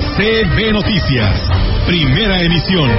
CB 0.00 0.72
Noticias, 0.72 1.50
primera 1.86 2.40
emisión. 2.42 2.90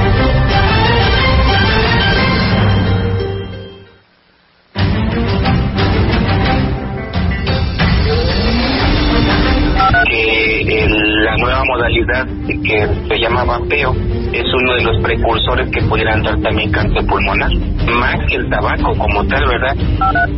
el- 10.08 11.24
la 11.26 11.38
nueva 11.38 11.64
modalidad 11.66 12.26
que 12.48 12.88
se 13.08 13.20
llama 13.20 13.44
vapeo 13.44 13.96
es 14.34 14.46
uno 14.54 14.74
de 14.76 14.84
los 14.84 15.02
precursores 15.02 15.70
que 15.72 15.82
pudieran 15.84 16.24
dar 16.24 16.40
también 16.42 16.72
cáncer 16.72 17.06
pulmonar, 17.06 17.52
más 18.00 18.16
que 18.28 18.36
el 18.38 18.50
tabaco 18.50 18.94
como 18.98 19.26
tal, 19.28 19.46
¿verdad? 19.48 19.76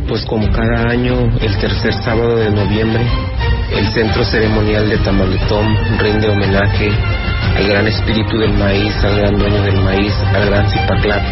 Pues 0.08 0.24
como 0.26 0.48
cada 0.52 0.90
año, 0.90 1.14
el 1.40 1.58
tercer 1.58 1.92
sábado 1.94 2.36
de 2.36 2.50
noviembre, 2.50 3.04
el 3.76 3.92
Centro 3.92 4.24
Ceremonial 4.24 4.88
de 4.88 4.98
Tamaletón 4.98 5.98
rinde 5.98 6.28
homenaje 6.28 6.90
al 7.56 7.66
gran 7.68 7.86
espíritu 7.88 8.36
del 8.38 8.52
maíz, 8.52 8.94
al 9.02 9.16
gran 9.16 9.38
dueño 9.38 9.62
del 9.62 9.80
maíz, 9.80 10.12
al 10.34 10.46
gran 10.46 10.68
Zipaclap. 10.68 11.22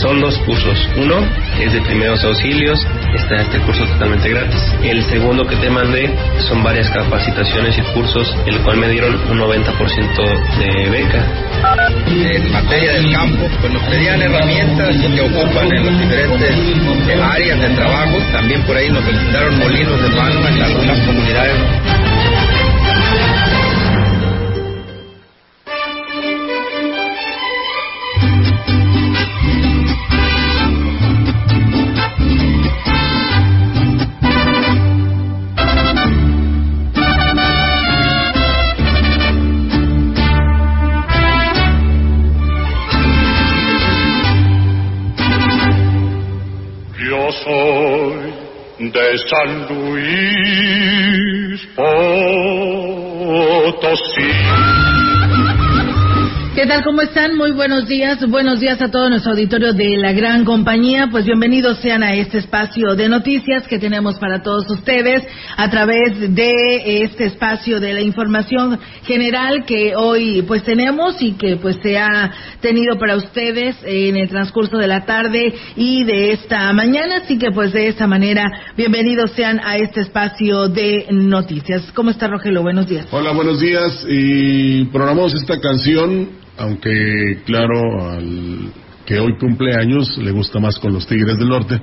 Son 0.00 0.20
dos 0.20 0.38
cursos. 0.38 0.88
Uno 0.96 1.16
es 1.60 1.72
de 1.72 1.80
primeros 1.80 2.22
auxilios, 2.24 2.78
está 3.14 3.42
este 3.42 3.58
curso 3.60 3.84
totalmente 3.84 4.28
gratis. 4.30 4.62
El 4.82 5.02
segundo 5.02 5.44
que 5.44 5.56
te 5.56 5.68
mandé 5.68 6.14
son 6.48 6.62
varias 6.62 6.88
capacitaciones 6.90 7.76
y 7.78 7.82
cursos, 7.94 8.32
el 8.46 8.60
cual 8.60 8.76
me 8.78 8.88
dieron 8.88 9.14
un 9.28 9.38
90% 9.38 10.58
de 10.58 10.90
beca. 10.90 11.26
en 12.06 12.52
materia 12.52 12.92
del 12.92 13.12
campo, 13.12 13.48
pues 13.60 13.72
nos 13.72 13.82
pedían 13.84 14.22
herramientas 14.22 14.96
que 14.96 15.20
ocupan 15.20 15.72
en 15.72 15.86
las 15.86 15.98
diferentes 15.98 17.20
áreas 17.20 17.60
de 17.60 17.68
trabajo. 17.70 18.18
También 18.32 18.62
por 18.62 18.76
ahí 18.76 18.88
nos 18.90 19.04
solicitaron 19.04 19.58
molinos 19.58 20.02
de 20.02 20.08
palma 20.10 20.48
en 20.48 20.62
algunas 20.62 20.98
comunidades. 21.06 22.15
De 48.96 49.18
San 49.28 49.50
Luis 49.68 51.60
Potosí. 51.76 52.06
¿Qué 56.56 56.64
tal? 56.64 56.82
¿Cómo 56.84 57.02
están? 57.02 57.36
Muy 57.36 57.50
buenos 57.52 57.86
días. 57.86 58.26
Buenos 58.30 58.60
días 58.60 58.80
a 58.80 58.90
todo 58.90 59.10
nuestro 59.10 59.32
auditorio 59.32 59.74
de 59.74 59.98
la 59.98 60.12
gran 60.12 60.46
compañía. 60.46 61.06
Pues 61.10 61.26
bienvenidos 61.26 61.76
sean 61.80 62.02
a 62.02 62.14
este 62.14 62.38
espacio 62.38 62.94
de 62.94 63.10
noticias 63.10 63.68
que 63.68 63.78
tenemos 63.78 64.18
para 64.18 64.42
todos 64.42 64.64
ustedes 64.70 65.22
a 65.54 65.68
través 65.68 66.34
de 66.34 67.02
este 67.02 67.26
espacio 67.26 67.78
de 67.78 67.92
la 67.92 68.00
información 68.00 68.80
general 69.04 69.66
que 69.66 69.96
hoy 69.96 70.40
pues 70.48 70.62
tenemos 70.62 71.20
y 71.20 71.32
que 71.32 71.56
pues 71.56 71.76
se 71.82 71.98
ha 71.98 72.32
tenido 72.62 72.98
para 72.98 73.16
ustedes 73.16 73.76
en 73.84 74.16
el 74.16 74.30
transcurso 74.30 74.78
de 74.78 74.88
la 74.88 75.04
tarde 75.04 75.52
y 75.76 76.04
de 76.04 76.32
esta 76.32 76.72
mañana. 76.72 77.16
Así 77.22 77.36
que 77.36 77.50
pues 77.50 77.74
de 77.74 77.88
esta 77.88 78.06
manera 78.06 78.46
bienvenidos 78.78 79.32
sean 79.32 79.60
a 79.62 79.76
este 79.76 80.00
espacio 80.00 80.68
de 80.68 81.04
noticias. 81.10 81.92
¿Cómo 81.92 82.08
está 82.08 82.28
Rogelio? 82.28 82.62
Buenos 82.62 82.86
días. 82.88 83.08
Hola, 83.10 83.32
buenos 83.32 83.60
días. 83.60 84.06
Y 84.08 84.86
programamos 84.86 85.34
esta 85.34 85.60
canción, 85.60 86.45
aunque 86.58 87.42
claro, 87.44 88.10
al 88.10 88.72
que 89.04 89.20
hoy 89.20 89.36
cumple 89.38 89.74
años 89.74 90.18
le 90.18 90.32
gusta 90.32 90.58
más 90.58 90.78
con 90.78 90.92
los 90.92 91.06
Tigres 91.06 91.38
del 91.38 91.48
Norte. 91.48 91.80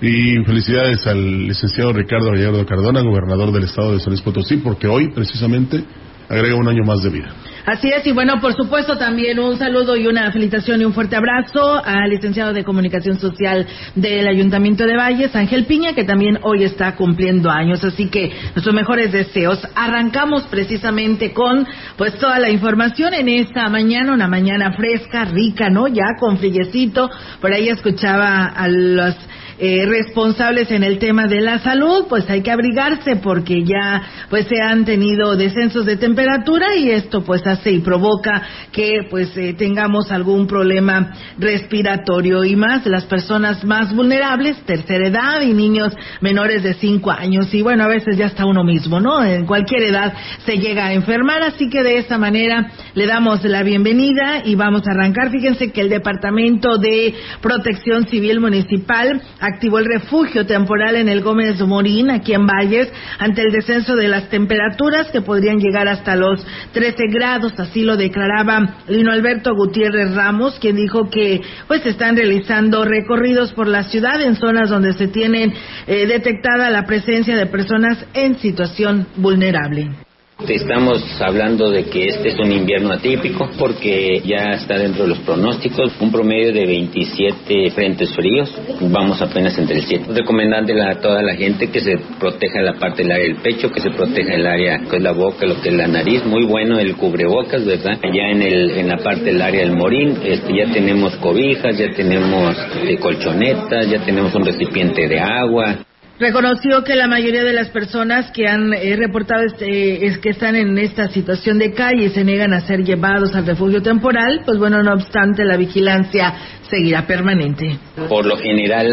Y 0.00 0.36
felicidades 0.44 1.04
al 1.08 1.48
licenciado 1.48 1.92
Ricardo 1.92 2.30
Gallardo 2.30 2.64
Cardona, 2.64 3.00
gobernador 3.00 3.50
del 3.50 3.64
estado 3.64 3.94
de 3.94 4.00
San 4.00 4.10
Luis 4.10 4.22
Potosí, 4.22 4.58
porque 4.58 4.86
hoy 4.86 5.10
precisamente 5.12 5.82
agrega 6.28 6.54
un 6.54 6.68
año 6.68 6.84
más 6.84 7.02
de 7.02 7.10
vida. 7.10 7.34
Así 7.68 7.90
es, 7.90 8.06
y 8.06 8.12
bueno, 8.12 8.40
por 8.40 8.54
supuesto 8.54 8.96
también 8.96 9.38
un 9.38 9.58
saludo 9.58 9.94
y 9.94 10.06
una 10.06 10.32
felicitación 10.32 10.80
y 10.80 10.86
un 10.86 10.94
fuerte 10.94 11.16
abrazo 11.16 11.84
al 11.84 12.08
licenciado 12.08 12.54
de 12.54 12.64
Comunicación 12.64 13.20
Social 13.20 13.66
del 13.94 14.26
Ayuntamiento 14.26 14.86
de 14.86 14.96
Valles, 14.96 15.36
Ángel 15.36 15.66
Piña, 15.66 15.92
que 15.92 16.04
también 16.04 16.38
hoy 16.44 16.64
está 16.64 16.96
cumpliendo 16.96 17.50
años. 17.50 17.84
Así 17.84 18.08
que 18.08 18.32
nuestros 18.54 18.74
mejores 18.74 19.12
deseos. 19.12 19.60
Arrancamos 19.74 20.44
precisamente 20.44 21.34
con 21.34 21.66
pues 21.98 22.16
toda 22.16 22.38
la 22.38 22.48
información 22.48 23.12
en 23.12 23.28
esta 23.28 23.68
mañana, 23.68 24.14
una 24.14 24.28
mañana 24.28 24.72
fresca, 24.72 25.26
rica, 25.26 25.68
¿no? 25.68 25.88
Ya 25.88 26.16
con 26.18 26.38
frillecito. 26.38 27.10
Por 27.38 27.52
ahí 27.52 27.68
escuchaba 27.68 28.46
a 28.46 28.66
los 28.66 29.14
eh, 29.60 29.86
responsables 29.86 30.70
en 30.70 30.84
el 30.84 30.98
tema 30.98 31.26
de 31.26 31.40
la 31.40 31.58
salud, 31.58 32.06
pues 32.08 32.30
hay 32.30 32.42
que 32.42 32.50
abrigarse 32.52 33.16
porque 33.16 33.64
ya 33.64 34.02
pues 34.30 34.46
se 34.46 34.60
han 34.62 34.84
tenido 34.84 35.34
descensos 35.36 35.84
de 35.84 35.96
temperatura 35.96 36.76
y 36.76 36.90
esto 36.90 37.24
pues 37.24 37.44
hace 37.46 37.72
y 37.72 37.80
provoca 37.80 38.40
que 38.70 39.00
pues 39.10 39.36
eh, 39.36 39.54
tengamos 39.54 40.12
algún 40.12 40.46
problema 40.46 41.12
respiratorio 41.38 42.44
y 42.44 42.54
más 42.54 42.86
las 42.86 43.04
personas 43.06 43.64
más 43.64 43.92
vulnerables, 43.92 44.62
tercera 44.64 45.08
edad 45.08 45.40
y 45.40 45.52
niños 45.52 45.92
menores 46.20 46.62
de 46.62 46.74
5 46.74 47.10
años 47.10 47.52
y 47.52 47.62
bueno, 47.62 47.82
a 47.82 47.88
veces 47.88 48.16
ya 48.16 48.26
está 48.26 48.44
uno 48.44 48.62
mismo, 48.62 49.00
¿no? 49.00 49.24
En 49.24 49.44
cualquier 49.44 49.82
edad 49.82 50.14
se 50.46 50.58
llega 50.58 50.86
a 50.86 50.92
enfermar, 50.92 51.42
así 51.42 51.68
que 51.68 51.82
de 51.82 51.98
esta 51.98 52.16
manera 52.16 52.70
le 52.94 53.06
damos 53.06 53.42
la 53.44 53.64
bienvenida 53.64 54.42
y 54.44 54.54
vamos 54.54 54.82
a 54.86 54.92
arrancar. 54.92 55.30
Fíjense 55.30 55.72
que 55.72 55.80
el 55.80 55.88
Departamento 55.88 56.78
de 56.78 57.14
Protección 57.40 58.06
Civil 58.06 58.38
Municipal 58.38 59.20
activó 59.48 59.78
el 59.78 59.86
refugio 59.86 60.46
temporal 60.46 60.96
en 60.96 61.08
el 61.08 61.22
Gómez 61.22 61.60
Morín, 61.60 62.10
aquí 62.10 62.32
en 62.32 62.46
Valles, 62.46 62.92
ante 63.18 63.42
el 63.42 63.52
descenso 63.52 63.96
de 63.96 64.08
las 64.08 64.28
temperaturas 64.28 65.10
que 65.10 65.22
podrían 65.22 65.58
llegar 65.58 65.88
hasta 65.88 66.16
los 66.16 66.46
13 66.72 67.04
grados, 67.10 67.52
así 67.58 67.82
lo 67.82 67.96
declaraba 67.96 68.76
Lino 68.88 69.12
Alberto 69.12 69.54
Gutiérrez 69.54 70.14
Ramos, 70.14 70.58
quien 70.60 70.76
dijo 70.76 71.10
que 71.10 71.40
pues 71.66 71.84
están 71.86 72.16
realizando 72.16 72.84
recorridos 72.84 73.52
por 73.52 73.68
la 73.68 73.84
ciudad 73.84 74.20
en 74.22 74.36
zonas 74.36 74.70
donde 74.70 74.92
se 74.92 75.08
tienen 75.08 75.52
eh, 75.86 76.06
detectada 76.06 76.70
la 76.70 76.86
presencia 76.86 77.36
de 77.36 77.46
personas 77.46 78.04
en 78.14 78.38
situación 78.38 79.06
vulnerable. 79.16 80.07
Estamos 80.46 81.02
hablando 81.20 81.68
de 81.68 81.86
que 81.86 82.06
este 82.06 82.28
es 82.28 82.38
un 82.38 82.52
invierno 82.52 82.92
atípico 82.92 83.50
porque 83.58 84.22
ya 84.24 84.52
está 84.52 84.78
dentro 84.78 85.02
de 85.02 85.08
los 85.08 85.18
pronósticos 85.18 85.92
un 86.00 86.12
promedio 86.12 86.52
de 86.52 86.64
27 86.64 87.70
frentes 87.72 88.14
fríos. 88.14 88.54
Vamos 88.82 89.20
apenas 89.20 89.58
entre 89.58 89.78
el 89.78 89.82
7. 89.82 90.04
Recomendándole 90.14 90.80
a 90.84 91.00
toda 91.00 91.22
la 91.22 91.34
gente 91.34 91.70
que 91.70 91.80
se 91.80 91.98
proteja 92.20 92.62
la 92.62 92.74
parte 92.74 93.02
del 93.02 93.12
área 93.12 93.26
del 93.26 93.42
pecho, 93.42 93.68
que 93.72 93.80
se 93.80 93.90
proteja 93.90 94.34
el 94.34 94.46
área 94.46 94.78
que 94.88 94.96
es 94.96 95.02
la 95.02 95.12
boca, 95.12 95.44
lo 95.44 95.60
que 95.60 95.70
es 95.70 95.74
la 95.74 95.88
nariz. 95.88 96.24
Muy 96.24 96.44
bueno 96.46 96.78
el 96.78 96.94
cubrebocas, 96.96 97.64
¿verdad? 97.64 97.98
Ya 98.02 98.30
en, 98.30 98.40
el, 98.40 98.70
en 98.70 98.88
la 98.88 98.98
parte 98.98 99.24
del 99.24 99.42
área 99.42 99.62
del 99.62 99.76
morín 99.76 100.18
este, 100.24 100.56
ya 100.56 100.72
tenemos 100.72 101.16
cobijas, 101.16 101.76
ya 101.76 101.90
tenemos 101.90 102.56
eh, 102.86 102.96
colchonetas, 102.98 103.90
ya 103.90 104.04
tenemos 104.04 104.32
un 104.36 104.44
recipiente 104.44 105.08
de 105.08 105.18
agua. 105.18 105.78
Reconoció 106.20 106.82
que 106.82 106.96
la 106.96 107.06
mayoría 107.06 107.44
de 107.44 107.52
las 107.52 107.68
personas 107.68 108.30
que 108.32 108.48
han 108.48 108.72
eh, 108.72 108.96
reportado 108.96 109.42
este, 109.44 110.04
es 110.06 110.18
que 110.18 110.30
están 110.30 110.56
en 110.56 110.76
esta 110.76 111.08
situación 111.08 111.58
de 111.60 111.72
calle 111.72 112.06
y 112.06 112.08
se 112.08 112.24
niegan 112.24 112.52
a 112.52 112.60
ser 112.62 112.82
llevados 112.82 113.36
al 113.36 113.46
refugio 113.46 113.80
temporal, 113.82 114.40
pues 114.44 114.58
bueno, 114.58 114.82
no 114.82 114.94
obstante, 114.94 115.44
la 115.44 115.56
vigilancia 115.56 116.34
seguirá 116.68 117.06
permanente. 117.06 117.78
Por 118.08 118.26
lo 118.26 118.36
general 118.36 118.88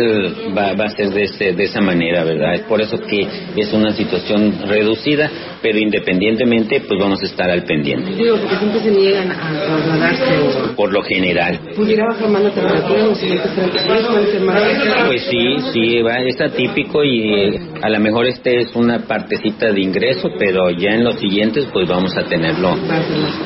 va, 0.56 0.74
va 0.74 0.86
a 0.86 0.90
ser 0.90 1.10
de, 1.10 1.24
ese- 1.24 1.54
de 1.54 1.64
esa 1.64 1.82
manera, 1.82 2.24
¿verdad? 2.24 2.54
Es 2.54 2.62
por 2.62 2.80
eso 2.80 3.02
que 3.02 3.28
es 3.58 3.74
una 3.74 3.92
situación 3.94 4.60
reducida, 4.68 5.30
pero 5.64 5.80
independientemente, 5.80 6.82
pues 6.88 7.00
vamos 7.00 7.22
a 7.24 7.26
estar 7.26 7.50
al 7.50 7.64
pendiente. 7.64 8.12
Digo, 8.16 8.38
porque 8.38 8.56
siempre 8.58 8.80
se 8.82 8.92
niegan 8.92 9.32
a 9.32 9.52
trasladarse. 9.52 10.74
Por 10.76 10.94
lo 10.94 11.02
general. 11.02 11.60
¿Pudiera 11.76 12.06
bajar 12.06 12.30
más 12.30 12.44
la 12.44 12.52
temperatura 12.52 13.00
en 13.00 13.08
los 13.10 13.18
siguientes 13.20 13.52
30 13.56 13.84
días? 13.84 14.08
¿Puede 14.08 14.32
ser 14.32 14.42
más? 14.42 14.62
Pues 15.08 15.22
sí, 15.30 15.56
sí, 15.74 16.02
va, 16.04 16.18
es 16.20 16.40
atípico 16.40 17.04
y, 17.04 17.15
y 17.16 17.56
a 17.82 17.90
lo 17.90 18.00
mejor 18.00 18.26
este 18.26 18.62
es 18.62 18.76
una 18.76 19.00
partecita 19.00 19.72
de 19.72 19.82
ingreso, 19.82 20.30
pero 20.38 20.70
ya 20.72 20.92
en 20.92 21.04
los 21.04 21.20
siguientes 21.20 21.66
pues 21.72 21.88
vamos 21.88 22.16
a 22.18 22.24
tenerlo, 22.24 22.76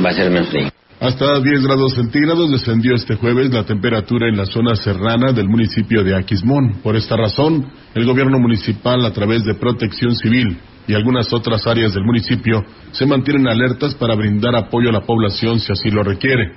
va 0.04 0.10
a 0.10 0.14
ser 0.14 0.32
menos 0.32 0.50
frío. 0.50 0.70
Hasta 1.00 1.40
10 1.40 1.64
grados 1.64 1.94
centígrados 1.94 2.52
descendió 2.52 2.94
este 2.94 3.16
jueves 3.16 3.54
la 3.54 3.64
temperatura 3.64 4.28
en 4.28 4.36
la 4.36 4.46
zona 4.46 4.76
serrana 4.76 5.32
del 5.32 5.48
municipio 5.48 6.04
de 6.04 6.14
Aquismón. 6.14 6.82
Por 6.84 6.98
esta 6.98 7.16
razón, 7.16 7.72
el 7.96 8.06
gobierno 8.06 8.38
municipal, 8.38 9.06
a 9.06 9.14
través 9.14 9.46
de 9.46 9.56
Protección 9.56 10.14
Civil 10.16 10.58
y 10.88 10.96
algunas 10.96 11.32
otras 11.32 11.66
áreas 11.68 11.94
del 11.94 12.04
municipio, 12.04 12.66
se 12.92 13.06
mantienen 13.06 13.48
alertas 13.48 13.96
para 13.96 14.16
brindar 14.16 14.58
apoyo 14.58 14.90
a 14.90 14.94
la 14.94 15.06
población 15.06 15.62
si 15.62 15.72
así 15.72 15.90
lo 15.90 16.04
requiere. 16.04 16.52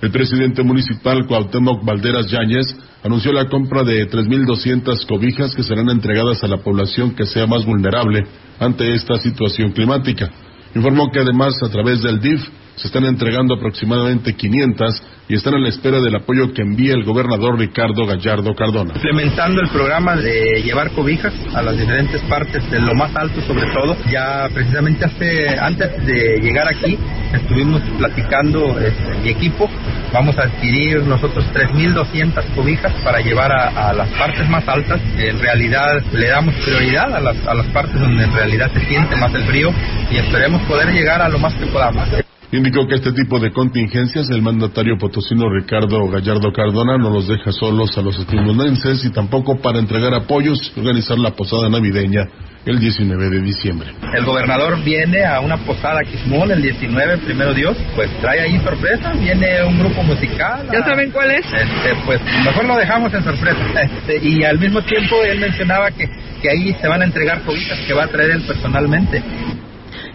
El 0.00 0.12
presidente 0.12 0.62
municipal 0.62 1.26
Cuauhtémoc 1.26 1.84
Valderas 1.84 2.30
Yáñez 2.30 2.66
anunció 3.02 3.32
la 3.32 3.46
compra 3.46 3.82
de 3.82 4.08
3.200 4.08 5.06
cobijas 5.06 5.56
que 5.56 5.64
serán 5.64 5.90
entregadas 5.90 6.44
a 6.44 6.48
la 6.48 6.58
población 6.58 7.16
que 7.16 7.26
sea 7.26 7.46
más 7.48 7.64
vulnerable 7.66 8.24
ante 8.60 8.94
esta 8.94 9.16
situación 9.16 9.72
climática. 9.72 10.30
Informó 10.74 11.10
que 11.10 11.18
además 11.18 11.60
a 11.62 11.68
través 11.68 12.02
del 12.02 12.20
DIF 12.20 12.40
se 12.78 12.86
están 12.86 13.04
entregando 13.04 13.54
aproximadamente 13.54 14.34
500 14.34 15.02
y 15.28 15.34
están 15.34 15.54
a 15.54 15.58
la 15.58 15.68
espera 15.68 16.00
del 16.00 16.14
apoyo 16.14 16.52
que 16.54 16.62
envía 16.62 16.94
el 16.94 17.04
gobernador 17.04 17.58
Ricardo 17.58 18.06
Gallardo 18.06 18.54
Cardona. 18.54 18.94
Implementando 18.94 19.60
el 19.60 19.68
programa 19.68 20.16
de 20.16 20.62
llevar 20.62 20.90
cobijas 20.92 21.34
a 21.54 21.62
las 21.62 21.76
diferentes 21.76 22.22
partes, 22.22 22.70
de 22.70 22.80
lo 22.80 22.94
más 22.94 23.14
alto 23.16 23.40
sobre 23.42 23.70
todo, 23.72 23.96
ya 24.10 24.48
precisamente 24.54 25.04
hace, 25.04 25.58
antes 25.58 26.06
de 26.06 26.38
llegar 26.40 26.68
aquí 26.68 26.96
estuvimos 27.34 27.82
platicando 27.98 28.78
este, 28.78 29.18
mi 29.22 29.30
equipo, 29.30 29.68
vamos 30.12 30.38
a 30.38 30.44
adquirir 30.44 31.02
nosotros 31.02 31.44
3.200 31.52 32.54
cobijas 32.54 32.92
para 33.02 33.20
llevar 33.20 33.52
a, 33.52 33.88
a, 33.88 33.92
las 33.92 34.08
partes 34.10 34.48
más 34.48 34.66
altas, 34.68 35.00
en 35.18 35.38
realidad 35.40 36.00
le 36.12 36.28
damos 36.28 36.54
prioridad 36.64 37.14
a 37.14 37.20
las, 37.20 37.46
a 37.46 37.54
las 37.54 37.66
partes 37.66 38.00
donde 38.00 38.24
en 38.24 38.32
realidad 38.32 38.70
se 38.72 38.80
siente 38.86 39.16
más 39.16 39.34
el 39.34 39.42
frío 39.42 39.72
y 40.10 40.16
esperemos 40.16 40.62
poder 40.62 40.92
llegar 40.92 41.20
a 41.20 41.28
lo 41.28 41.38
más 41.38 41.52
que 41.54 41.66
podamos. 41.66 42.08
Indicó 42.50 42.86
que 42.86 42.94
este 42.94 43.12
tipo 43.12 43.38
de 43.38 43.52
contingencias 43.52 44.30
el 44.30 44.40
mandatario 44.40 44.96
potosino 44.96 45.50
Ricardo 45.50 46.08
Gallardo 46.08 46.50
Cardona 46.50 46.96
no 46.96 47.10
los 47.10 47.28
deja 47.28 47.52
solos 47.52 47.96
a 47.98 48.00
los 48.00 48.18
estimunenses 48.18 49.04
y 49.04 49.10
tampoco 49.10 49.60
para 49.60 49.78
entregar 49.78 50.14
apoyos 50.14 50.72
y 50.74 50.80
organizar 50.80 51.18
la 51.18 51.32
posada 51.32 51.68
navideña 51.68 52.26
el 52.64 52.78
19 52.78 53.28
de 53.28 53.42
diciembre. 53.42 53.90
El 54.14 54.24
gobernador 54.24 54.82
viene 54.82 55.26
a 55.26 55.40
una 55.40 55.58
posada 55.58 56.00
Quismón 56.04 56.50
el 56.50 56.62
19, 56.62 57.18
primero 57.18 57.52
Dios, 57.52 57.76
pues 57.94 58.08
trae 58.22 58.40
ahí 58.40 58.58
sorpresa, 58.60 59.12
viene 59.12 59.62
un 59.64 59.78
grupo 59.80 60.02
musical. 60.02 60.66
¿Ya 60.72 60.82
saben 60.84 61.10
cuál 61.10 61.30
es? 61.30 61.44
Este, 61.44 61.94
pues 62.06 62.18
mejor 62.46 62.64
lo 62.64 62.76
dejamos 62.76 63.12
en 63.12 63.24
sorpresa. 63.24 63.58
Este, 63.98 64.26
y 64.26 64.42
al 64.44 64.58
mismo 64.58 64.80
tiempo 64.82 65.16
él 65.22 65.38
mencionaba 65.38 65.90
que, 65.90 66.08
que 66.40 66.50
ahí 66.50 66.74
se 66.80 66.88
van 66.88 67.02
a 67.02 67.04
entregar 67.04 67.42
cobijas 67.42 67.78
que 67.86 67.92
va 67.92 68.04
a 68.04 68.08
traer 68.08 68.30
él 68.30 68.42
personalmente. 68.42 69.22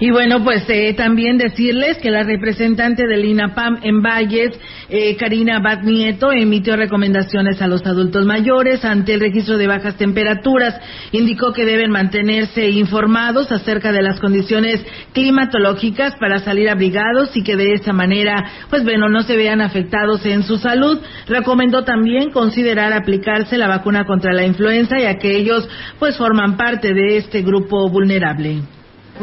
Y 0.03 0.11
bueno, 0.11 0.43
pues 0.43 0.65
eh, 0.67 0.93
también 0.95 1.37
decirles 1.37 1.97
que 1.99 2.11
la 2.11 2.23
representante 2.23 3.07
del 3.07 3.23
INAPAM 3.23 3.79
en 3.83 4.01
Valles, 4.01 4.51
eh, 4.89 5.15
Karina 5.15 5.61
Bat 5.61 5.83
Nieto, 5.83 6.33
emitió 6.33 6.75
recomendaciones 6.75 7.61
a 7.61 7.67
los 7.67 7.85
adultos 7.85 8.25
mayores 8.25 8.83
ante 8.83 9.13
el 9.13 9.21
registro 9.21 9.57
de 9.57 9.67
bajas 9.67 9.95
temperaturas. 9.95 10.75
Indicó 11.13 11.53
que 11.53 11.63
deben 11.63 11.89
mantenerse 11.89 12.69
informados 12.69 13.49
acerca 13.49 13.93
de 13.93 14.01
las 14.01 14.19
condiciones 14.19 14.85
climatológicas 15.13 16.15
para 16.19 16.39
salir 16.39 16.69
abrigados 16.69 17.37
y 17.37 17.41
que 17.41 17.55
de 17.55 17.71
esa 17.71 17.93
manera, 17.93 18.43
pues 18.69 18.83
bueno, 18.83 19.07
no 19.07 19.23
se 19.23 19.37
vean 19.37 19.61
afectados 19.61 20.25
en 20.25 20.43
su 20.43 20.57
salud. 20.57 20.99
Recomendó 21.27 21.85
también 21.85 22.31
considerar 22.31 22.91
aplicarse 22.91 23.57
la 23.57 23.69
vacuna 23.69 24.03
contra 24.03 24.33
la 24.33 24.45
influenza, 24.45 24.99
ya 24.99 25.15
que 25.15 25.37
ellos 25.37 25.65
pues 25.97 26.17
forman 26.17 26.57
parte 26.57 26.93
de 26.93 27.15
este 27.15 27.41
grupo 27.41 27.89
vulnerable. 27.89 28.63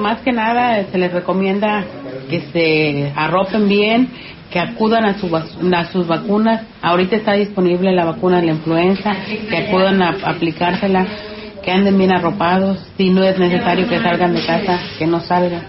Más 0.00 0.20
que 0.22 0.32
nada 0.32 0.82
se 0.90 0.98
les 0.98 1.12
recomienda 1.12 1.84
que 2.30 2.40
se 2.52 3.12
arropen 3.14 3.68
bien, 3.68 4.08
que 4.50 4.58
acudan 4.58 5.04
a, 5.04 5.18
su, 5.18 5.34
a, 5.36 5.84
sus 5.92 6.06
vacunas. 6.06 6.62
Ahorita 6.80 7.16
está 7.16 7.34
disponible 7.34 7.92
la 7.92 8.06
vacuna 8.06 8.40
de 8.40 8.46
la 8.46 8.52
influenza, 8.52 9.14
que 9.48 9.56
acudan 9.56 10.02
a, 10.02 10.16
aplicársela, 10.24 11.06
que 11.62 11.70
anden 11.70 11.98
bien 11.98 12.12
arropados. 12.12 12.78
Si 12.96 13.10
no 13.10 13.22
es 13.22 13.38
necesario 13.38 13.88
que 13.88 14.00
salgan 14.00 14.34
de 14.34 14.44
casa, 14.44 14.80
que 14.98 15.06
no 15.06 15.20
salgan 15.20 15.62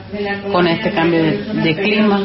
con 0.52 0.66
este 0.68 0.92
cambio 0.92 1.22
de, 1.22 1.76
clima, 1.76 2.22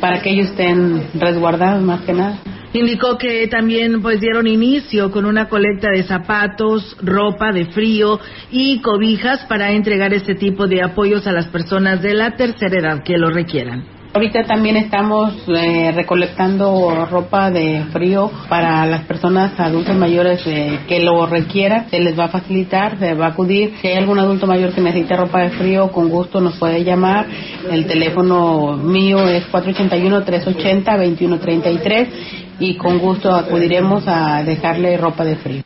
para 0.00 0.22
que 0.22 0.30
ellos 0.30 0.50
estén 0.50 1.08
resguardados 1.14 1.82
más 1.82 2.02
que 2.02 2.12
nada. 2.12 2.38
Indicó 2.76 3.16
que 3.16 3.48
también 3.48 4.02
pues 4.02 4.20
dieron 4.20 4.46
inicio 4.46 5.10
con 5.10 5.24
una 5.24 5.48
colecta 5.48 5.88
de 5.88 6.02
zapatos, 6.02 6.94
ropa 7.02 7.50
de 7.50 7.64
frío 7.64 8.20
y 8.50 8.82
cobijas 8.82 9.46
para 9.46 9.72
entregar 9.72 10.12
este 10.12 10.34
tipo 10.34 10.66
de 10.66 10.82
apoyos 10.82 11.26
a 11.26 11.32
las 11.32 11.46
personas 11.46 12.02
de 12.02 12.12
la 12.12 12.32
tercera 12.32 12.78
edad 12.78 13.02
que 13.02 13.16
lo 13.16 13.30
requieran. 13.30 13.82
Ahorita 14.12 14.44
también 14.44 14.76
estamos 14.76 15.32
eh, 15.48 15.90
recolectando 15.94 17.06
ropa 17.10 17.50
de 17.50 17.84
frío 17.92 18.30
para 18.48 18.84
las 18.84 19.04
personas 19.04 19.58
adultos 19.58 19.96
mayores 19.96 20.46
eh, 20.46 20.80
que 20.86 21.00
lo 21.00 21.24
requieran. 21.26 21.88
Se 21.88 21.98
les 21.98 22.18
va 22.18 22.24
a 22.24 22.28
facilitar, 22.28 22.98
se 22.98 23.14
va 23.14 23.24
a 23.26 23.30
acudir. 23.30 23.72
Si 23.80 23.88
hay 23.88 23.96
algún 23.96 24.18
adulto 24.18 24.46
mayor 24.46 24.74
que 24.74 24.82
necesite 24.82 25.16
ropa 25.16 25.40
de 25.40 25.48
frío, 25.50 25.90
con 25.92 26.10
gusto 26.10 26.42
nos 26.42 26.58
puede 26.58 26.84
llamar. 26.84 27.26
El 27.70 27.86
teléfono 27.86 28.76
mío 28.76 29.26
es 29.28 29.50
481-380-2133 29.50 32.45
y 32.58 32.76
con 32.76 32.98
gusto 32.98 33.34
acudiremos 33.34 34.04
a 34.06 34.42
dejarle 34.42 34.96
ropa 34.96 35.24
de 35.24 35.36
frío. 35.36 35.62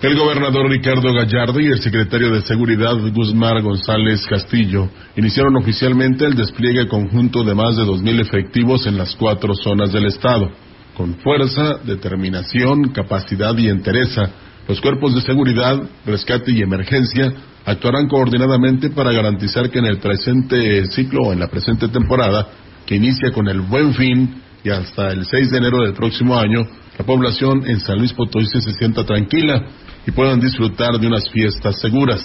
El 0.00 0.16
gobernador 0.16 0.70
Ricardo 0.70 1.12
Gallardo 1.12 1.58
y 1.58 1.66
el 1.66 1.80
secretario 1.80 2.30
de 2.30 2.42
Seguridad 2.42 2.94
Guzmán 3.12 3.60
González 3.64 4.24
Castillo 4.28 4.88
iniciaron 5.16 5.56
oficialmente 5.56 6.24
el 6.24 6.36
despliegue 6.36 6.86
conjunto 6.86 7.42
de 7.42 7.52
más 7.52 7.76
de 7.76 7.82
2.000 7.82 8.20
efectivos 8.20 8.86
en 8.86 8.96
las 8.96 9.16
cuatro 9.16 9.54
zonas 9.56 9.92
del 9.92 10.06
Estado. 10.06 10.52
Con 10.96 11.16
fuerza, 11.16 11.78
determinación, 11.84 12.92
capacidad 12.92 13.56
y 13.58 13.68
entereza, 13.68 14.30
los 14.68 14.80
cuerpos 14.80 15.16
de 15.16 15.22
seguridad, 15.22 15.80
rescate 16.06 16.52
y 16.52 16.62
emergencia 16.62 17.32
actuarán 17.64 18.06
coordinadamente 18.06 18.90
para 18.90 19.12
garantizar 19.12 19.68
que 19.68 19.80
en 19.80 19.86
el 19.86 19.98
presente 19.98 20.84
ciclo 20.86 21.22
o 21.22 21.32
en 21.32 21.40
la 21.40 21.48
presente 21.48 21.88
temporada, 21.88 22.46
que 22.86 22.94
inicia 22.94 23.32
con 23.32 23.48
el 23.48 23.62
buen 23.62 23.94
fin 23.94 24.42
y 24.64 24.70
hasta 24.70 25.12
el 25.12 25.24
6 25.24 25.50
de 25.50 25.58
enero 25.58 25.82
del 25.82 25.94
próximo 25.94 26.38
año, 26.38 26.66
la 26.98 27.04
población 27.04 27.64
en 27.66 27.80
San 27.80 27.98
Luis 27.98 28.12
Potosí 28.12 28.60
se 28.60 28.72
sienta 28.72 29.04
tranquila 29.04 29.66
y 30.06 30.10
puedan 30.10 30.40
disfrutar 30.40 30.98
de 30.98 31.06
unas 31.06 31.28
fiestas 31.30 31.80
seguras. 31.80 32.24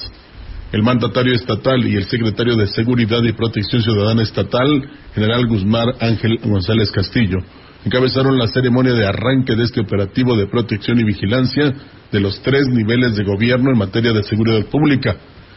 El 0.71 0.81
mandatario 0.81 1.35
estatal 1.35 1.85
y 1.85 1.95
el 1.95 2.05
secretario 2.05 2.55
de 2.55 2.65
Seguridad 2.67 3.21
y 3.23 3.33
Protección 3.33 3.83
Ciudadana 3.83 4.23
Estatal, 4.23 4.89
general 5.13 5.45
Guzmán 5.45 5.89
Ángel 5.99 6.39
González 6.43 6.91
Castillo, 6.91 7.37
encabezaron 7.85 8.39
la 8.39 8.47
ceremonia 8.47 8.93
de 8.93 9.05
arranque 9.05 9.55
de 9.55 9.63
este 9.63 9.81
operativo 9.81 10.35
de 10.35 10.47
protección 10.47 10.99
y 10.99 11.03
vigilancia 11.03 11.71
de 12.11 12.19
los 12.19 12.41
tres 12.41 12.67
niveles 12.69 13.15
de 13.15 13.23
gobierno 13.23 13.69
en 13.69 13.77
materia 13.77 14.13
de 14.13 14.23
seguridad 14.23 14.65
pública, 14.65 15.15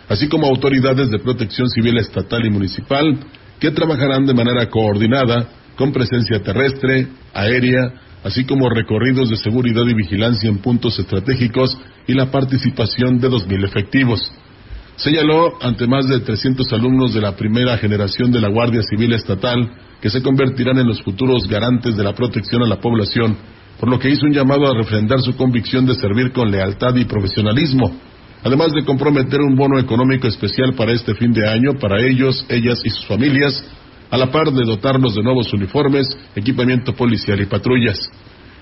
así 0.09 0.28
como 0.28 0.47
autoridades 0.47 1.11
de 1.11 1.18
protección 1.21 1.71
civil 1.71 1.97
estatal 1.97 2.45
y 2.45 2.50
municipal 2.50 3.18
que 3.59 3.71
trabajarán 3.71 4.26
de 4.26 4.35
manera 4.35 4.68
coordinada 4.68 5.49
con 5.76 5.92
presencia 5.92 6.42
terrestre, 6.42 7.09
aérea, 7.35 7.92
así 8.25 8.45
como 8.45 8.68
recorridos 8.68 9.30
de 9.30 9.37
seguridad 9.37 9.85
y 9.87 9.95
vigilancia 9.95 10.49
en 10.49 10.59
puntos 10.59 10.99
estratégicos 10.99 11.78
y 12.06 12.14
la 12.14 12.30
participación 12.30 13.18
de 13.18 13.28
2.000 13.30 13.64
efectivos. 13.64 14.33
Señaló 14.97 15.62
ante 15.62 15.87
más 15.87 16.09
de 16.09 16.21
300 16.21 16.73
alumnos 16.73 17.12
de 17.12 17.21
la 17.21 17.37
primera 17.37 17.76
generación 17.76 18.33
de 18.33 18.40
la 18.40 18.49
Guardia 18.49 18.80
Civil 18.83 19.12
Estatal 19.12 19.71
que 20.00 20.11
se 20.11 20.23
convertirán 20.23 20.78
en 20.78 20.88
los 20.88 21.02
futuros 21.02 21.47
garantes 21.47 21.97
de 21.97 22.02
la 22.02 22.14
protección 22.14 22.62
a 22.62 22.66
la 22.66 22.80
población, 22.80 23.37
por 23.78 23.90
lo 23.90 23.99
que 23.99 24.09
hizo 24.09 24.25
un 24.25 24.33
llamado 24.33 24.66
a 24.66 24.76
refrendar 24.76 25.21
su 25.21 25.37
convicción 25.37 25.85
de 25.85 25.95
servir 25.95 26.33
con 26.33 26.50
lealtad 26.50 26.95
y 26.97 27.04
profesionalismo, 27.04 27.95
además 28.42 28.73
de 28.73 28.85
comprometer 28.85 29.40
un 29.40 29.54
bono 29.54 29.78
económico 29.78 30.26
especial 30.28 30.75
para 30.75 30.92
este 30.92 31.14
fin 31.14 31.33
de 31.33 31.47
año 31.47 31.73
para 31.78 32.00
ellos, 32.00 32.47
ellas 32.49 32.80
y 32.85 32.90
sus 32.90 33.04
familias, 33.06 33.62
a 34.10 34.16
la 34.16 34.30
par 34.30 34.52
de 34.52 34.64
dotarlos 34.64 35.14
de 35.14 35.22
nuevos 35.22 35.52
uniformes, 35.52 36.06
equipamiento 36.34 36.94
policial 36.94 37.40
y 37.40 37.46
patrullas. 37.46 37.98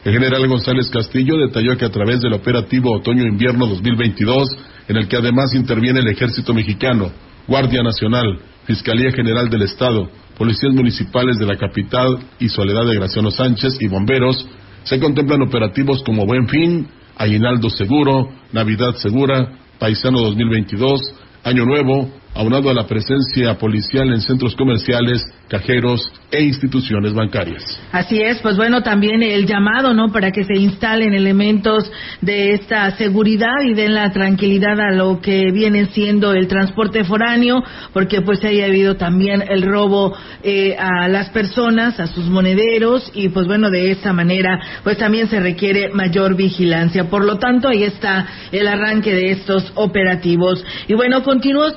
El 0.04 0.12
general 0.12 0.46
González 0.48 0.90
Castillo 0.90 1.38
detalló 1.38 1.76
que 1.78 1.86
a 1.86 1.90
través 1.90 2.20
del 2.20 2.34
operativo 2.34 2.92
Otoño-Invierno 2.92 3.66
2022, 3.66 4.56
en 4.88 4.96
el 4.96 5.08
que 5.08 5.16
además 5.16 5.54
interviene 5.54 6.00
el 6.00 6.08
Ejército 6.08 6.52
Mexicano, 6.52 7.10
Guardia 7.46 7.82
Nacional, 7.82 8.38
Fiscalía 8.66 9.12
General 9.12 9.48
del 9.48 9.62
Estado, 9.62 10.10
policías 10.36 10.74
municipales 10.74 11.38
de 11.38 11.46
la 11.46 11.56
capital 11.56 12.18
y 12.38 12.48
Soledad 12.48 12.86
de 12.86 12.96
Graciano 12.96 13.30
Sánchez 13.30 13.78
y 13.80 13.88
bomberos, 13.88 14.46
se 14.82 15.00
contemplan 15.00 15.42
operativos 15.42 16.02
como 16.02 16.26
Buen 16.26 16.48
Fin, 16.48 16.86
Aguinaldo 17.16 17.70
Seguro, 17.70 18.28
Navidad 18.52 18.96
Segura, 18.96 19.52
Paisano 19.78 20.20
2022, 20.20 21.14
Año 21.44 21.64
Nuevo, 21.64 22.10
aunado 22.34 22.68
a 22.68 22.74
la 22.74 22.86
presencia 22.86 23.56
policial 23.58 24.12
en 24.12 24.20
centros 24.20 24.56
comerciales, 24.56 25.24
cajeros 25.48 26.12
e 26.30 26.42
instituciones 26.42 27.14
bancarias. 27.14 27.62
Así 27.92 28.20
es, 28.20 28.40
pues 28.40 28.56
bueno, 28.56 28.82
también 28.82 29.22
el 29.22 29.46
llamado, 29.46 29.94
¿no? 29.94 30.10
Para 30.10 30.32
que 30.32 30.44
se 30.44 30.54
instalen 30.54 31.14
elementos 31.14 31.90
de 32.20 32.54
esta 32.54 32.90
seguridad 32.96 33.62
y 33.64 33.74
den 33.74 33.94
la 33.94 34.10
tranquilidad 34.10 34.80
a 34.80 34.90
lo 34.92 35.20
que 35.20 35.52
viene 35.52 35.86
siendo 35.86 36.32
el 36.32 36.48
transporte 36.48 37.04
foráneo, 37.04 37.62
porque 37.92 38.20
pues 38.22 38.44
haya 38.44 38.66
habido 38.66 38.96
también 38.96 39.44
el 39.48 39.62
robo 39.62 40.16
eh, 40.42 40.76
a 40.76 41.06
las 41.08 41.30
personas, 41.30 42.00
a 42.00 42.08
sus 42.08 42.24
monederos, 42.24 43.10
y 43.14 43.28
pues 43.28 43.46
bueno, 43.46 43.70
de 43.70 43.92
esta 43.92 44.12
manera, 44.12 44.60
pues 44.82 44.98
también 44.98 45.28
se 45.28 45.38
requiere 45.38 45.90
mayor 45.90 46.34
vigilancia. 46.34 47.08
Por 47.08 47.24
lo 47.24 47.38
tanto, 47.38 47.68
ahí 47.68 47.84
está 47.84 48.26
el 48.50 48.66
arranque 48.66 49.14
de 49.14 49.30
estos 49.30 49.70
operativos. 49.76 50.64
Y 50.88 50.94
bueno, 50.94 51.22
continúa 51.22 51.68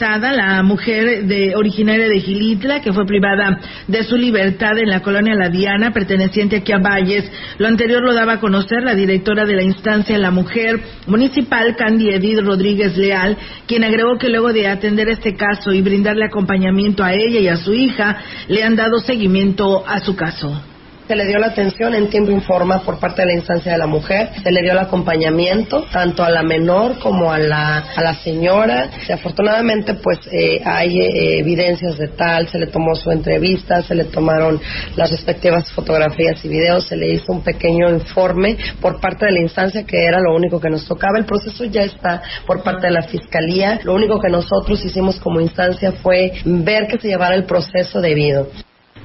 la 0.00 0.62
mujer 0.62 1.24
de 1.24 1.54
originaria 1.56 2.08
de 2.08 2.20
Gilitla, 2.20 2.80
que 2.80 2.92
fue 2.92 3.06
privada 3.06 3.58
de 3.86 4.04
su 4.04 4.16
libertad 4.16 4.78
en 4.78 4.88
la 4.88 5.00
colonia 5.00 5.34
La 5.34 5.48
Diana, 5.48 5.92
perteneciente 5.92 6.56
aquí 6.56 6.72
a 6.72 6.78
Valles. 6.78 7.30
Lo 7.58 7.66
anterior 7.66 8.02
lo 8.02 8.14
daba 8.14 8.34
a 8.34 8.40
conocer 8.40 8.82
la 8.82 8.94
directora 8.94 9.44
de 9.44 9.56
la 9.56 9.62
instancia 9.62 10.18
La 10.18 10.30
Mujer 10.30 10.80
Municipal, 11.06 11.76
Candy 11.76 12.10
Edith 12.10 12.40
Rodríguez 12.40 12.96
Leal, 12.96 13.36
quien 13.66 13.84
agregó 13.84 14.18
que 14.18 14.28
luego 14.28 14.52
de 14.52 14.68
atender 14.68 15.08
este 15.08 15.34
caso 15.34 15.72
y 15.72 15.82
brindarle 15.82 16.26
acompañamiento 16.26 17.02
a 17.02 17.14
ella 17.14 17.40
y 17.40 17.48
a 17.48 17.56
su 17.56 17.72
hija, 17.72 18.18
le 18.48 18.62
han 18.62 18.76
dado 18.76 18.98
seguimiento 19.00 19.86
a 19.86 20.00
su 20.00 20.14
caso 20.14 20.75
se 21.06 21.14
le 21.14 21.26
dio 21.26 21.38
la 21.38 21.48
atención 21.48 21.94
en 21.94 22.08
tiempo 22.08 22.32
informa 22.32 22.80
por 22.82 22.98
parte 22.98 23.22
de 23.22 23.28
la 23.28 23.34
instancia 23.34 23.72
de 23.72 23.78
la 23.78 23.86
mujer, 23.86 24.30
se 24.42 24.50
le 24.50 24.62
dio 24.62 24.72
el 24.72 24.78
acompañamiento 24.78 25.84
tanto 25.92 26.24
a 26.24 26.30
la 26.30 26.42
menor 26.42 26.98
como 26.98 27.32
a 27.32 27.38
la, 27.38 27.78
a 27.94 28.02
la 28.02 28.14
señora. 28.14 28.90
Y 29.08 29.12
afortunadamente 29.12 29.94
pues 29.94 30.18
eh, 30.32 30.60
hay 30.64 30.98
eh, 31.00 31.38
evidencias 31.38 31.96
de 31.98 32.08
tal, 32.08 32.48
se 32.48 32.58
le 32.58 32.66
tomó 32.66 32.94
su 32.94 33.10
entrevista, 33.10 33.82
se 33.82 33.94
le 33.94 34.04
tomaron 34.04 34.60
las 34.96 35.10
respectivas 35.10 35.70
fotografías 35.72 36.44
y 36.44 36.48
videos, 36.48 36.86
se 36.86 36.96
le 36.96 37.08
hizo 37.12 37.32
un 37.32 37.42
pequeño 37.42 37.88
informe 37.90 38.56
por 38.80 39.00
parte 39.00 39.26
de 39.26 39.32
la 39.32 39.40
instancia 39.40 39.84
que 39.84 40.04
era 40.04 40.20
lo 40.20 40.34
único 40.34 40.60
que 40.60 40.70
nos 40.70 40.86
tocaba. 40.86 41.18
El 41.18 41.24
proceso 41.24 41.64
ya 41.64 41.82
está 41.82 42.22
por 42.46 42.62
parte 42.62 42.88
de 42.88 42.92
la 42.92 43.02
fiscalía. 43.02 43.80
Lo 43.84 43.94
único 43.94 44.18
que 44.20 44.28
nosotros 44.28 44.84
hicimos 44.84 45.20
como 45.20 45.40
instancia 45.40 45.92
fue 45.92 46.32
ver 46.44 46.86
que 46.88 46.98
se 46.98 47.08
llevara 47.08 47.34
el 47.34 47.44
proceso 47.44 48.00
debido. 48.00 48.48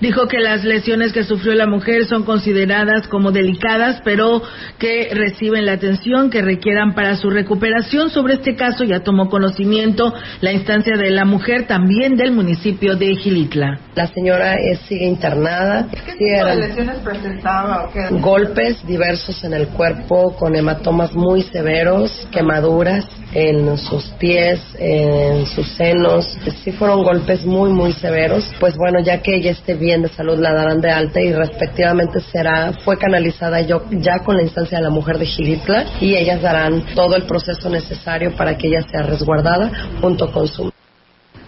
Dijo 0.02 0.28
que 0.28 0.40
las 0.40 0.64
lesiones 0.64 1.14
que 1.14 1.24
sufrió 1.24 1.54
la 1.54 1.68
mujer 1.68 2.06
son 2.06 2.24
consideradas 2.24 3.08
como 3.08 3.32
delicadas, 3.32 4.02
pero 4.04 4.42
que 4.80 5.10
reciben 5.14 5.68
la 5.68 5.74
atención 5.74 6.32
que 6.32 6.42
requieran 6.42 6.96
para 6.96 7.16
su 7.16 7.30
recuperación. 7.30 8.10
Sobre 8.10 8.34
este 8.34 8.56
caso 8.56 8.84
ya 8.84 9.02
tomó 9.02 9.30
conocimiento 9.30 10.12
la 10.42 10.52
instancia 10.54 10.98
de 10.98 11.12
la 11.12 11.24
mujer 11.24 11.68
también 11.68 12.16
del 12.16 12.32
municipio 12.32 12.96
de 12.96 13.16
Gilitla. 13.16 13.80
La 13.94 14.08
señora 14.08 14.58
sigue 14.88 15.06
internada. 15.06 15.88
¿Qué 15.92 16.14
tipo 16.14 16.46
de 16.46 16.56
lesiones 16.56 16.98
presentaba? 16.98 17.90
Golpes 18.10 18.84
diversos 18.88 19.44
en 19.44 19.54
el 19.54 19.68
cuerpo 19.68 20.36
con 20.36 20.56
hematomas 20.56 21.14
muy 21.14 21.44
severos, 21.44 22.28
quemaduras 22.32 23.06
en 23.34 23.78
sus 23.78 24.06
pies, 24.20 24.60
en 24.78 25.46
sus 25.46 25.68
senos. 25.70 26.38
Sí 26.64 26.72
fueron 26.72 27.04
golpes 27.04 27.46
muy, 27.46 27.72
muy 27.72 27.94
severos. 27.94 28.50
Pues 28.60 28.76
bueno, 28.78 29.00
ya 29.04 29.22
que 29.22 29.36
ella 29.36 29.52
esté 29.52 29.76
bien 29.76 30.02
de 30.02 30.10
salud, 30.10 30.38
la 30.38 30.54
darán 30.54 30.82
de 30.82 30.92
alta 30.92 31.22
y 31.22 31.34
respectivamente 31.34 32.20
será, 32.20 32.74
fue 32.84 32.98
canalizada 32.98 33.62
yo, 33.62 33.84
ya 33.92 34.20
con 34.20 34.38
la 34.38 34.44
instancia 34.44 34.78
de 34.78 34.84
la 34.84 34.90
mujer 34.90 35.18
de 35.18 35.26
Gilitla 35.26 35.86
y 36.00 36.16
ellas 36.16 36.42
darán 36.42 36.84
todo 36.96 37.16
el 37.16 37.24
proceso 37.24 37.70
necesario 37.70 38.36
para 38.36 38.58
que 38.58 38.68
ella 38.68 38.84
sea 38.90 39.04
resguardada 39.04 39.72
junto 40.02 40.32
con 40.32 40.48
su. 40.48 40.72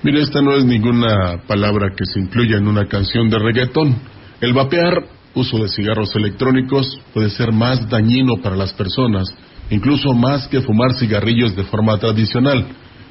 Mire, 0.04 0.22
esta 0.22 0.42
no 0.42 0.56
es 0.56 0.66
ninguna 0.66 1.44
palabra 1.48 1.92
que 1.96 2.06
se 2.06 2.20
incluya 2.20 2.58
en 2.58 2.68
una 2.68 2.88
canción 2.88 3.30
de 3.30 3.40
reggaetón. 3.40 3.96
El 4.42 4.54
vapear, 4.54 5.06
uso 5.34 5.58
de 5.60 5.70
cigarros 5.70 6.14
electrónicos, 6.16 7.00
puede 7.14 7.30
ser 7.30 7.54
más 7.54 7.90
dañino 7.90 8.42
para 8.42 8.56
las 8.56 8.74
personas 8.74 9.34
incluso 9.70 10.14
más 10.14 10.48
que 10.48 10.62
fumar 10.62 10.94
cigarrillos 10.94 11.56
de 11.56 11.64
forma 11.64 11.98
tradicional, 11.98 12.66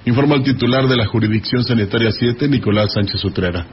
informa 0.05 0.37
el 0.37 0.43
titular 0.43 0.87
de 0.87 0.97
la 0.97 1.07
Jurisdicción 1.07 1.65
Sanitaria 1.65 2.11
7, 2.11 2.49
Nicolás 2.49 2.93
Sánchez 2.93 3.25
Utrera. 3.25 3.67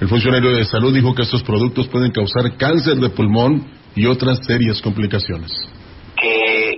El 0.00 0.08
funcionario 0.08 0.52
de 0.52 0.64
salud 0.64 0.92
dijo 0.92 1.14
que 1.14 1.22
estos 1.22 1.42
productos 1.42 1.88
pueden 1.88 2.10
causar 2.10 2.56
cáncer 2.56 2.96
de 2.96 3.08
pulmón 3.08 3.66
y 3.94 4.06
otras 4.06 4.44
serias 4.44 4.80
complicaciones. 4.82 5.50
Que 6.16 6.76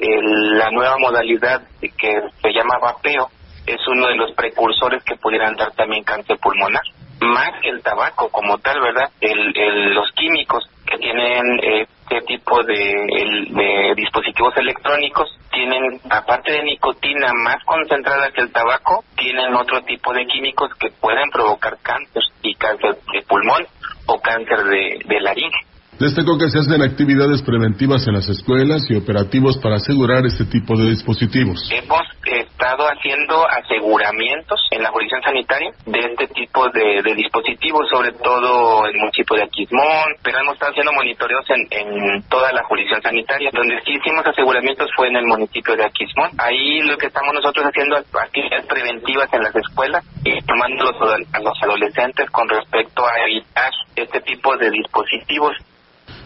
la 0.57 0.71
nueva 0.71 0.97
modalidad 0.99 1.63
que 1.81 2.21
se 2.43 2.53
llama 2.53 2.79
vapeo 2.81 3.29
es 3.67 3.81
uno 3.89 4.09
de 4.09 4.17
los 4.17 4.33
precursores 4.35 5.03
que 5.05 5.17
pudieran 5.17 5.55
dar 5.57 5.73
también 5.73 6.05
cáncer 6.05 6.39
pulmonar. 6.41 6.83
Más 7.21 7.51
el 7.65 7.83
tabaco 7.83 8.29
como 8.31 8.59
tal, 8.59 8.81
¿verdad? 8.81 9.11
los 9.21 10.11
químicos 10.13 10.65
que 10.87 10.99
tienen 10.99 11.87
este 12.11 12.27
tipo 12.27 12.63
de, 12.63 13.95
dispositivos 13.97 14.57
electrónicos 14.57 15.29
tienen, 15.53 16.01
aparte 16.09 16.53
de 16.53 16.63
nicotina 16.63 17.33
más 17.35 17.63
concentrada 17.65 18.31
que 18.31 18.43
el 18.43 18.53
tabaco, 18.53 19.05
tienen 19.17 19.55
otro 19.55 19.83
tipo 19.83 20.13
de 20.15 20.27
químicos 20.27 20.71
que 20.79 20.91
pueden 20.91 21.29
provocar 21.31 21.77
cáncer 21.83 22.23
y 22.43 22.55
cáncer 22.55 22.99
de 23.13 23.23
pulmón 23.23 23.67
o 24.07 24.21
cáncer 24.21 24.65
de, 24.65 25.01
de 25.05 25.21
laringe. 25.21 25.67
Destacó 25.99 26.39
que 26.39 26.49
se 26.49 26.61
hacen 26.61 26.81
actividades 26.81 27.43
preventivas 27.43 28.07
en 28.07 28.15
las 28.15 28.29
escuelas 28.29 28.87
y 28.89 28.95
operativos 28.95 29.59
para 29.59 29.77
asegurar 29.77 30.25
este 30.27 30.45
tipo 30.45 30.79
de 30.79 30.91
dispositivos. 30.91 31.59
Hemos 31.75 32.07
estado 32.23 32.87
haciendo 32.87 33.43
aseguramientos 33.49 34.61
en 34.71 34.83
la 34.85 34.91
jurisdicción 34.91 35.23
sanitaria 35.23 35.73
de 35.87 35.99
este 35.99 36.29
tipo 36.29 36.69
de, 36.71 37.03
dispositivos, 37.17 37.89
sobre 37.91 38.13
todo 38.13 38.87
en 38.87 38.95
el 38.95 39.01
municipio 39.01 39.37
de 39.37 39.43
Aquismón, 39.43 40.15
pero 40.23 40.39
hemos 40.39 40.55
estado 40.55 40.71
haciendo 40.71 40.93
monitoreos 40.93 41.45
en, 41.51 42.23
toda 42.29 42.53
la 42.53 42.63
jurisdicción 42.63 43.03
sanitaria. 43.03 43.51
Donde 43.53 43.81
sí 43.83 43.99
hicimos 43.99 44.25
aseguramientos 44.25 44.91
fue 44.95 45.09
en 45.09 45.17
el 45.17 45.27
municipio 45.27 45.75
de 45.75 45.85
Aquismón. 45.85 46.31
Ahí 46.39 46.81
lo 46.83 46.97
que 46.97 47.07
estamos 47.07 47.35
nosotros 47.35 47.67
haciendo 47.67 47.97
actividades 47.97 48.67
preventivas 48.67 49.33
en 49.33 49.43
las 49.43 49.57
escuelas 49.57 50.05
y 50.23 50.31
tomando 50.47 50.95
a 51.33 51.41
los 51.41 51.63
adolescentes 51.63 52.31
con 52.31 52.49
respecto 52.49 53.03
a 53.05 53.27
evitar 53.27 53.73
este 53.97 54.21
tipo 54.21 54.57
de 54.57 54.71
dispositivos. 54.71 55.57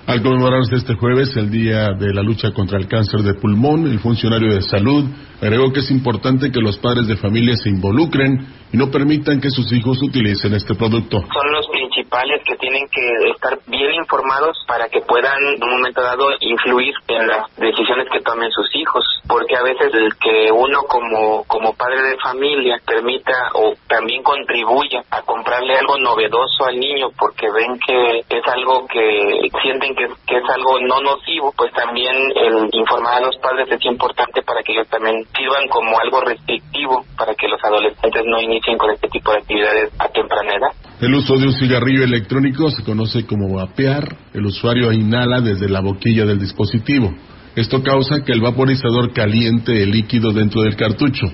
Al 0.05 0.21
conmemorarse 0.21 0.75
este 0.75 0.95
jueves 0.95 1.37
el 1.37 1.49
Día 1.49 1.91
de 1.97 2.13
la 2.13 2.23
Lucha 2.23 2.51
contra 2.51 2.77
el 2.77 2.89
Cáncer 2.89 3.23
de 3.23 3.35
Pulmón, 3.35 3.87
el 3.87 4.01
funcionario 4.01 4.53
de 4.53 4.61
salud 4.63 5.05
agregó 5.41 5.73
que 5.73 5.79
es 5.79 5.91
importante 5.93 6.51
que 6.51 6.61
los 6.61 6.77
padres 6.79 7.07
de 7.07 7.17
familia 7.17 7.57
se 7.57 7.69
involucren 7.69 8.47
y 8.73 8.77
no 8.77 8.91
permitan 8.91 9.41
que 9.41 9.51
sus 9.51 9.73
hijos 9.73 10.03
utilicen 10.03 10.55
este 10.55 10.75
producto. 10.75 11.19
Son 11.19 11.53
los 11.53 11.67
principales 11.93 12.43
que 12.45 12.57
tienen 12.57 12.89
que 12.89 13.31
estar 13.31 13.59
bien 13.67 13.95
informados 13.95 14.57
para 14.67 14.89
que 14.89 15.01
puedan 15.01 15.39
en 15.57 15.63
un 15.63 15.71
momento 15.71 16.03
dado 16.03 16.29
influir 16.41 16.95
en 17.09 17.27
las 17.27 17.55
decisiones 17.57 18.09
que 18.11 18.21
tomen 18.21 18.51
sus 18.51 18.75
hijos, 18.77 19.05
porque 19.29 19.57
a 19.57 19.63
veces 19.63 19.93
el 19.93 20.15
que 20.17 20.51
uno 20.53 20.83
como 20.89 21.45
como 21.45 21.75
padre 21.75 22.03
de 22.03 22.17
familia 22.19 22.79
permita 22.85 23.51
o 23.55 23.75
también 23.89 24.23
contribuya 24.23 25.03
a 25.11 25.23
comprarle 25.23 25.77
algo 25.77 25.99
novedoso 25.99 26.65
al 26.65 26.79
niño 26.79 27.09
porque 27.19 27.47
ven 27.51 27.79
que 27.79 28.21
es 28.21 28.47
algo 28.47 28.87
que 28.87 29.49
sienten 29.63 29.95
que, 29.95 30.09
que 30.27 30.37
es 30.39 30.49
algo 30.49 30.81
no 30.81 31.01
nocivo, 31.01 31.53
pues 31.57 31.73
también 31.73 32.15
el 32.35 32.69
informar 32.73 33.17
a 33.17 33.27
los 33.27 33.37
padres 33.37 33.69
es 33.71 33.85
importante 33.85 34.43
para 34.43 34.63
que 34.63 34.73
ellos 34.73 34.89
también 34.89 35.25
sirvan 35.37 35.69
como 35.69 35.99
algo 35.99 36.21
restrictivo 36.21 37.05
para 37.17 37.35
que 37.35 37.49
los 37.49 37.63
adolescentes 37.63 38.23
no 38.25 38.41
inicien 38.41 38.79
con 38.79 38.91
este 38.91 39.09
tipo 39.09 39.33
de 39.33 39.39
actividades 39.39 39.93
a 39.99 40.09
temprana 40.09 40.53
edad. 40.55 40.93
El 41.03 41.15
uso 41.15 41.35
de 41.35 41.47
un 41.47 41.53
cigarrillo 41.83 42.05
electrónico 42.05 42.71
se 42.71 42.83
conoce 42.83 43.25
como 43.27 43.55
vapear. 43.55 44.17
El 44.33 44.47
usuario 44.47 44.93
inhala 44.93 45.41
desde 45.41 45.69
la 45.69 45.81
boquilla 45.81 46.25
del 46.25 46.39
dispositivo. 46.39 47.13
Esto 47.57 47.83
causa 47.83 48.23
que 48.25 48.33
el 48.33 48.41
vaporizador 48.41 49.13
caliente 49.13 49.83
el 49.83 49.91
líquido 49.91 50.33
dentro 50.33 50.63
del 50.63 50.77
cartucho. 50.77 51.27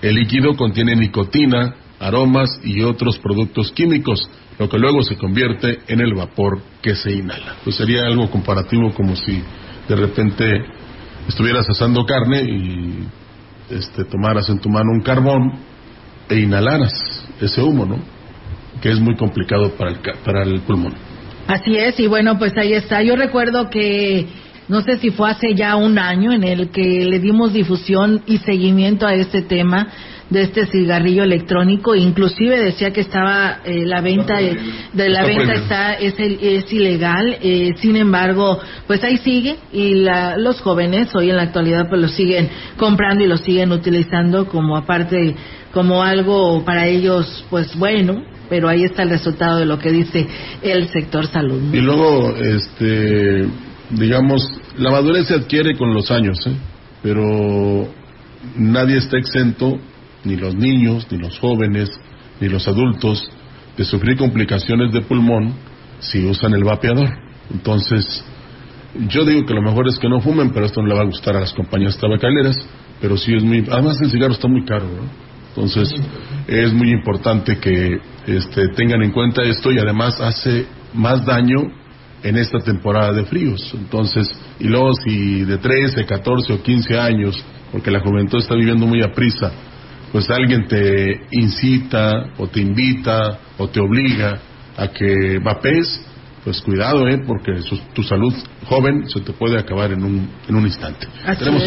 El 0.00 0.14
líquido 0.14 0.56
contiene 0.56 0.96
nicotina, 0.96 1.74
aromas 1.98 2.48
y 2.64 2.82
otros 2.82 3.18
productos 3.18 3.72
químicos, 3.72 4.28
lo 4.58 4.68
que 4.68 4.78
luego 4.78 5.02
se 5.02 5.16
convierte 5.16 5.80
en 5.86 6.00
el 6.00 6.14
vapor 6.14 6.60
que 6.80 6.94
se 6.94 7.12
inhala. 7.12 7.56
Pues 7.62 7.76
sería 7.76 8.06
algo 8.06 8.30
comparativo 8.30 8.92
como 8.94 9.14
si 9.16 9.42
de 9.88 9.96
repente 9.96 10.64
estuvieras 11.28 11.68
asando 11.68 12.06
carne 12.06 12.42
y 12.42 13.74
este, 13.74 14.04
tomaras 14.04 14.48
en 14.48 14.60
tu 14.60 14.70
mano 14.70 14.92
un 14.92 15.02
carbón 15.02 15.52
e 16.28 16.40
inhalaras 16.40 16.92
ese 17.40 17.60
humo, 17.62 17.84
¿no? 17.84 18.19
Que 18.80 18.90
es 18.90 19.00
muy 19.00 19.16
complicado 19.16 19.72
para 19.76 19.90
el, 19.90 19.98
para 20.24 20.42
el 20.42 20.60
pulmón. 20.60 20.94
Así 21.46 21.76
es, 21.76 21.98
y 21.98 22.06
bueno, 22.06 22.38
pues 22.38 22.56
ahí 22.56 22.74
está. 22.74 23.02
Yo 23.02 23.16
recuerdo 23.16 23.68
que, 23.70 24.26
no 24.68 24.82
sé 24.82 24.98
si 24.98 25.10
fue 25.10 25.30
hace 25.30 25.54
ya 25.54 25.76
un 25.76 25.98
año 25.98 26.32
en 26.32 26.44
el 26.44 26.70
que 26.70 27.04
le 27.04 27.18
dimos 27.18 27.52
difusión 27.52 28.22
y 28.26 28.38
seguimiento 28.38 29.06
a 29.06 29.14
este 29.14 29.42
tema 29.42 29.88
de 30.30 30.42
este 30.42 30.66
cigarrillo 30.66 31.24
electrónico 31.24 31.96
inclusive 31.96 32.56
decía 32.56 32.92
que 32.92 33.00
estaba 33.00 33.62
eh, 33.64 33.84
la 33.84 34.00
venta 34.00 34.36
de, 34.36 35.08
la 35.08 35.24
venta 35.24 35.54
está 35.54 35.94
es 35.94 36.14
es 36.20 36.72
ilegal 36.72 37.36
eh, 37.42 37.72
sin 37.78 37.96
embargo 37.96 38.60
pues 38.86 39.02
ahí 39.02 39.16
sigue 39.16 39.56
y 39.72 39.94
la, 39.94 40.36
los 40.36 40.60
jóvenes 40.60 41.12
hoy 41.16 41.30
en 41.30 41.36
la 41.36 41.42
actualidad 41.42 41.88
pues 41.88 42.00
lo 42.00 42.06
siguen 42.06 42.48
comprando 42.76 43.24
y 43.24 43.26
lo 43.26 43.38
siguen 43.38 43.72
utilizando 43.72 44.46
como 44.46 44.76
aparte 44.76 45.34
como 45.72 46.02
algo 46.02 46.64
para 46.64 46.86
ellos, 46.86 47.44
pues 47.50 47.76
bueno, 47.76 48.22
pero 48.50 48.68
ahí 48.68 48.82
está 48.82 49.04
el 49.04 49.10
resultado 49.10 49.58
de 49.58 49.64
lo 49.64 49.78
que 49.78 49.92
dice 49.92 50.26
el 50.60 50.88
sector 50.88 51.26
salud. 51.28 51.72
Y 51.72 51.80
luego, 51.80 52.34
este, 52.36 53.46
digamos, 53.90 54.42
la 54.76 54.90
madurez 54.90 55.28
se 55.28 55.34
adquiere 55.34 55.78
con 55.78 55.94
los 55.94 56.10
años, 56.10 56.44
¿eh? 56.46 56.56
pero 57.00 57.88
nadie 58.56 58.98
está 58.98 59.16
exento, 59.16 59.78
ni 60.24 60.36
los 60.36 60.54
niños, 60.56 61.06
ni 61.10 61.18
los 61.18 61.38
jóvenes, 61.38 61.88
ni 62.40 62.48
los 62.48 62.66
adultos, 62.66 63.30
de 63.76 63.84
sufrir 63.84 64.16
complicaciones 64.16 64.92
de 64.92 65.00
pulmón 65.02 65.54
si 66.00 66.24
usan 66.24 66.52
el 66.52 66.64
vapeador. 66.64 67.08
Entonces, 67.52 68.24
yo 69.08 69.24
digo 69.24 69.46
que 69.46 69.54
lo 69.54 69.62
mejor 69.62 69.86
es 69.88 69.98
que 69.98 70.08
no 70.08 70.20
fumen, 70.20 70.50
pero 70.50 70.66
esto 70.66 70.82
no 70.82 70.88
le 70.88 70.94
va 70.94 71.02
a 71.02 71.06
gustar 71.06 71.36
a 71.36 71.40
las 71.40 71.54
compañías 71.54 71.96
tabacaleras, 71.98 72.56
pero 73.00 73.16
sí 73.16 73.32
es 73.32 73.44
muy... 73.44 73.64
Además 73.70 74.00
el 74.02 74.10
cigarro 74.10 74.32
está 74.32 74.48
muy 74.48 74.64
caro, 74.64 74.86
¿no? 74.86 75.29
Entonces, 75.54 75.92
es 76.46 76.72
muy 76.72 76.90
importante 76.90 77.58
que 77.58 78.00
este, 78.26 78.68
tengan 78.68 79.02
en 79.02 79.10
cuenta 79.10 79.42
esto 79.42 79.72
y 79.72 79.78
además 79.78 80.20
hace 80.20 80.66
más 80.94 81.24
daño 81.24 81.58
en 82.22 82.36
esta 82.36 82.58
temporada 82.60 83.12
de 83.12 83.24
fríos. 83.24 83.74
Entonces, 83.74 84.28
y 84.58 84.68
luego 84.68 84.92
si 84.94 85.44
de 85.44 85.58
13, 85.58 86.04
14 86.04 86.52
o 86.52 86.62
15 86.62 86.98
años, 86.98 87.44
porque 87.72 87.90
la 87.90 88.00
juventud 88.00 88.38
está 88.38 88.54
viviendo 88.54 88.86
muy 88.86 89.02
a 89.02 89.12
prisa, 89.12 89.50
pues 90.12 90.28
alguien 90.30 90.66
te 90.66 91.20
incita 91.30 92.32
o 92.38 92.48
te 92.48 92.60
invita 92.60 93.38
o 93.58 93.68
te 93.68 93.80
obliga 93.80 94.40
a 94.76 94.88
que 94.88 95.38
vapees, 95.42 96.06
pues 96.50 96.62
cuidado, 96.62 97.06
¿eh? 97.06 97.22
porque 97.24 97.52
tu 97.94 98.02
salud 98.02 98.34
joven 98.66 99.08
se 99.08 99.20
te 99.20 99.32
puede 99.32 99.56
acabar 99.56 99.92
en 99.92 100.02
un, 100.02 100.28
en 100.48 100.56
un 100.56 100.64
instante. 100.64 101.06
Tenemos 101.38 101.62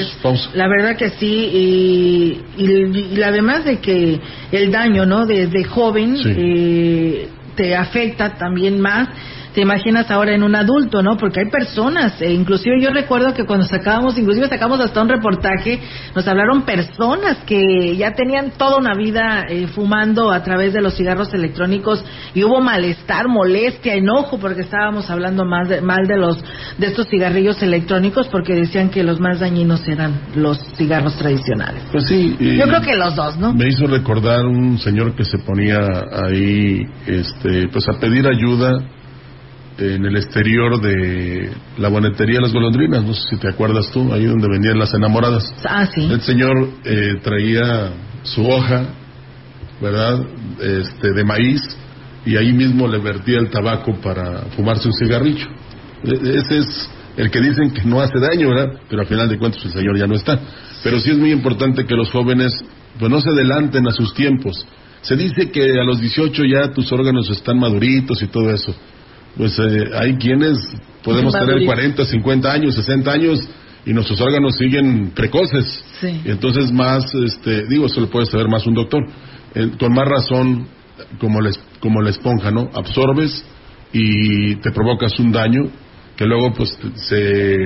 La 0.56 0.68
verdad 0.68 0.98
que 0.98 1.10
sí, 1.12 1.26
y, 1.26 2.42
y, 2.58 3.22
además 3.22 3.64
de 3.64 3.80
que 3.80 4.20
el 4.52 4.72
daño, 4.74 5.06
¿no? 5.06 5.26
Desde 5.26 5.64
joven 5.64 6.18
eh, 6.26 7.30
te 7.56 7.78
afecta 7.78 8.34
también 8.36 8.82
más 8.82 9.08
te 9.54 9.62
imaginas 9.62 10.10
ahora 10.10 10.34
en 10.34 10.44
un 10.44 10.56
adulto, 10.56 11.02
¿no? 11.04 11.18
Porque 11.18 11.42
hay 11.42 11.50
personas, 11.50 12.20
e 12.22 12.34
inclusive 12.34 12.82
yo 12.82 12.90
recuerdo 12.90 13.34
que 13.34 13.46
cuando 13.46 13.66
sacábamos, 13.66 14.18
inclusive 14.18 14.48
sacamos 14.48 14.80
hasta 14.80 15.02
un 15.02 15.10
reportaje, 15.10 15.80
nos 16.16 16.28
hablaron 16.28 16.64
personas 16.64 17.38
que 17.46 17.96
ya 17.96 18.14
tenían 18.14 18.52
toda 18.58 18.78
una 18.78 18.94
vida 18.96 19.46
eh, 19.48 19.68
fumando 19.68 20.32
a 20.32 20.44
través 20.44 20.74
de 20.74 20.82
los 20.82 20.96
cigarros 20.96 21.34
electrónicos 21.34 22.04
y 22.34 22.44
hubo 22.44 22.62
malestar, 22.62 23.28
molestia, 23.28 23.94
enojo 23.94 24.40
porque 24.40 24.62
estábamos 24.62 25.10
hablando 25.10 25.46
más 25.46 25.70
de, 25.70 25.82
mal 25.82 26.08
de 26.08 26.18
los 26.18 26.44
de 26.78 26.88
estos 26.88 27.08
cigarrillos 27.08 27.62
electrónicos 27.62 28.28
porque 28.30 28.56
decían 28.56 28.90
que 28.90 29.04
los 29.04 29.20
más 29.20 29.40
dañinos 29.40 29.88
eran 29.88 30.20
los 30.36 30.60
cigarros 30.78 31.16
tradicionales. 31.18 31.84
Pues 31.92 32.08
sí, 32.08 32.36
yo 32.40 32.66
creo 32.66 32.82
que 32.82 32.96
los 32.96 33.16
dos, 33.16 33.38
¿no? 33.38 33.54
Me 33.54 33.68
hizo 33.68 33.86
recordar 33.86 34.46
un 34.46 34.80
señor 34.80 35.16
que 35.16 35.24
se 35.24 35.38
ponía 35.40 35.80
ahí, 36.26 36.82
este, 37.06 37.68
pues 37.68 37.88
a 37.88 38.00
pedir 38.00 38.28
ayuda 38.28 38.84
en 39.78 40.06
el 40.06 40.16
exterior 40.18 40.80
de 40.82 41.52
la 41.78 41.90
bonetería 41.90 42.36
de 42.36 42.42
las 42.42 42.54
golondrinas, 42.54 43.04
no 43.04 43.14
sé 43.14 43.30
si 43.30 43.38
te 43.38 43.50
acuerdas 43.50 43.90
tú, 43.92 44.14
ahí 44.14 44.26
donde 44.26 44.48
vendían 44.48 44.78
las 44.78 44.94
enamoradas. 44.94 45.54
Ah, 45.64 45.86
sí. 45.86 46.06
El 46.06 46.22
señor 46.22 46.70
eh, 46.84 47.16
traía 47.24 47.92
su 48.24 48.48
hoja, 48.48 48.86
¿verdad?, 49.82 50.26
este, 50.62 51.14
de 51.14 51.24
maíz, 51.24 51.62
y 52.26 52.38
ahí 52.38 52.54
mismo 52.54 52.88
le 52.88 53.00
vertía 53.00 53.40
el 53.40 53.50
tabaco 53.50 53.96
para 53.96 54.44
fumarse 54.56 54.88
un 54.88 54.94
cigarrillo. 54.94 55.48
E, 56.04 56.38
ese 56.38 56.60
es 56.60 56.90
el 57.18 57.32
que 57.32 57.42
dicen 57.42 57.72
que 57.72 57.84
no 57.84 58.00
hace 58.00 58.20
daño, 58.20 58.50
¿verdad? 58.50 58.80
Pero 58.90 59.02
al 59.02 59.08
final 59.08 59.28
de 59.28 59.38
cuentas 59.38 59.64
el 59.66 59.72
señor 59.72 59.98
ya 59.98 60.08
no 60.08 60.16
está. 60.16 60.40
Pero 60.84 61.00
sí 61.00 61.12
es 61.12 61.18
muy 61.18 61.32
importante 61.32 61.86
que 61.86 61.96
los 61.96 62.12
jóvenes 62.12 62.54
pues 63.00 63.12
no 63.12 63.20
se 63.20 63.30
adelanten 63.30 63.88
a 63.88 63.92
sus 63.92 64.14
tiempos. 64.14 64.66
Se 65.02 65.16
dice 65.16 65.52
que 65.52 65.80
a 65.80 65.84
los 65.84 66.00
18 66.00 66.44
ya 66.46 66.72
tus 66.72 66.92
órganos 66.92 67.30
están 67.30 67.60
maduritos 67.60 68.22
y 68.22 68.28
todo 68.28 68.52
eso 68.52 68.74
pues 69.38 69.58
eh, 69.60 69.90
hay 69.96 70.16
quienes 70.16 70.58
podemos 71.04 71.34
tener 71.34 71.66
40, 71.66 72.06
50 72.06 72.52
años, 72.52 72.76
60 72.76 73.12
años 73.12 73.40
y 73.86 73.94
nuestros 73.94 74.22
órganos 74.22 74.56
siguen 74.56 75.12
precoces. 75.14 75.84
Y 76.02 76.30
entonces 76.30 76.72
más, 76.72 77.14
este, 77.16 77.66
digo, 77.68 77.88
eso 77.88 78.02
lo 78.02 78.10
puede 78.10 78.26
saber 78.26 78.48
más 78.48 78.66
un 78.66 78.76
doctor. 78.76 79.06
con 79.80 79.94
más 79.94 80.08
razón, 80.08 80.68
como, 81.20 81.42
les, 81.42 81.60
como 81.80 82.02
la 82.02 82.10
esponja, 82.10 82.52
¿no? 82.52 82.70
Absorbes 82.74 83.44
y 83.92 84.56
te 84.56 84.72
provocas 84.72 85.20
un 85.20 85.32
daño 85.32 85.70
que 86.16 86.26
luego, 86.26 86.54
pues, 86.54 86.78
se 86.96 87.58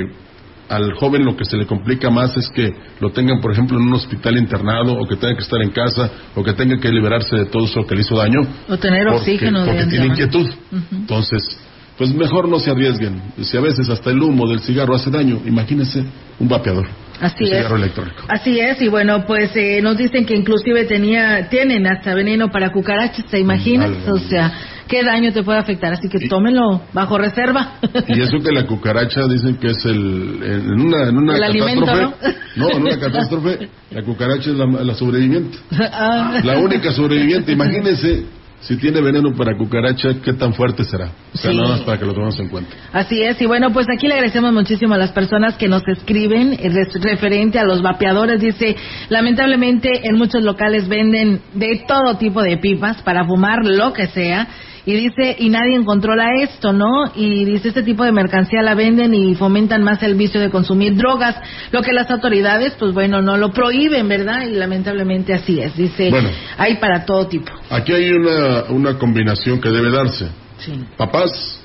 al 0.70 0.94
joven 0.94 1.26
lo 1.26 1.36
que 1.36 1.46
se 1.46 1.58
le 1.58 1.66
complica 1.66 2.10
más 2.10 2.36
es 2.38 2.50
que 2.50 2.74
lo 3.00 3.12
tengan, 3.12 3.40
por 3.42 3.52
ejemplo, 3.52 3.78
en 3.78 3.88
un 3.88 3.94
hospital 3.94 4.38
internado 4.38 4.94
o 4.94 5.08
que 5.08 5.16
tenga 5.16 5.36
que 5.36 5.44
estar 5.44 5.62
en 5.62 5.72
casa 5.72 6.10
o 6.36 6.44
que 6.44 6.54
tenga 6.54 6.78
que 6.78 6.90
liberarse 6.90 7.36
de 7.36 7.46
todo 7.46 7.66
eso 7.66 7.86
que 7.86 7.96
le 7.96 8.02
hizo 8.02 8.16
daño. 8.16 8.42
O 8.68 8.78
tener 8.78 9.08
oxígeno. 9.08 9.66
Porque 9.66 9.86
tiene 9.86 10.08
inquietud. 10.08 10.48
Entonces, 10.92 11.58
pues 11.98 12.14
mejor 12.14 12.48
no 12.48 12.60
se 12.60 12.72
arriesguen. 12.72 13.22
Si 13.42 13.58
a 13.58 13.62
veces 13.62 13.90
hasta 13.90 14.12
el 14.12 14.22
humo 14.22 14.48
del 14.48 14.60
cigarro 14.60 14.96
hace 14.96 15.10
daño, 15.10 15.42
imagínense 15.46 16.04
un 16.40 16.48
vapeador. 16.48 16.88
Así 17.20 17.46
un 17.46 17.54
es. 17.54 17.72
Electrónico. 17.72 18.24
Así 18.28 18.60
es, 18.60 18.82
y 18.82 18.88
bueno, 18.88 19.26
pues 19.26 19.52
eh, 19.56 19.82
nos 19.82 19.98
dicen 19.98 20.26
que 20.26 20.36
inclusive 20.36 20.86
tenía, 20.86 21.50
tienen 21.50 21.88
hasta 21.88 22.14
veneno 22.14 22.50
para 22.50 22.72
cucarachas, 22.72 23.26
¿te 23.26 23.40
imaginas? 23.40 23.92
o 24.08 24.18
sea, 24.18 24.54
qué 24.88 25.04
daño 25.04 25.32
te 25.34 25.44
puede 25.44 25.60
afectar, 25.60 25.94
así 25.94 26.08
que 26.10 26.28
tómenlo 26.28 26.82
bajo 26.94 27.18
reserva. 27.18 27.74
Y 28.08 28.22
eso 28.22 28.38
que 28.44 28.52
la 28.52 28.66
cucaracha 28.66 29.28
dicen 29.28 29.58
que 29.58 29.72
es 29.72 29.86
el, 29.86 30.40
en 30.44 30.80
una, 30.80 31.10
en 31.10 31.18
una 31.18 31.38
catástrofe, 31.40 32.32
¿no? 32.56 32.70
en 32.70 32.82
una 32.82 33.00
catástrofe, 33.00 33.70
la 33.92 34.04
cucaracha 34.04 34.50
es 34.52 34.56
la, 34.56 34.66
la 34.66 34.94
sobreviviente. 34.94 35.58
Ah. 36.00 36.42
La 36.44 36.58
única 36.60 36.92
sobreviviente, 36.92 37.52
imagínense 37.52 38.26
si 38.62 38.76
tiene 38.78 39.02
veneno 39.02 39.34
para 39.36 39.56
cucaracha, 39.56 40.16
¿qué 40.24 40.34
tan 40.34 40.54
fuerte 40.54 40.84
será? 40.84 41.12
O 41.34 41.38
sea, 41.38 41.54
nada 41.54 41.70
más 41.70 41.82
para 41.82 42.00
que 42.00 42.06
lo 42.06 42.14
tomemos 42.14 42.40
en 42.40 42.50
cuenta. 42.50 42.76
Así 42.92 43.22
es, 43.22 43.40
y 43.40 43.46
bueno, 43.46 43.72
pues 43.72 43.88
aquí 43.94 44.08
le 44.08 44.16
agradecemos 44.16 44.52
muchísimo 44.52 44.96
a 44.96 44.98
las 44.98 45.12
personas 45.12 45.56
que 45.58 45.68
nos 45.68 45.84
escriben 45.88 46.54
eh, 46.54 46.88
referente 47.00 47.60
a 47.60 47.64
los 47.66 47.82
vapeadores. 47.82 48.42
Dice, 48.42 48.76
lamentablemente 49.10 50.08
en 50.08 50.18
muchos 50.18 50.44
locales 50.44 50.88
venden 50.88 51.42
de 51.54 51.84
todo 51.88 52.18
tipo 52.18 52.42
de 52.42 52.58
pipas 52.58 53.02
para 53.04 53.26
fumar 53.26 53.64
lo 53.64 53.94
que 53.94 54.08
sea 54.08 54.48
y 54.88 54.94
dice, 54.96 55.36
y 55.38 55.50
nadie 55.50 55.84
controla 55.84 56.42
esto, 56.42 56.72
¿no? 56.72 57.12
Y 57.14 57.44
dice, 57.44 57.68
este 57.68 57.84
tipo 57.84 58.06
de 58.06 58.14
mercancía 58.14 58.62
la 58.62 58.74
venden 58.74 59.14
y 59.14 59.36
fomentan 59.36 59.84
más 59.84 60.02
el 60.02 60.16
vicio 60.16 60.40
de 60.40 60.50
consumir 60.50 60.96
drogas, 60.96 61.36
lo 61.74 61.82
que 61.82 61.92
las 61.92 62.10
autoridades, 62.10 62.74
pues 62.80 62.94
bueno, 62.94 63.22
no 63.22 63.36
lo 63.36 63.52
prohíben, 63.52 64.08
¿verdad? 64.08 64.48
Y 64.48 64.54
lamentablemente 64.54 65.34
así 65.34 65.60
es. 65.60 65.76
Dice, 65.76 66.10
hay 66.58 66.78
para 66.78 67.04
todo 67.04 67.28
tipo. 67.28 67.52
Aquí 67.70 67.92
hay 67.92 68.14
una, 68.14 68.64
una 68.70 68.98
combinación 68.98 69.60
que 69.60 69.68
debe 69.68 69.92
darse. 69.92 70.30
Sí. 70.60 70.72
Papás, 70.96 71.60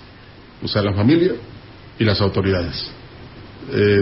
o 0.61 0.67
sea, 0.67 0.83
la 0.83 0.93
familia 0.93 1.31
y 2.01 2.05
las 2.05 2.21
autoridades. 2.21 2.91
Eh, 3.73 4.01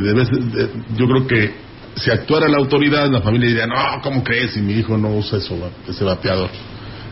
yo 0.97 1.07
creo 1.07 1.27
que 1.27 1.55
si 1.95 2.11
actuara 2.11 2.49
la 2.49 2.57
autoridad, 2.57 3.11
la 3.11 3.21
familia 3.21 3.49
diría, 3.49 3.67
no, 3.67 4.01
¿cómo 4.03 4.25
crees? 4.25 4.53
Si 4.53 4.63
mi 4.63 4.73
hijo 4.73 4.97
no 4.97 5.15
usa 5.15 5.37
eso, 5.37 5.55
ese 5.87 6.05
vapeador. 6.05 6.49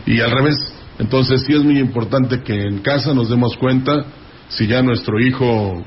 Y 0.07 0.19
al 0.21 0.31
revés, 0.31 0.55
entonces 0.99 1.43
sí 1.47 1.53
es 1.53 1.63
muy 1.63 1.79
importante 1.79 2.41
que 2.43 2.61
en 2.61 2.79
casa 2.79 3.13
nos 3.13 3.29
demos 3.29 3.55
cuenta 3.57 4.05
si 4.49 4.67
ya 4.67 4.81
nuestro 4.81 5.19
hijo, 5.19 5.83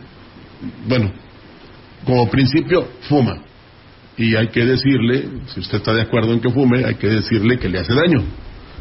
bueno, 0.89 1.13
como 2.05 2.29
principio, 2.31 2.89
fuma. 3.09 3.43
Y 4.17 4.35
hay 4.37 4.49
que 4.49 4.65
decirle, 4.65 5.29
si 5.47 5.61
usted 5.61 5.79
está 5.79 5.93
de 5.95 6.03
acuerdo 6.03 6.33
en 6.33 6.41
que 6.41 6.51
fume, 6.51 6.85
hay 6.85 6.95
que 6.95 7.09
decirle 7.09 7.59
que 7.59 7.69
le 7.69 7.81
hace 7.81 7.95
daño. 7.95 8.23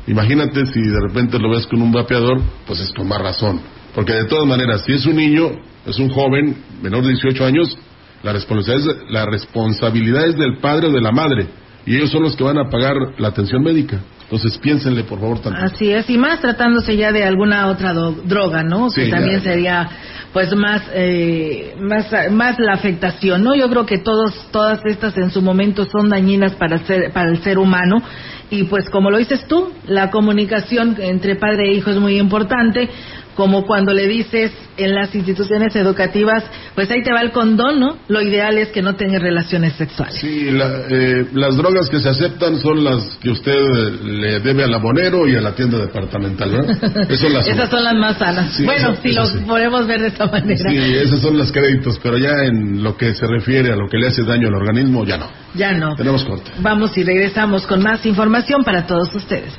Imagínate 0.07 0.65
si 0.67 0.81
de 0.81 0.99
repente 1.07 1.37
lo 1.37 1.49
ves 1.49 1.67
con 1.67 1.81
un 1.81 1.91
vapeador, 1.91 2.41
pues 2.65 2.79
es 2.79 2.91
con 2.93 3.07
más 3.07 3.21
razón. 3.21 3.59
Porque 3.93 4.13
de 4.13 4.25
todas 4.25 4.47
maneras, 4.47 4.83
si 4.85 4.93
es 4.93 5.05
un 5.05 5.15
niño, 5.15 5.51
es 5.85 5.99
un 5.99 6.09
joven 6.09 6.55
menor 6.81 7.03
de 7.03 7.09
18 7.09 7.45
años, 7.45 7.77
la 8.23 8.33
responsabilidad, 8.33 8.95
es, 8.95 9.11
la 9.11 9.25
responsabilidad 9.25 10.27
es 10.27 10.37
del 10.37 10.57
padre 10.57 10.87
o 10.87 10.91
de 10.91 11.01
la 11.01 11.11
madre. 11.11 11.47
Y 11.85 11.95
ellos 11.95 12.11
son 12.11 12.23
los 12.23 12.35
que 12.35 12.43
van 12.43 12.57
a 12.57 12.69
pagar 12.69 12.95
la 13.17 13.29
atención 13.29 13.63
médica. 13.63 13.99
Entonces 14.31 14.57
piénsenle, 14.59 15.03
por 15.03 15.19
favor, 15.19 15.39
también. 15.39 15.65
Así 15.65 15.91
es, 15.91 16.09
y 16.09 16.17
más 16.17 16.39
tratándose 16.39 16.95
ya 16.95 17.11
de 17.11 17.25
alguna 17.25 17.67
otra 17.67 17.91
droga, 17.91 18.63
¿no? 18.63 18.89
que 18.89 19.09
también 19.09 19.41
sería 19.41 19.89
pues 20.31 20.55
más, 20.55 20.83
eh, 20.93 21.75
más 21.77 22.05
más 22.31 22.57
la 22.57 22.71
afectación, 22.71 23.43
¿no? 23.43 23.53
Yo 23.55 23.69
creo 23.69 23.85
que 23.85 23.97
todos 23.97 24.33
todas 24.51 24.79
estas 24.85 25.17
en 25.17 25.31
su 25.31 25.41
momento 25.41 25.83
son 25.83 26.07
dañinas 26.07 26.53
para 26.55 26.75
el 26.77 26.85
ser, 26.85 27.11
para 27.11 27.29
el 27.29 27.43
ser 27.43 27.57
humano 27.57 28.01
y 28.49 28.63
pues 28.63 28.89
como 28.89 29.11
lo 29.11 29.17
dices 29.17 29.45
tú, 29.47 29.73
la 29.85 30.09
comunicación 30.09 30.95
entre 30.99 31.35
padre 31.35 31.69
e 31.69 31.73
hijo 31.73 31.89
es 31.89 31.99
muy 31.99 32.17
importante 32.17 32.89
como 33.35 33.65
cuando 33.65 33.93
le 33.93 34.07
dices 34.07 34.51
en 34.77 34.95
las 34.95 35.13
instituciones 35.13 35.75
educativas, 35.75 36.43
pues 36.75 36.89
ahí 36.91 37.03
te 37.03 37.11
va 37.11 37.21
el 37.21 37.31
condón, 37.31 37.79
¿no? 37.79 37.97
Lo 38.07 38.21
ideal 38.21 38.57
es 38.57 38.69
que 38.69 38.81
no 38.81 38.95
tengas 38.95 39.21
relaciones 39.21 39.73
sexuales. 39.73 40.15
Sí, 40.15 40.47
eh, 40.49 41.25
las 41.33 41.55
drogas 41.55 41.89
que 41.89 41.99
se 41.99 42.09
aceptan 42.09 42.59
son 42.59 42.83
las 42.83 43.17
que 43.21 43.29
usted 43.29 43.55
le 44.03 44.39
debe 44.39 44.63
al 44.63 44.73
abonero 44.73 45.27
y 45.27 45.35
a 45.35 45.41
la 45.41 45.53
tienda 45.55 45.77
departamental, 45.77 46.51
¿verdad? 46.51 47.09
Esas 47.09 47.69
son 47.69 47.83
las 47.83 47.95
más 47.95 48.17
sanas. 48.17 48.61
bueno, 48.63 48.95
si 49.01 49.11
lo 49.11 49.23
podemos 49.45 49.87
ver 49.87 50.01
de 50.01 50.07
esta 50.07 50.27
manera. 50.27 50.69
Sí, 50.69 50.77
esas 50.77 51.21
son 51.21 51.37
los 51.37 51.51
créditos, 51.51 51.99
pero 52.01 52.17
ya 52.17 52.43
en 52.45 52.83
lo 52.83 52.97
que 52.97 53.13
se 53.13 53.27
refiere 53.27 53.71
a 53.71 53.75
lo 53.75 53.87
que 53.87 53.97
le 53.97 54.07
hace 54.07 54.23
daño 54.23 54.47
al 54.47 54.55
organismo, 54.55 55.05
ya 55.05 55.17
no. 55.17 55.27
Ya 55.53 55.73
no. 55.73 55.95
Tenemos 55.95 56.23
corte. 56.23 56.51
Vamos 56.59 56.97
y 56.97 57.03
regresamos 57.03 57.65
con 57.65 57.81
más 57.81 58.05
información 58.05 58.63
para 58.63 58.85
todos 58.87 59.13
ustedes. 59.15 59.53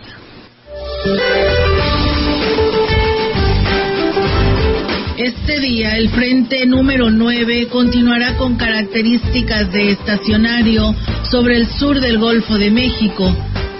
Este 5.23 5.61
día 5.61 5.97
el 5.99 6.09
frente 6.09 6.67
número 6.67 7.09
9 7.09 7.69
continuará 7.69 8.37
con 8.37 8.57
características 8.57 9.71
de 9.71 9.93
estacionario 9.93 10.97
sobre 11.31 11.59
el 11.59 11.69
sur 11.69 12.01
del 12.01 12.19
Golfo 12.19 12.59
de 12.59 12.73
México. 12.73 13.33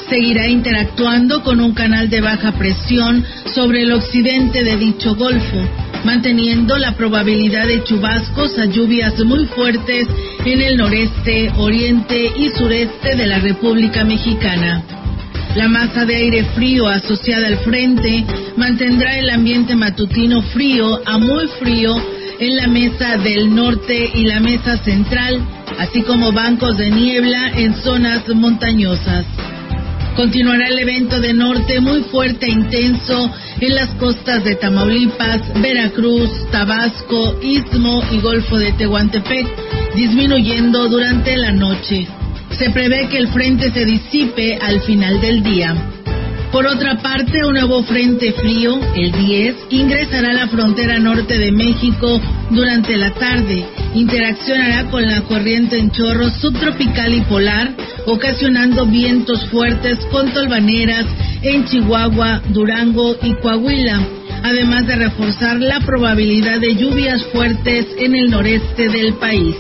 Seguirá 0.09 0.47
interactuando 0.47 1.43
con 1.43 1.61
un 1.61 1.75
canal 1.75 2.09
de 2.09 2.21
baja 2.21 2.53
presión 2.53 3.25
sobre 3.57 3.83
el 3.83 3.91
occidente 3.91 4.63
de 4.63 4.77
dicho 4.77 5.17
golfo, 5.17 5.69
manteniendo 6.05 6.79
la 6.79 6.95
probabilidad 6.95 7.67
de 7.67 7.83
chubascos 7.83 8.57
a 8.61 8.67
lluvias 8.67 9.19
muy 9.25 9.45
fuertes 9.47 10.07
en 10.45 10.61
el 10.61 10.77
noreste, 10.77 11.51
oriente 11.57 12.31
y 12.37 12.51
sureste 12.51 13.17
de 13.17 13.27
la 13.27 13.41
República 13.41 14.05
Mexicana. 14.05 15.02
La 15.55 15.69
masa 15.69 16.07
de 16.07 16.17
aire 16.17 16.45
frío 16.55 16.89
asociada 16.89 17.47
al 17.47 17.59
frente 17.59 18.25
mantendrá 18.57 19.19
el 19.19 19.29
ambiente 19.29 19.77
matutino 19.77 20.41
frío 20.41 21.01
a 21.05 21.19
muy 21.19 21.47
frío 21.61 21.95
en 22.39 22.57
la 22.57 22.67
mesa 22.67 23.19
del 23.19 23.55
norte 23.55 24.11
y 24.15 24.25
la 24.25 24.41
mesa 24.41 24.79
central, 24.79 25.41
así 25.79 26.03
como 26.03 26.33
bancos 26.33 26.79
de 26.79 26.91
niebla 26.91 27.53
en 27.55 27.75
zonas 27.75 28.27
montañosas. 28.35 29.27
Continuará 30.17 30.69
el 30.69 30.79
evento 30.79 31.21
de 31.21 31.35
norte 31.35 31.81
muy 31.81 32.03
fuerte 32.05 32.47
e 32.47 32.51
intenso 32.51 33.31
en 33.61 33.75
las 33.75 33.91
costas 33.97 34.45
de 34.45 34.55
Tamaulipas, 34.55 35.61
Veracruz, 35.61 36.31
Tabasco, 36.51 37.39
Istmo 37.43 38.03
y 38.11 38.21
Golfo 38.21 38.57
de 38.57 38.73
Tehuantepec, 38.73 39.47
disminuyendo 39.95 40.89
durante 40.89 41.37
la 41.37 41.53
noche. 41.53 42.09
Se 42.63 42.71
prevé 42.71 43.09
que 43.09 43.19
el 43.19 43.27
frente 43.27 43.73
se 43.73 43.85
disipe 43.85 44.57
al 44.57 44.81
final 44.83 45.21
del 45.21 45.43
día. 45.43 45.75
Por 46.53 46.65
otra 46.65 46.97
parte, 47.03 47.45
un 47.45 47.55
nuevo 47.55 47.83
frente 47.83 48.31
frío, 48.35 48.79
el 48.95 49.11
10, 49.11 49.57
ingresará 49.71 50.29
a 50.29 50.35
la 50.35 50.47
frontera 50.47 51.01
norte 51.01 51.39
de 51.39 51.51
México 51.51 52.21
durante 52.51 52.97
la 52.97 53.11
tarde. 53.15 53.67
Interaccionará 53.95 54.89
con 54.93 55.03
la 55.03 55.23
corriente 55.23 55.77
en 55.77 55.91
chorro 55.91 56.31
subtropical 56.31 57.13
y 57.13 57.23
polar, 57.23 57.75
ocasionando 58.07 58.87
vientos 58.87 59.45
fuertes 59.47 59.99
con 60.13 60.33
tolvaneras 60.33 61.07
en 61.43 61.65
Chihuahua, 61.65 62.43
Durango 62.51 63.17
y 63.25 63.35
Coahuila, 63.43 64.07
además 64.45 64.87
de 64.87 64.95
reforzar 64.95 65.59
la 65.59 65.81
probabilidad 65.81 66.61
de 66.61 66.77
lluvias 66.77 67.25
fuertes 67.33 67.89
en 67.99 68.15
el 68.15 68.31
noreste 68.31 68.89
del 68.89 69.15
país. 69.15 69.57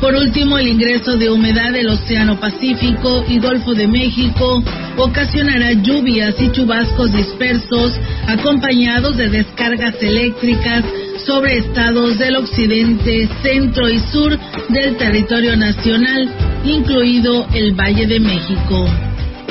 Por 0.00 0.14
último, 0.14 0.56
el 0.58 0.68
ingreso 0.68 1.16
de 1.18 1.30
humedad 1.30 1.72
del 1.72 1.88
Océano 1.88 2.40
Pacífico 2.40 3.22
y 3.28 3.38
Golfo 3.38 3.74
de 3.74 3.86
México 3.86 4.62
ocasionará 4.96 5.72
lluvias 5.74 6.34
y 6.40 6.50
chubascos 6.52 7.12
dispersos 7.12 7.98
acompañados 8.26 9.18
de 9.18 9.28
descargas 9.28 9.94
eléctricas 10.00 10.84
sobre 11.26 11.58
estados 11.58 12.18
del 12.18 12.36
occidente, 12.36 13.28
centro 13.42 13.90
y 13.90 13.98
sur 13.98 14.38
del 14.70 14.96
territorio 14.96 15.54
nacional, 15.54 16.30
incluido 16.64 17.46
el 17.52 17.72
Valle 17.72 18.06
de 18.06 18.20
México. 18.20 18.86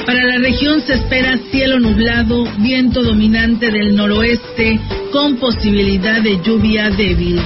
Para 0.03 0.25
la 0.25 0.39
región 0.39 0.81
se 0.81 0.93
espera 0.93 1.37
cielo 1.51 1.79
nublado, 1.79 2.45
viento 2.57 3.03
dominante 3.03 3.69
del 3.69 3.95
noroeste 3.95 4.79
con 5.11 5.37
posibilidad 5.37 6.21
de 6.23 6.41
lluvia 6.41 6.89
débil. 6.89 7.39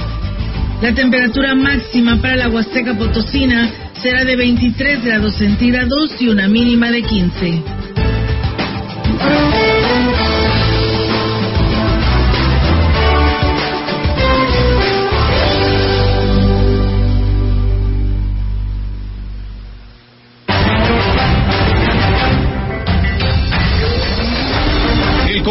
La 0.82 0.94
temperatura 0.94 1.54
máxima 1.54 2.20
para 2.20 2.36
la 2.36 2.48
Huasteca 2.48 2.94
Potosina 2.94 3.70
será 4.02 4.24
de 4.24 4.36
23 4.36 5.04
grados 5.04 5.36
centígrados 5.36 6.20
y 6.20 6.28
una 6.28 6.48
mínima 6.48 6.90
de 6.90 7.02
15. 7.02 7.62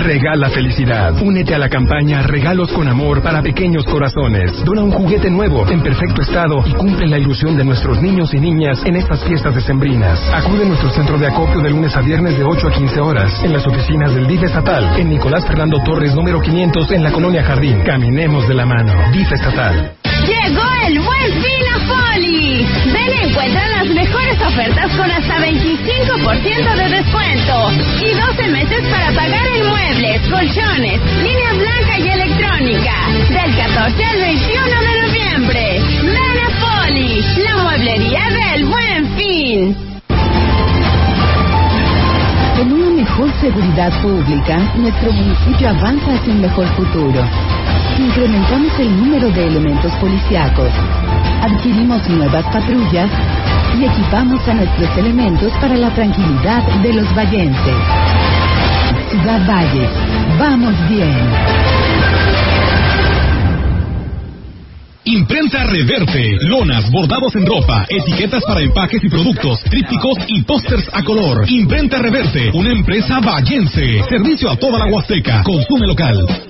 Regala 0.00 0.48
felicidad. 0.48 1.14
Únete 1.22 1.54
a 1.54 1.58
la 1.58 1.68
campaña 1.68 2.22
Regalos 2.22 2.72
con 2.72 2.88
Amor 2.88 3.22
para 3.22 3.42
Pequeños 3.42 3.84
Corazones. 3.84 4.64
Dona 4.64 4.82
un 4.82 4.92
juguete 4.92 5.30
nuevo, 5.30 5.68
en 5.68 5.82
perfecto 5.82 6.22
estado 6.22 6.62
y 6.66 6.72
cumple 6.72 7.06
la 7.06 7.18
ilusión 7.18 7.54
de 7.56 7.64
nuestros 7.64 8.00
niños 8.00 8.32
y 8.32 8.40
niñas 8.40 8.82
en 8.86 8.96
estas 8.96 9.22
fiestas 9.24 9.54
decembrinas. 9.54 10.18
Acude 10.32 10.64
a 10.64 10.68
nuestro 10.68 10.88
centro 10.90 11.18
de 11.18 11.26
acopio 11.26 11.60
de 11.60 11.70
lunes 11.70 11.94
a 11.94 12.00
viernes 12.00 12.38
de 12.38 12.44
8 12.44 12.68
a 12.68 12.72
15 12.72 13.00
horas 13.00 13.44
en 13.44 13.52
las 13.52 13.66
oficinas 13.66 14.14
del 14.14 14.26
DIF 14.26 14.42
estatal 14.42 14.98
en 14.98 15.10
Nicolás 15.10 15.46
Fernando 15.46 15.82
Torres 15.84 16.14
número 16.14 16.40
500 16.40 16.90
en 16.92 17.02
la 17.02 17.12
colonia 17.12 17.44
Jardín. 17.44 17.82
Caminemos 17.84 18.48
de 18.48 18.54
la 18.54 18.64
mano. 18.64 18.92
DIF 19.12 19.30
estatal. 19.32 19.92
Llegó 20.26 20.62
el 20.86 20.98
buen 20.98 21.42
fin 21.42 21.66
a 21.74 22.14
Poli. 22.14 22.49
Ofertas 24.46 24.96
con 24.96 25.10
hasta 25.10 25.38
25% 25.38 26.74
de 26.76 26.88
descuento 26.88 27.70
y 28.00 28.14
12 28.14 28.48
meses 28.48 28.80
para 28.90 29.12
pagar 29.12 29.46
en 29.46 29.66
muebles, 29.68 30.20
colchones, 30.30 31.00
línea 31.22 31.52
blanca 31.52 31.98
y 31.98 32.08
electrónica. 32.08 32.92
Del 33.28 33.56
14 33.56 34.04
al 34.04 34.20
21 34.20 34.80
de 34.80 35.06
noviembre. 35.06 35.80
Ven 36.02 36.38
a 36.40 36.50
Poli, 36.60 37.24
la 37.44 37.62
mueblería 37.62 38.24
del 38.30 38.64
buen 38.66 39.16
fin. 39.16 39.76
Con 42.56 42.72
una 42.72 42.90
mejor 42.90 43.32
seguridad 43.40 43.92
pública, 44.02 44.58
nuestro 44.76 45.12
municipio 45.12 45.68
avanza 45.70 46.14
hacia 46.14 46.32
un 46.32 46.40
mejor 46.40 46.66
futuro. 46.76 47.24
Incrementamos 47.98 48.78
el 48.78 48.96
número 48.96 49.30
de 49.30 49.46
elementos 49.46 49.92
policíacos, 49.94 50.70
adquirimos 51.42 52.08
nuevas 52.08 52.44
patrullas 52.52 53.10
y 53.78 53.84
equipamos 53.84 54.46
a 54.48 54.54
nuestros 54.54 54.98
elementos 54.98 55.52
para 55.60 55.76
la 55.76 55.90
tranquilidad 55.94 56.62
de 56.82 56.92
los 56.92 57.14
vallenses. 57.14 57.76
Ciudad 59.10 59.46
Valle, 59.46 59.88
vamos 60.38 60.74
bien. 60.88 61.90
Imprenta 65.04 65.64
Reverte, 65.64 66.36
lonas, 66.42 66.90
bordados 66.90 67.34
en 67.34 67.46
ropa, 67.46 67.86
etiquetas 67.88 68.44
para 68.44 68.60
empaques 68.60 69.02
y 69.02 69.08
productos, 69.08 69.60
trípticos 69.64 70.18
y 70.28 70.42
pósters 70.42 70.88
a 70.92 71.02
color. 71.02 71.50
Imprenta 71.50 71.98
Reverte, 71.98 72.50
una 72.52 72.70
empresa 72.70 73.18
vallense. 73.18 74.02
Servicio 74.08 74.50
a 74.50 74.56
toda 74.56 74.78
la 74.78 74.86
Huasteca. 74.86 75.42
Consume 75.42 75.86
local. 75.86 76.49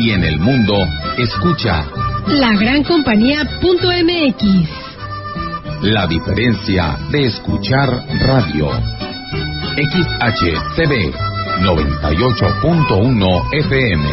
Y 0.00 0.12
en 0.12 0.24
el 0.24 0.38
mundo, 0.38 0.74
escucha 1.18 1.84
La 2.28 2.54
Gran 2.56 2.82
Compañía.mx. 2.84 4.42
la 5.82 6.06
diferencia 6.06 6.98
de 7.10 7.26
escuchar 7.26 8.02
radio. 8.18 8.70
XHCD 9.76 11.12
98.1 11.60 13.42
FM. 13.52 14.08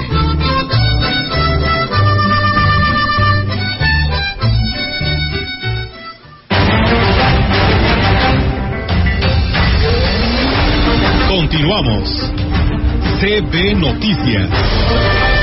Continuamos. 11.30 12.32
CB 13.20 13.76
Noticias. 13.80 15.37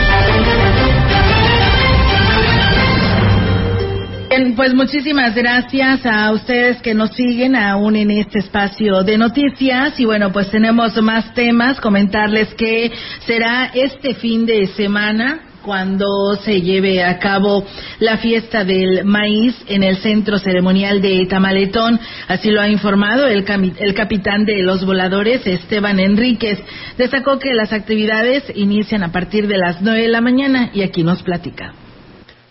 Bien, 4.36 4.56
pues 4.56 4.74
muchísimas 4.74 5.34
gracias 5.34 6.04
a 6.04 6.32
ustedes 6.32 6.82
que 6.82 6.92
nos 6.92 7.10
siguen 7.10 7.54
aún 7.54 7.94
en 7.94 8.10
este 8.10 8.40
espacio 8.40 9.04
de 9.04 9.16
noticias. 9.16 10.00
Y 10.00 10.06
bueno, 10.06 10.32
pues 10.32 10.50
tenemos 10.50 11.00
más 11.00 11.32
temas, 11.34 11.80
comentarles 11.80 12.52
que 12.54 12.90
será 13.26 13.70
este 13.72 14.14
fin 14.14 14.44
de 14.44 14.66
semana 14.68 15.43
cuando 15.64 16.36
se 16.44 16.60
lleve 16.60 17.02
a 17.02 17.18
cabo 17.18 17.64
la 17.98 18.18
fiesta 18.18 18.64
del 18.64 19.04
maíz 19.04 19.56
en 19.66 19.82
el 19.82 19.96
centro 19.96 20.38
ceremonial 20.38 21.00
de 21.00 21.26
Tamaletón. 21.26 21.98
Así 22.28 22.50
lo 22.50 22.60
ha 22.60 22.68
informado 22.68 23.26
el, 23.26 23.44
el 23.78 23.94
capitán 23.94 24.44
de 24.44 24.62
los 24.62 24.84
voladores, 24.84 25.46
Esteban 25.46 25.98
Enríquez. 25.98 26.60
Destacó 26.98 27.38
que 27.38 27.54
las 27.54 27.72
actividades 27.72 28.44
inician 28.54 29.02
a 29.02 29.12
partir 29.12 29.48
de 29.48 29.58
las 29.58 29.80
nueve 29.80 30.02
de 30.02 30.08
la 30.08 30.20
mañana 30.20 30.70
y 30.72 30.82
aquí 30.82 31.02
nos 31.02 31.22
platica. 31.22 31.72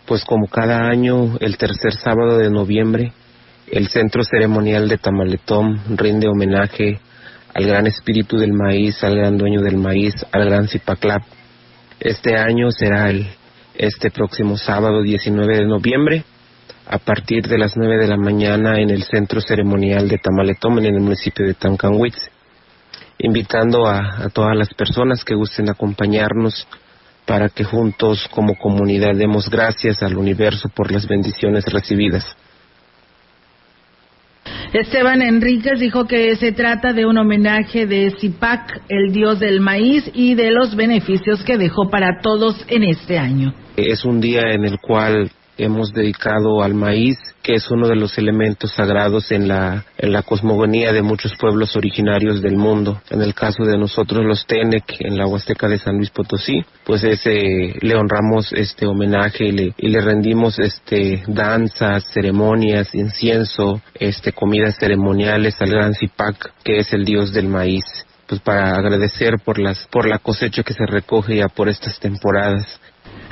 Pues 0.05 0.25
como 0.25 0.47
cada 0.47 0.89
año, 0.89 1.37
el 1.39 1.57
tercer 1.57 1.93
sábado 1.93 2.37
de 2.37 2.49
noviembre, 2.49 3.13
el 3.71 3.87
Centro 3.87 4.23
Ceremonial 4.23 4.89
de 4.89 4.97
Tamaletón 4.97 5.79
rinde 5.95 6.27
homenaje 6.27 6.99
al 7.53 7.65
gran 7.65 7.87
espíritu 7.87 8.37
del 8.37 8.53
maíz, 8.53 9.03
al 9.03 9.15
gran 9.15 9.37
dueño 9.37 9.61
del 9.61 9.77
maíz, 9.77 10.13
al 10.31 10.45
gran 10.45 10.67
Zipaclap. 10.67 11.21
Este 12.03 12.35
año 12.35 12.69
será 12.69 13.09
el, 13.09 13.25
este 13.75 14.11
próximo 14.11 14.57
sábado 14.57 15.01
19 15.01 15.59
de 15.59 15.65
noviembre, 15.65 16.25
a 16.85 16.97
partir 16.97 17.47
de 17.47 17.57
las 17.57 17.77
9 17.77 17.97
de 17.97 18.09
la 18.09 18.17
mañana 18.17 18.81
en 18.81 18.89
el 18.89 19.03
Centro 19.03 19.39
Ceremonial 19.39 20.09
de 20.09 20.17
Tamaletón, 20.17 20.79
en 20.79 20.95
el 20.95 20.99
municipio 20.99 21.45
de 21.45 21.53
Tancanwitz, 21.53 22.29
invitando 23.19 23.87
a 23.87 24.27
todas 24.33 24.53
las 24.57 24.67
personas 24.73 25.23
que 25.23 25.33
gusten 25.33 25.69
acompañarnos 25.69 26.67
para 27.25 27.47
que 27.47 27.63
juntos 27.63 28.27
como 28.31 28.57
comunidad 28.57 29.15
demos 29.15 29.49
gracias 29.49 30.03
al 30.03 30.17
universo 30.17 30.67
por 30.67 30.91
las 30.91 31.07
bendiciones 31.07 31.63
recibidas. 31.71 32.25
Esteban 34.73 35.21
Enríquez 35.21 35.79
dijo 35.79 36.05
que 36.05 36.35
se 36.35 36.51
trata 36.51 36.93
de 36.93 37.05
un 37.05 37.15
homenaje 37.19 37.85
de 37.85 38.11
Zipac, 38.19 38.81
el 38.89 39.13
dios 39.13 39.39
del 39.39 39.61
maíz, 39.61 40.09
y 40.15 40.33
de 40.33 40.49
los 40.49 40.75
beneficios 40.75 41.43
que 41.43 41.59
dejó 41.59 41.91
para 41.91 42.21
todos 42.23 42.65
en 42.67 42.83
este 42.83 43.19
año. 43.19 43.53
Es 43.77 44.03
un 44.03 44.19
día 44.19 44.41
en 44.51 44.65
el 44.65 44.79
cual 44.79 45.29
hemos 45.57 45.93
dedicado 45.93 46.61
al 46.63 46.73
maíz, 46.73 47.17
que 47.41 47.53
es 47.53 47.69
uno 47.69 47.87
de 47.87 47.95
los 47.95 48.17
elementos 48.17 48.71
sagrados 48.73 49.31
en 49.31 49.47
la, 49.47 49.85
cosmogonía 50.25 50.93
de 50.93 51.01
muchos 51.01 51.33
pueblos 51.35 51.75
originarios 51.75 52.41
del 52.41 52.55
mundo. 52.55 53.01
En 53.09 53.21
el 53.21 53.33
caso 53.33 53.63
de 53.63 53.77
nosotros 53.77 54.25
los 54.25 54.45
Tenec, 54.45 54.83
en 54.99 55.17
la 55.17 55.27
Huasteca 55.27 55.67
de 55.67 55.77
San 55.77 55.97
Luis 55.97 56.09
Potosí, 56.09 56.63
pues 56.85 57.03
ese, 57.03 57.75
le 57.81 57.95
honramos 57.95 58.53
este 58.53 58.85
homenaje 58.85 59.45
y 59.45 59.51
le, 59.51 59.73
y 59.77 59.89
le 59.89 60.01
rendimos 60.01 60.59
este 60.59 61.23
danzas, 61.27 62.05
ceremonias, 62.13 62.95
incienso, 62.95 63.81
este 63.95 64.31
comidas 64.31 64.77
ceremoniales 64.79 65.55
al 65.61 65.69
gran 65.69 65.93
Zipac, 65.93 66.53
que 66.63 66.79
es 66.79 66.93
el 66.93 67.05
dios 67.05 67.33
del 67.33 67.47
maíz 67.47 67.83
pues 68.27 68.41
para 68.41 68.75
agradecer 68.75 69.35
por 69.43 69.59
las 69.59 69.85
por 69.87 70.07
la 70.07 70.17
cosecha 70.17 70.63
que 70.63 70.73
se 70.73 70.85
recoge 70.85 71.37
ya 71.37 71.49
por 71.49 71.69
estas 71.69 71.99
temporadas. 71.99 72.79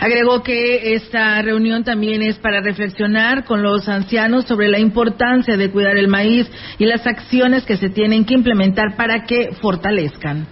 Agregó 0.02 0.42
que 0.42 0.96
esta 0.96 1.40
reunión 1.44 1.84
también 1.84 2.24
es 2.24 2.40
para 2.40 2.60
reflexionar 2.60 3.46
con 3.46 3.62
los 3.62 3.88
ancianos 3.88 4.46
sobre 4.46 4.68
la 4.68 4.80
importancia 4.80 5.56
de 5.56 5.70
cuidar 5.70 5.96
el 5.96 6.08
maíz 6.08 6.50
y 6.80 6.88
las 6.88 7.06
acciones 7.06 7.66
que 7.66 7.78
se 7.78 7.90
tienen 7.90 8.26
que 8.26 8.34
implementar 8.34 8.96
para 8.98 9.26
que 9.26 9.52
fortalezcan. 9.62 10.48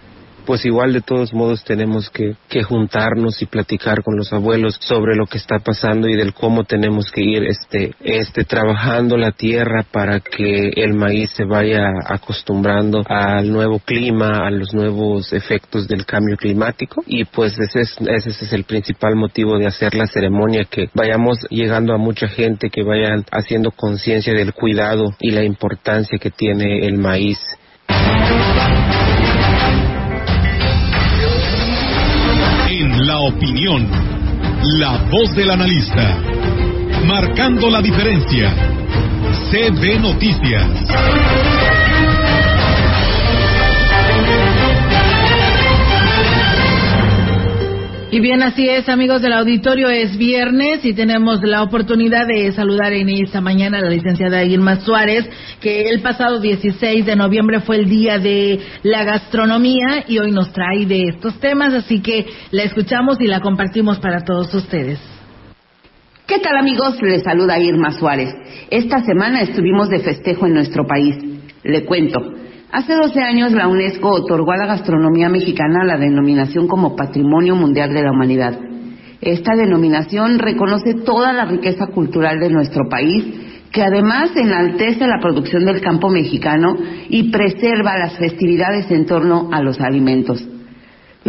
Pues 0.50 0.66
igual 0.66 0.94
de 0.94 1.02
todos 1.02 1.32
modos 1.32 1.64
tenemos 1.64 2.10
que, 2.10 2.36
que 2.48 2.64
juntarnos 2.64 3.40
y 3.40 3.46
platicar 3.46 4.02
con 4.02 4.18
los 4.18 4.34
abuelos 4.34 4.80
sobre 4.80 5.16
lo 5.16 5.28
que 5.28 5.38
está 5.38 5.60
pasando 5.60 6.08
y 6.08 6.16
del 6.16 6.34
cómo 6.34 6.64
tenemos 6.64 7.12
que 7.12 7.22
ir 7.22 7.44
este, 7.44 7.94
este 8.00 8.46
trabajando 8.46 9.16
la 9.16 9.32
tierra 9.32 9.86
para 9.92 10.20
que 10.22 10.70
el 10.76 10.96
maíz 10.96 11.30
se 11.36 11.46
vaya 11.46 11.92
acostumbrando 12.04 13.04
al 13.08 13.52
nuevo 13.52 13.78
clima, 13.78 14.48
a 14.48 14.50
los 14.50 14.74
nuevos 14.74 15.34
efectos 15.34 15.88
del 15.88 16.08
cambio 16.08 16.36
climático 16.36 17.04
y 17.06 17.26
pues 17.26 17.54
ese 17.60 17.82
es, 17.82 17.96
ese 18.00 18.30
es 18.32 18.52
el 18.52 18.64
principal 18.64 19.16
motivo 19.16 19.60
de 19.60 19.68
hacer 19.68 19.94
la 19.94 20.08
ceremonia, 20.08 20.66
que 20.66 20.90
vayamos 20.96 21.46
llegando 21.52 21.94
a 21.94 22.00
mucha 22.00 22.28
gente, 22.28 22.72
que 22.72 22.82
vayan 22.82 23.24
haciendo 23.32 23.70
conciencia 23.70 24.34
del 24.34 24.54
cuidado 24.54 25.14
y 25.20 25.30
la 25.30 25.44
importancia 25.44 26.18
que 26.18 26.32
tiene 26.32 26.88
el 26.88 26.98
maíz. 26.98 27.38
Opinión, 33.30 33.88
la 34.80 34.98
voz 35.12 35.36
del 35.36 35.52
analista, 35.52 36.18
marcando 37.06 37.70
la 37.70 37.82
diferencia. 37.82 38.52
CB 39.52 40.00
Noticias. 40.02 41.59
Y 48.12 48.22
bien, 48.22 48.41
así 48.41 48.67
es, 48.67 48.89
amigos 48.89 49.22
del 49.22 49.34
auditorio, 49.34 49.88
es 49.88 50.17
viernes 50.17 50.84
y 50.84 50.93
tenemos 50.93 51.41
la 51.43 51.62
oportunidad 51.62 52.26
de 52.26 52.52
saludar 52.54 52.91
en 52.93 53.08
esta 53.08 53.39
mañana 53.39 53.78
a 53.78 53.82
la 53.82 53.89
licenciada 53.91 54.43
Irma 54.43 54.78
Suárez, 54.78 55.30
que 55.62 55.89
el 55.89 56.02
pasado 56.02 56.39
16 56.39 57.06
de 57.06 57.15
noviembre 57.15 57.60
fue 57.60 57.76
el 57.76 57.88
día 57.88 58.17
de 58.17 58.62
la 58.82 59.04
gastronomía 59.04 60.06
y 60.08 60.17
hoy 60.17 60.32
nos 60.32 60.52
trae 60.52 60.88
de 60.88 61.04
estos 61.04 61.39
temas, 61.39 61.72
así 61.76 62.02
que 62.02 62.26
la 62.50 62.63
escuchamos 62.63 63.22
y 63.22 63.28
la 63.28 63.41
compartimos 63.41 64.00
para 64.00 64.26
todos 64.26 64.52
ustedes. 64.56 65.00
¿Qué 66.26 66.39
tal 66.39 66.58
amigos? 66.58 67.00
Les 67.04 67.22
saluda 67.22 67.60
Irma 67.60 67.91
Suárez. 67.91 68.34
Esta 68.72 69.04
semana 69.04 69.41
estuvimos 69.41 69.88
de 69.88 70.00
festejo 70.00 70.48
en 70.48 70.56
nuestro 70.56 70.88
país. 70.88 71.15
Le 71.63 71.86
cuento. 71.86 72.19
Hace 72.72 72.94
12 72.94 73.20
años 73.20 73.52
la 73.52 73.68
UNESCO 73.68 74.10
otorgó 74.10 74.52
a 74.52 74.58
la 74.58 74.68
gastronomía 74.68 75.28
mexicana 75.28 75.84
la 75.84 75.98
denominación 75.98 76.68
como 76.68 76.96
Patrimonio 76.96 77.56
Mundial 77.56 77.92
de 77.92 78.04
la 78.04 78.12
Humanidad. 78.12 78.60
Esta 79.22 79.56
denominación 79.56 80.38
reconoce 80.38 80.94
toda 80.94 81.34
la 81.34 81.46
riqueza 81.46 81.88
cultural 81.88 82.40
de 82.40 82.52
nuestro 82.52 82.88
país 82.88 83.26
que 83.72 83.82
además 83.82 84.32
enaltece 84.36 85.08
la 85.08 85.20
producción 85.20 85.66
del 85.66 85.82
campo 85.82 86.10
mexicano 86.10 86.78
y 87.10 87.32
preserva 87.32 87.98
las 87.98 88.18
festividades 88.18 88.90
en 88.92 89.08
torno 89.08 89.50
a 89.52 89.62
los 89.64 89.82
alimentos. 89.82 90.48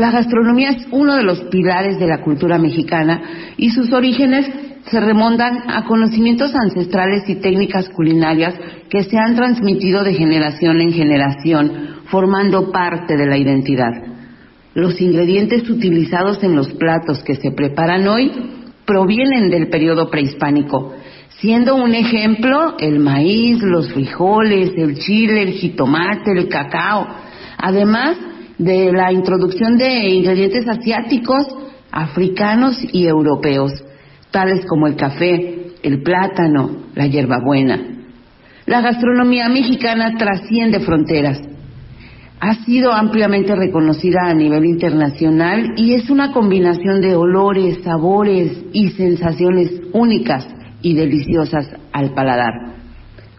La 0.01 0.11
gastronomía 0.11 0.71
es 0.71 0.87
uno 0.93 1.15
de 1.15 1.23
los 1.23 1.43
pilares 1.51 1.99
de 1.99 2.07
la 2.07 2.23
cultura 2.23 2.57
mexicana 2.57 3.21
y 3.59 3.69
sus 3.69 3.93
orígenes 3.93 4.51
se 4.87 4.99
remontan 4.99 5.65
a 5.69 5.85
conocimientos 5.85 6.55
ancestrales 6.55 7.29
y 7.29 7.35
técnicas 7.35 7.91
culinarias 7.91 8.55
que 8.89 9.05
se 9.05 9.19
han 9.19 9.37
transmitido 9.37 10.03
de 10.03 10.15
generación 10.15 10.81
en 10.81 10.95
generación, 10.95 11.97
formando 12.07 12.73
parte 12.73 13.15
de 13.15 13.27
la 13.27 13.37
identidad. 13.37 13.93
Los 14.73 14.99
ingredientes 15.03 15.69
utilizados 15.69 16.43
en 16.43 16.57
los 16.57 16.73
platos 16.73 17.23
que 17.23 17.35
se 17.35 17.51
preparan 17.51 18.09
hoy 18.09 18.33
provienen 18.87 19.51
del 19.51 19.69
periodo 19.69 20.09
prehispánico, 20.09 20.95
siendo 21.41 21.77
un 21.77 21.95
ejemplo 21.95 22.75
el 22.79 23.01
maíz, 23.01 23.63
los 23.63 23.93
frijoles, 23.93 24.73
el 24.79 24.95
chile, 24.95 25.43
el 25.43 25.53
jitomate, 25.53 26.33
el 26.33 26.49
cacao, 26.49 27.07
además 27.59 28.17
de 28.61 28.93
la 28.93 29.11
introducción 29.11 29.79
de 29.79 30.11
ingredientes 30.11 30.69
asiáticos, 30.69 31.47
africanos 31.91 32.77
y 32.93 33.07
europeos, 33.07 33.73
tales 34.31 34.67
como 34.67 34.87
el 34.87 34.97
café, 34.97 35.73
el 35.83 36.03
plátano, 36.03 36.71
la 36.95 37.07
hierbabuena. 37.07 37.81
La 38.67 38.83
gastronomía 38.83 39.49
mexicana 39.49 40.15
trasciende 40.19 40.81
fronteras. 40.81 41.41
Ha 42.39 42.55
sido 42.67 42.93
ampliamente 42.93 43.57
reconocida 43.57 44.27
a 44.27 44.35
nivel 44.35 44.67
internacional 44.67 45.73
y 45.77 45.95
es 45.95 46.11
una 46.11 46.33
combinación 46.33 47.01
de 47.01 47.17
olores, 47.17 47.79
sabores 47.83 48.63
y 48.75 48.91
sensaciones 48.91 49.73
únicas 49.95 50.47
y 50.83 50.95
deliciosas 50.95 51.67
al 51.93 52.13
paladar. 52.13 52.80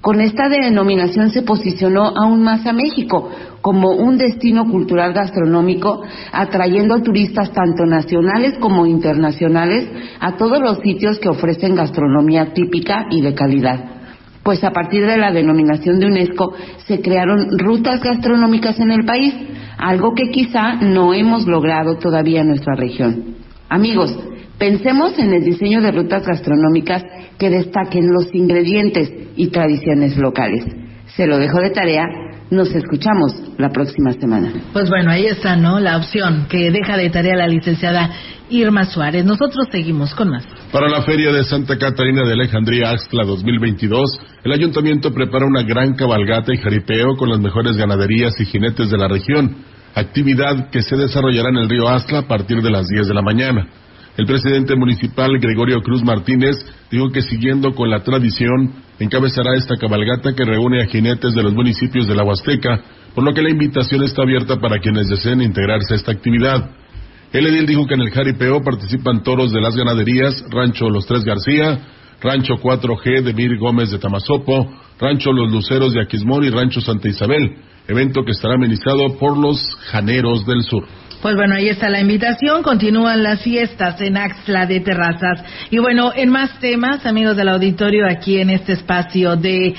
Con 0.02 0.20
esta 0.20 0.50
denominación 0.50 1.30
se 1.30 1.44
posicionó 1.44 2.12
aún 2.18 2.42
más 2.42 2.66
a 2.66 2.74
México 2.74 3.30
como 3.62 3.92
un 3.92 4.18
destino 4.18 4.68
cultural 4.68 5.14
gastronómico, 5.14 6.02
atrayendo 6.32 6.96
a 6.96 7.04
turistas 7.04 7.52
tanto 7.52 7.86
nacionales 7.86 8.58
como 8.58 8.88
internacionales 8.88 9.88
a 10.20 10.38
todos 10.38 10.60
los 10.60 10.80
sitios 10.80 11.20
que 11.20 11.30
ofrecen 11.30 11.76
gastronomía 11.76 12.52
típica 12.52 13.06
y 13.12 13.22
de 13.22 13.36
calidad. 13.36 13.86
Pues 14.42 14.64
a 14.64 14.72
partir 14.72 15.06
de 15.06 15.18
la 15.18 15.32
denominación 15.32 16.00
de 16.00 16.08
UNESCO 16.08 16.56
se 16.88 17.00
crearon 17.00 17.60
rutas 17.60 18.02
gastronómicas 18.02 18.80
en 18.80 18.90
el 18.90 19.06
país, 19.06 19.36
algo 19.78 20.16
que 20.16 20.32
quizá 20.32 20.78
no 20.78 21.14
hemos 21.14 21.46
logrado 21.46 21.98
todavía 21.98 22.42
en 22.42 22.48
nuestra 22.48 22.74
región. 22.76 23.36
Amigos, 23.70 24.18
Pensemos 24.62 25.18
en 25.18 25.34
el 25.34 25.44
diseño 25.44 25.82
de 25.82 25.92
rutas 25.92 26.24
gastronómicas 26.24 27.04
que 27.40 27.50
destaquen 27.50 28.14
los 28.14 28.28
ingredientes 28.32 29.12
y 29.36 29.48
tradiciones 29.48 30.16
locales. 30.18 30.64
Se 31.16 31.26
lo 31.26 31.40
dejo 31.40 31.60
de 31.62 31.72
tarea. 31.72 32.06
Nos 32.52 32.70
escuchamos 32.70 33.34
la 33.58 33.70
próxima 33.70 34.12
semana. 34.12 34.54
Pues 34.72 34.88
bueno, 34.88 35.10
ahí 35.10 35.26
está, 35.26 35.56
¿no? 35.56 35.80
La 35.80 35.98
opción 35.98 36.46
que 36.48 36.70
deja 36.70 36.96
de 36.96 37.10
tarea 37.10 37.38
la 37.38 37.48
licenciada 37.48 38.12
Irma 38.52 38.86
Suárez. 38.86 39.26
Nosotros 39.26 39.66
seguimos 39.72 40.14
con 40.14 40.30
más. 40.30 40.46
Para 40.72 40.90
la 40.90 41.02
Feria 41.02 41.32
de 41.32 41.44
Santa 41.44 41.80
Catarina 41.80 42.24
de 42.24 42.34
Alejandría 42.34 42.92
Axtla 42.92 43.26
2022, 43.26 44.20
el 44.44 44.52
ayuntamiento 44.52 45.12
prepara 45.12 45.48
una 45.48 45.64
gran 45.64 45.96
cabalgata 45.96 46.54
y 46.54 46.58
jaripeo 46.58 47.18
con 47.18 47.32
las 47.32 47.40
mejores 47.40 47.78
ganaderías 47.78 48.40
y 48.40 48.46
jinetes 48.46 48.92
de 48.92 48.98
la 49.00 49.08
región, 49.08 49.56
actividad 49.96 50.70
que 50.70 50.84
se 50.84 50.98
desarrollará 50.98 51.50
en 51.50 51.58
el 51.58 51.68
río 51.68 51.88
Axtla 51.88 52.20
a 52.20 52.28
partir 52.28 52.62
de 52.62 52.70
las 52.70 52.88
10 52.90 53.08
de 53.08 53.14
la 53.16 53.24
mañana. 53.24 53.68
El 54.18 54.26
presidente 54.26 54.76
municipal 54.76 55.40
Gregorio 55.40 55.82
Cruz 55.82 56.04
Martínez 56.04 56.58
dijo 56.92 57.10
que 57.10 57.22
siguiendo 57.22 57.74
con 57.74 57.90
la 57.90 58.04
tradición 58.04 58.74
encabezará 59.00 59.56
esta 59.56 59.78
cabalgata 59.78 60.34
que 60.34 60.44
reúne 60.44 60.82
a 60.82 60.88
jinetes 60.88 61.34
de 61.34 61.44
los 61.44 61.54
municipios 61.54 62.08
de 62.08 62.16
la 62.16 62.24
Huasteca, 62.24 62.82
por 63.16 63.24
lo 63.24 63.34
que 63.34 63.42
la 63.42 63.50
invitación 63.50 64.04
está 64.04 64.24
abierta 64.24 64.58
para 64.58 64.80
quienes 64.80 65.08
deseen 65.08 65.42
integrarse 65.42 65.94
a 65.94 65.98
esta 65.98 66.12
actividad. 66.12 66.72
El 67.32 67.48
edil 67.48 67.66
dijo 67.66 67.88
que 67.88 67.94
en 67.94 68.02
el 68.02 68.12
jaripeo 68.12 68.62
participan 68.62 69.24
toros 69.24 69.54
de 69.54 69.62
las 69.62 69.76
ganaderías 69.76 70.44
Rancho 70.50 70.90
Los 70.90 71.06
Tres 71.06 71.24
García, 71.24 71.80
Rancho 72.22 72.56
4G 72.56 73.24
de 73.24 73.34
Mir 73.34 73.58
Gómez 73.58 73.92
de 73.92 74.00
Tamazopo, 74.00 74.70
Rancho 75.00 75.32
Los 75.32 75.52
Luceros 75.52 75.94
de 75.94 76.02
Aquismón 76.02 76.44
y 76.44 76.50
Rancho 76.50 76.82
Santa 76.82 77.08
Isabel, 77.08 77.56
evento 77.88 78.24
que 78.26 78.32
estará 78.32 78.56
amenizado 78.56 79.18
por 79.18 79.38
los 79.38 79.58
Janeros 79.90 80.46
del 80.46 80.62
Sur. 80.64 80.84
Pues 81.22 81.36
bueno, 81.36 81.54
ahí 81.54 81.70
está 81.70 81.88
la 81.88 82.02
invitación. 82.02 82.64
Continúan 82.64 83.22
las 83.22 83.44
fiestas 83.44 84.02
en 84.02 84.18
Axla 84.18 84.66
de 84.66 84.80
Terrazas. 84.80 85.44
Y 85.70 85.78
bueno, 85.78 86.12
en 86.16 86.30
más 86.30 86.60
temas, 86.60 87.06
amigos 87.06 87.38
del 87.38 87.50
auditorio, 87.50 88.08
aquí 88.10 88.40
en 88.40 88.50
este 88.50 88.74
espacio 88.74 89.36
de, 89.36 89.76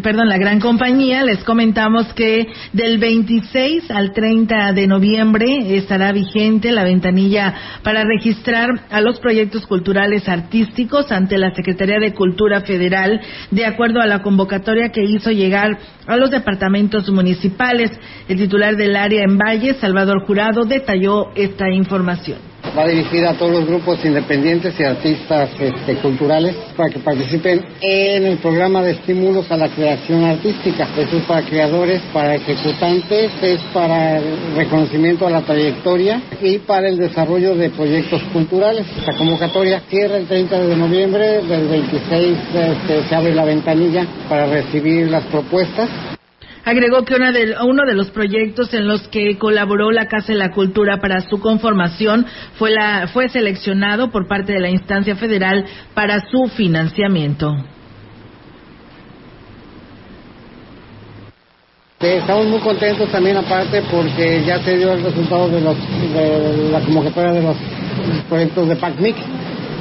perdón, 0.00 0.28
la 0.28 0.38
gran 0.38 0.60
compañía, 0.60 1.24
les 1.24 1.42
comentamos 1.42 2.06
que 2.14 2.46
del 2.72 2.98
26 2.98 3.90
al 3.90 4.12
30 4.12 4.74
de 4.74 4.86
noviembre 4.86 5.76
estará 5.76 6.12
vigente 6.12 6.70
la 6.70 6.84
ventanilla 6.84 7.80
para 7.82 8.04
registrar 8.04 8.68
a 8.90 9.00
los 9.00 9.18
proyectos 9.18 9.66
culturales 9.66 10.28
artísticos 10.28 11.10
ante 11.10 11.36
la 11.36 11.52
Secretaría 11.52 11.98
de 11.98 12.14
Cultura 12.14 12.60
Federal, 12.60 13.20
de 13.50 13.66
acuerdo 13.66 14.00
a 14.00 14.06
la 14.06 14.22
convocatoria 14.22 14.90
que 14.90 15.02
hizo 15.02 15.32
llegar 15.32 15.78
a 16.06 16.16
los 16.16 16.30
departamentos 16.30 17.10
municipales. 17.10 17.90
El 18.28 18.38
titular 18.38 18.76
del 18.76 18.94
área 18.94 19.24
en 19.24 19.36
Valle, 19.36 19.74
Salvador 19.74 20.27
Jurado 20.28 20.66
detalló 20.66 21.30
esta 21.34 21.70
información. 21.70 22.36
Va 22.76 22.86
dirigida 22.86 23.30
a 23.30 23.34
todos 23.38 23.50
los 23.50 23.66
grupos 23.66 24.04
independientes 24.04 24.78
y 24.78 24.84
artistas 24.84 25.48
este, 25.58 25.94
culturales 26.02 26.54
para 26.76 26.90
que 26.90 26.98
participen 26.98 27.64
en 27.80 28.26
el 28.26 28.36
programa 28.36 28.82
de 28.82 28.90
estímulos 28.90 29.50
a 29.50 29.56
la 29.56 29.70
creación 29.70 30.24
artística. 30.24 30.86
Eso 30.98 31.16
es 31.16 31.24
para 31.24 31.46
creadores, 31.46 32.02
para 32.12 32.34
ejecutantes, 32.34 33.30
es 33.40 33.60
para 33.72 34.18
el 34.18 34.54
reconocimiento 34.54 35.26
a 35.26 35.30
la 35.30 35.40
trayectoria 35.40 36.20
y 36.42 36.58
para 36.58 36.88
el 36.88 36.98
desarrollo 36.98 37.54
de 37.54 37.70
proyectos 37.70 38.22
culturales. 38.24 38.84
Esta 38.98 39.14
convocatoria 39.14 39.80
cierra 39.88 40.18
el 40.18 40.26
30 40.26 40.60
de 40.60 40.76
noviembre, 40.76 41.40
del 41.40 41.68
26 41.68 42.36
este, 42.52 43.08
se 43.08 43.14
abre 43.14 43.34
la 43.34 43.46
ventanilla 43.46 44.06
para 44.28 44.44
recibir 44.44 45.10
las 45.10 45.24
propuestas 45.24 45.88
Agregó 46.68 47.02
que 47.02 47.14
uno 47.14 47.86
de 47.86 47.94
los 47.94 48.10
proyectos 48.10 48.74
en 48.74 48.86
los 48.86 49.08
que 49.08 49.38
colaboró 49.38 49.90
la 49.90 50.06
Casa 50.06 50.34
de 50.34 50.38
la 50.38 50.50
Cultura 50.50 50.98
para 51.00 51.22
su 51.22 51.40
conformación 51.40 52.26
fue, 52.58 52.72
la, 52.72 53.08
fue 53.10 53.30
seleccionado 53.30 54.10
por 54.10 54.28
parte 54.28 54.52
de 54.52 54.60
la 54.60 54.68
instancia 54.68 55.16
federal 55.16 55.64
para 55.94 56.28
su 56.28 56.46
financiamiento. 56.48 57.56
Estamos 62.00 62.48
muy 62.48 62.60
contentos 62.60 63.10
también 63.10 63.38
aparte 63.38 63.80
porque 63.90 64.44
ya 64.44 64.62
se 64.62 64.76
dio 64.76 64.92
el 64.92 65.04
resultado 65.04 65.48
de, 65.48 65.62
los, 65.62 65.74
de 66.12 66.68
la 66.70 66.80
convocatoria 66.80 67.32
de 67.32 67.42
los 67.44 67.56
proyectos 68.28 68.68
de 68.68 68.76
PACMIC 68.76 69.16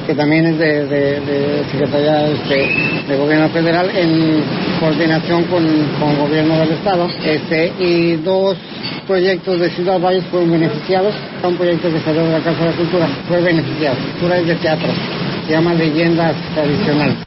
que 0.07 0.15
también 0.15 0.45
es 0.45 0.57
de, 0.57 1.65
Secretaría 1.69 2.27
este, 2.31 3.11
de, 3.11 3.17
Gobierno 3.17 3.49
Federal 3.49 3.91
en 3.93 4.41
coordinación 4.79 5.43
con, 5.43 5.65
el 5.65 6.17
Gobierno 6.17 6.57
del 6.59 6.71
Estado. 6.71 7.09
Este, 7.23 7.73
y 7.77 8.15
dos 8.15 8.57
proyectos 9.05 9.59
de 9.59 9.69
Ciudad 9.69 9.99
Valles 9.99 10.23
fueron 10.31 10.51
beneficiados. 10.51 11.13
Un 11.43 11.57
proyecto 11.57 11.91
que 11.91 11.99
salió 11.99 12.23
de 12.23 12.31
la 12.31 12.39
Casa 12.39 12.63
de 12.63 12.71
la 12.71 12.77
Cultura 12.77 13.07
fue 13.27 13.41
beneficiado. 13.41 13.97
Cultura 14.13 14.37
es 14.37 14.47
de 14.47 14.55
teatro. 14.55 14.89
Se 15.45 15.51
llama 15.51 15.73
Leyendas 15.73 16.35
Tradicionales. 16.55 17.17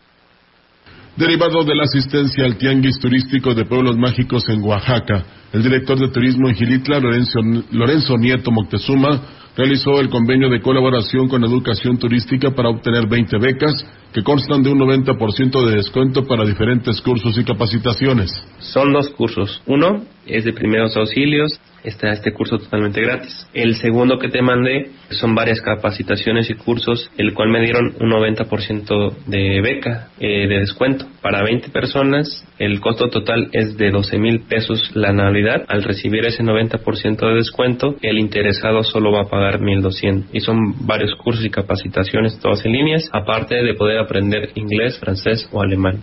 Derivado 1.16 1.62
de 1.64 1.74
la 1.74 1.82
asistencia 1.82 2.46
al 2.46 2.56
Tianguis 2.56 2.98
Turístico 2.98 3.52
de 3.52 3.66
Pueblos 3.66 3.96
Mágicos 3.98 4.48
en 4.48 4.62
Oaxaca, 4.62 5.22
el 5.52 5.62
director 5.62 5.98
de 5.98 6.08
turismo 6.08 6.48
en 6.48 6.54
Gilitla, 6.54 6.98
Lorenzo, 6.98 7.40
Lorenzo 7.72 8.16
Nieto 8.16 8.50
Moctezuma, 8.50 9.20
realizó 9.56 10.00
el 10.00 10.08
convenio 10.08 10.48
de 10.48 10.60
colaboración 10.60 11.28
con 11.28 11.44
Educación 11.44 11.98
Turística 11.98 12.50
para 12.50 12.68
obtener 12.68 13.06
20 13.06 13.38
becas 13.38 13.86
que 14.12 14.22
constan 14.22 14.62
de 14.62 14.70
un 14.70 14.78
90% 14.78 15.66
de 15.66 15.76
descuento 15.76 16.26
para 16.26 16.44
diferentes 16.44 17.00
cursos 17.00 17.36
y 17.38 17.44
capacitaciones. 17.44 18.30
Son 18.58 18.92
dos 18.92 19.08
cursos. 19.10 19.62
Uno 19.66 20.04
es 20.26 20.44
de 20.44 20.52
primeros 20.52 20.96
auxilios 20.96 21.60
está 21.84 22.12
este 22.12 22.32
curso 22.32 22.58
totalmente 22.58 23.00
gratis. 23.00 23.46
El 23.54 23.74
segundo 23.76 24.18
que 24.18 24.28
te 24.28 24.42
mandé 24.42 24.90
son 25.10 25.34
varias 25.34 25.60
capacitaciones 25.60 26.50
y 26.50 26.54
cursos, 26.54 27.10
el 27.16 27.34
cual 27.34 27.50
me 27.50 27.60
dieron 27.60 27.94
un 28.00 28.10
90% 28.10 29.16
de 29.26 29.60
beca 29.60 30.08
eh, 30.18 30.46
de 30.46 30.60
descuento. 30.60 31.06
Para 31.22 31.42
20 31.42 31.70
personas, 31.70 32.46
el 32.58 32.80
costo 32.80 33.08
total 33.08 33.48
es 33.52 33.76
de 33.76 33.90
12 33.90 34.18
mil 34.18 34.40
pesos 34.40 34.90
la 34.94 35.10
anualidad. 35.10 35.64
Al 35.68 35.82
recibir 35.82 36.24
ese 36.24 36.42
90% 36.42 37.28
de 37.28 37.34
descuento, 37.34 37.96
el 38.02 38.18
interesado 38.18 38.82
solo 38.82 39.12
va 39.12 39.22
a 39.22 39.28
pagar 39.28 39.60
1.200. 39.60 40.26
Y 40.32 40.40
son 40.40 40.86
varios 40.86 41.14
cursos 41.16 41.44
y 41.44 41.50
capacitaciones, 41.50 42.38
todas 42.40 42.64
en 42.64 42.72
líneas, 42.72 43.08
aparte 43.12 43.56
de 43.56 43.74
poder 43.74 43.98
aprender 43.98 44.50
inglés, 44.54 44.98
francés 44.98 45.48
o 45.52 45.62
alemán. 45.62 46.02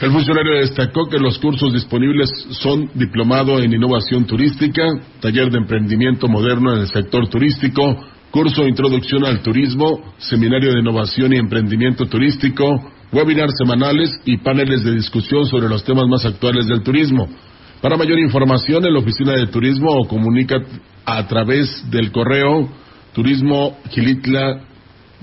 El 0.00 0.12
funcionario 0.12 0.60
destacó 0.60 1.08
que 1.08 1.18
los 1.18 1.38
cursos 1.38 1.72
disponibles 1.72 2.30
son 2.50 2.88
diplomado 2.94 3.58
en 3.58 3.72
innovación 3.72 4.26
turística, 4.26 4.84
taller 5.20 5.50
de 5.50 5.58
emprendimiento 5.58 6.28
moderno 6.28 6.72
en 6.72 6.82
el 6.82 6.86
sector 6.86 7.28
turístico, 7.28 7.98
curso 8.30 8.62
de 8.62 8.68
introducción 8.68 9.24
al 9.24 9.42
turismo, 9.42 10.14
seminario 10.18 10.72
de 10.72 10.80
innovación 10.80 11.32
y 11.32 11.36
emprendimiento 11.36 12.06
turístico, 12.06 12.92
webinars 13.10 13.54
semanales 13.58 14.20
y 14.24 14.36
paneles 14.36 14.84
de 14.84 14.94
discusión 14.94 15.46
sobre 15.46 15.68
los 15.68 15.82
temas 15.82 16.06
más 16.08 16.24
actuales 16.24 16.68
del 16.68 16.84
turismo. 16.84 17.28
Para 17.80 17.96
mayor 17.96 18.20
información 18.20 18.86
en 18.86 18.92
la 18.92 19.00
oficina 19.00 19.32
de 19.32 19.48
turismo 19.48 19.90
o 19.90 20.06
comunica 20.06 20.62
a 21.04 21.26
través 21.26 21.90
del 21.90 22.12
correo 22.12 22.68
turismo 23.12 23.78
gilitla 23.90 24.60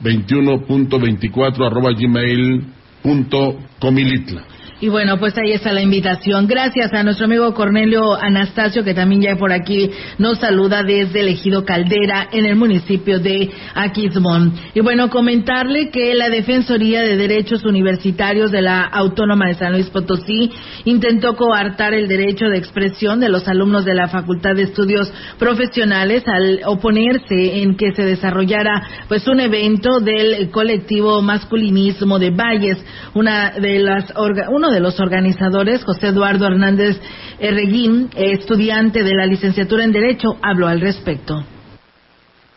21.24 0.03 1.65
arroba 1.65 1.91
gmail 1.93 2.65
punto 3.01 3.57
comilitla. 3.79 4.54
Y 4.81 4.89
bueno, 4.89 5.17
pues 5.17 5.37
ahí 5.37 5.53
está 5.53 5.71
la 5.71 5.81
invitación. 5.81 6.47
Gracias 6.47 6.93
a 6.93 7.01
nuestro 7.01 7.27
amigo 7.27 7.53
Cornelio 7.53 8.13
Anastasio, 8.13 8.83
que 8.83 8.93
también 8.93 9.21
ya 9.21 9.37
por 9.37 9.53
aquí 9.53 9.89
nos 10.17 10.39
saluda 10.39 10.83
desde 10.83 11.21
el 11.21 11.29
Ejido 11.29 11.63
Caldera, 11.63 12.27
en 12.33 12.45
el 12.45 12.57
municipio 12.57 13.19
de 13.19 13.49
Aquismón. 13.73 14.53
Y 14.73 14.81
bueno, 14.81 15.09
comentarle 15.09 15.91
que 15.91 16.13
la 16.13 16.27
Defensoría 16.27 17.03
de 17.03 17.15
Derechos 17.15 17.63
Universitarios 17.63 18.51
de 18.51 18.61
la 18.61 18.81
Autónoma 18.81 19.47
de 19.47 19.53
San 19.53 19.71
Luis 19.71 19.89
Potosí 19.89 20.51
intentó 20.83 21.37
coartar 21.37 21.93
el 21.93 22.09
derecho 22.09 22.47
de 22.47 22.57
expresión 22.57 23.21
de 23.21 23.29
los 23.29 23.47
alumnos 23.47 23.85
de 23.85 23.95
la 23.95 24.09
Facultad 24.09 24.55
de 24.55 24.63
Estudios 24.63 25.09
Profesionales 25.39 26.23
al 26.27 26.59
oponerse 26.65 27.61
en 27.61 27.77
que 27.77 27.93
se 27.95 28.03
desarrollara 28.03 28.83
pues 29.07 29.25
un 29.25 29.39
evento 29.39 30.01
del 30.01 30.49
colectivo 30.51 31.21
masculinismo 31.21 32.19
de 32.19 32.31
Valles, 32.31 32.83
una 33.13 33.51
de 33.51 33.79
las 33.79 34.11
uno 34.65 34.73
de 34.73 34.79
los 34.79 34.99
organizadores, 34.99 35.83
José 35.83 36.07
Eduardo 36.07 36.47
Hernández 36.47 36.99
Erreguín, 37.39 38.09
estudiante 38.15 39.03
de 39.03 39.13
la 39.13 39.27
licenciatura 39.27 39.83
en 39.83 39.91
Derecho, 39.91 40.37
habló 40.41 40.67
al 40.67 40.81
respecto. 40.81 41.43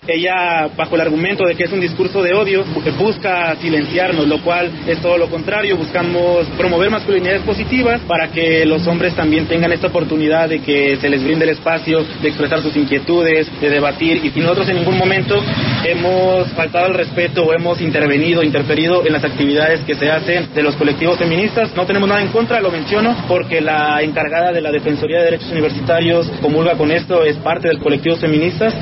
Ella, 0.08 0.70
bajo 0.74 0.94
el 0.94 1.02
argumento 1.02 1.44
de 1.46 1.54
que 1.54 1.64
es 1.64 1.72
un 1.72 1.80
discurso 1.80 2.22
de 2.22 2.32
odio, 2.32 2.64
busca 2.98 3.54
silenciarnos, 3.56 4.26
lo 4.26 4.40
cual 4.40 4.70
es 4.86 5.02
todo 5.02 5.18
lo 5.18 5.28
contrario. 5.28 5.76
Buscamos 5.76 6.46
promover 6.56 6.90
masculinidades 6.90 7.42
positivas 7.42 8.00
para 8.08 8.28
que 8.28 8.64
los 8.64 8.86
hombres 8.86 9.14
también 9.14 9.44
tengan 9.46 9.70
esta 9.70 9.88
oportunidad 9.88 10.48
de 10.48 10.60
que 10.60 10.96
se 10.96 11.10
les 11.10 11.22
brinde 11.22 11.44
el 11.44 11.50
espacio 11.50 12.02
de 12.22 12.26
expresar 12.26 12.62
sus 12.62 12.74
inquietudes, 12.74 13.50
de 13.60 13.68
debatir. 13.68 14.22
Y 14.24 14.40
nosotros 14.40 14.70
en 14.70 14.76
ningún 14.76 14.96
momento 14.96 15.42
hemos 15.84 16.48
faltado 16.52 16.86
al 16.86 16.94
respeto 16.94 17.44
o 17.44 17.52
hemos 17.52 17.78
intervenido, 17.82 18.42
interferido 18.42 19.04
en 19.04 19.12
las 19.12 19.24
actividades 19.24 19.80
que 19.80 19.94
se 19.94 20.10
hacen 20.10 20.54
de 20.54 20.62
los 20.62 20.74
colectivos 20.76 21.18
feministas. 21.18 21.76
No 21.76 21.84
tenemos 21.84 22.08
nada 22.08 22.22
en 22.22 22.28
contra, 22.28 22.62
lo 22.62 22.70
menciono, 22.70 23.14
porque 23.28 23.60
la 23.60 24.00
encargada 24.00 24.52
de 24.52 24.62
la 24.62 24.72
Defensoría 24.72 25.18
de 25.18 25.24
Derechos 25.24 25.50
Universitarios 25.50 26.30
comulga 26.40 26.78
con 26.78 26.90
esto, 26.90 27.24
es 27.24 27.36
parte 27.36 27.68
del 27.68 27.78
colectivo 27.78 28.16
feministas. 28.16 28.74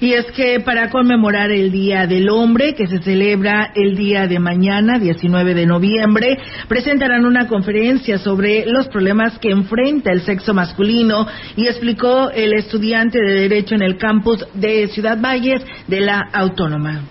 Y 0.00 0.14
es 0.14 0.26
que 0.32 0.60
para 0.60 0.88
conmemorar 0.88 1.50
el 1.50 1.70
Día 1.70 2.06
del 2.06 2.30
Hombre, 2.30 2.74
que 2.74 2.86
se 2.86 3.02
celebra 3.02 3.72
el 3.74 3.96
día 3.96 4.26
de 4.26 4.38
mañana, 4.38 4.98
19 4.98 5.52
de 5.52 5.66
noviembre, 5.66 6.38
presentarán 6.68 7.26
una 7.26 7.46
conferencia 7.46 8.16
sobre 8.18 8.64
los 8.64 8.88
problemas 8.88 9.38
que 9.38 9.50
enfrenta 9.50 10.10
el 10.10 10.22
sexo 10.22 10.54
masculino 10.54 11.26
y 11.54 11.66
explicó 11.66 12.30
el 12.30 12.54
estudiante 12.54 13.20
de 13.20 13.48
Derecho 13.48 13.74
en 13.74 13.82
el 13.82 13.98
campus 13.98 14.46
de 14.54 14.88
Ciudad 14.88 15.18
Valles 15.20 15.62
de 15.86 16.00
la 16.00 16.30
Autónoma. 16.32 17.02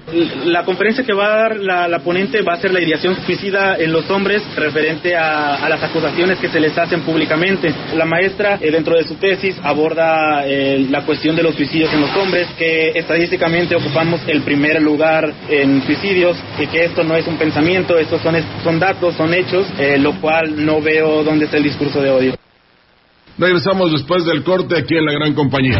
La 0.45 0.65
conferencia 0.65 1.03
que 1.03 1.13
va 1.13 1.25
a 1.25 1.37
dar 1.37 1.59
la, 1.59 1.99
ponente 1.99 2.41
va 2.41 2.53
a 2.53 2.57
ser 2.57 2.73
la 2.73 2.81
ideación 2.81 3.15
suicida 3.25 3.77
en 3.77 3.93
los 3.93 4.09
hombres 4.09 4.41
referente 4.55 5.15
a, 5.15 5.67
las 5.69 5.83
acusaciones 5.83 6.39
que 6.39 6.49
se 6.49 6.59
les 6.59 6.75
hacen 6.75 7.01
públicamente. 7.01 7.71
La 7.95 8.05
maestra, 8.05 8.57
eh, 8.59 8.71
dentro 8.71 8.95
de 8.97 9.03
su 9.03 9.15
tesis, 9.15 9.55
aborda 9.61 10.47
eh, 10.47 10.87
la 10.89 11.05
cuestión 11.05 11.35
de 11.35 11.43
los 11.43 11.53
suicidios 11.53 11.93
en 11.93 12.01
los 12.01 12.15
hombres, 12.15 12.47
estadísticamente 12.95 13.75
ocupamos 13.75 14.21
el 14.27 14.41
primer 14.41 14.81
lugar 14.81 15.31
en 15.49 15.83
suicidios 15.85 16.37
y 16.57 16.67
que 16.67 16.85
esto 16.85 17.03
no 17.03 17.15
es 17.15 17.27
un 17.27 17.37
pensamiento, 17.37 17.97
estos 17.97 18.21
son, 18.21 18.35
son 18.63 18.79
datos, 18.79 19.15
son 19.15 19.33
hechos, 19.33 19.67
eh, 19.77 19.97
lo 19.97 20.19
cual 20.19 20.65
no 20.65 20.81
veo 20.81 21.23
dónde 21.23 21.45
está 21.45 21.57
el 21.57 21.63
discurso 21.63 22.01
de 22.01 22.09
odio. 22.09 22.35
Regresamos 23.37 23.91
después 23.93 24.25
del 24.25 24.43
corte 24.43 24.77
aquí 24.77 24.97
en 24.97 25.05
la 25.05 25.13
gran 25.13 25.33
compañía. 25.33 25.79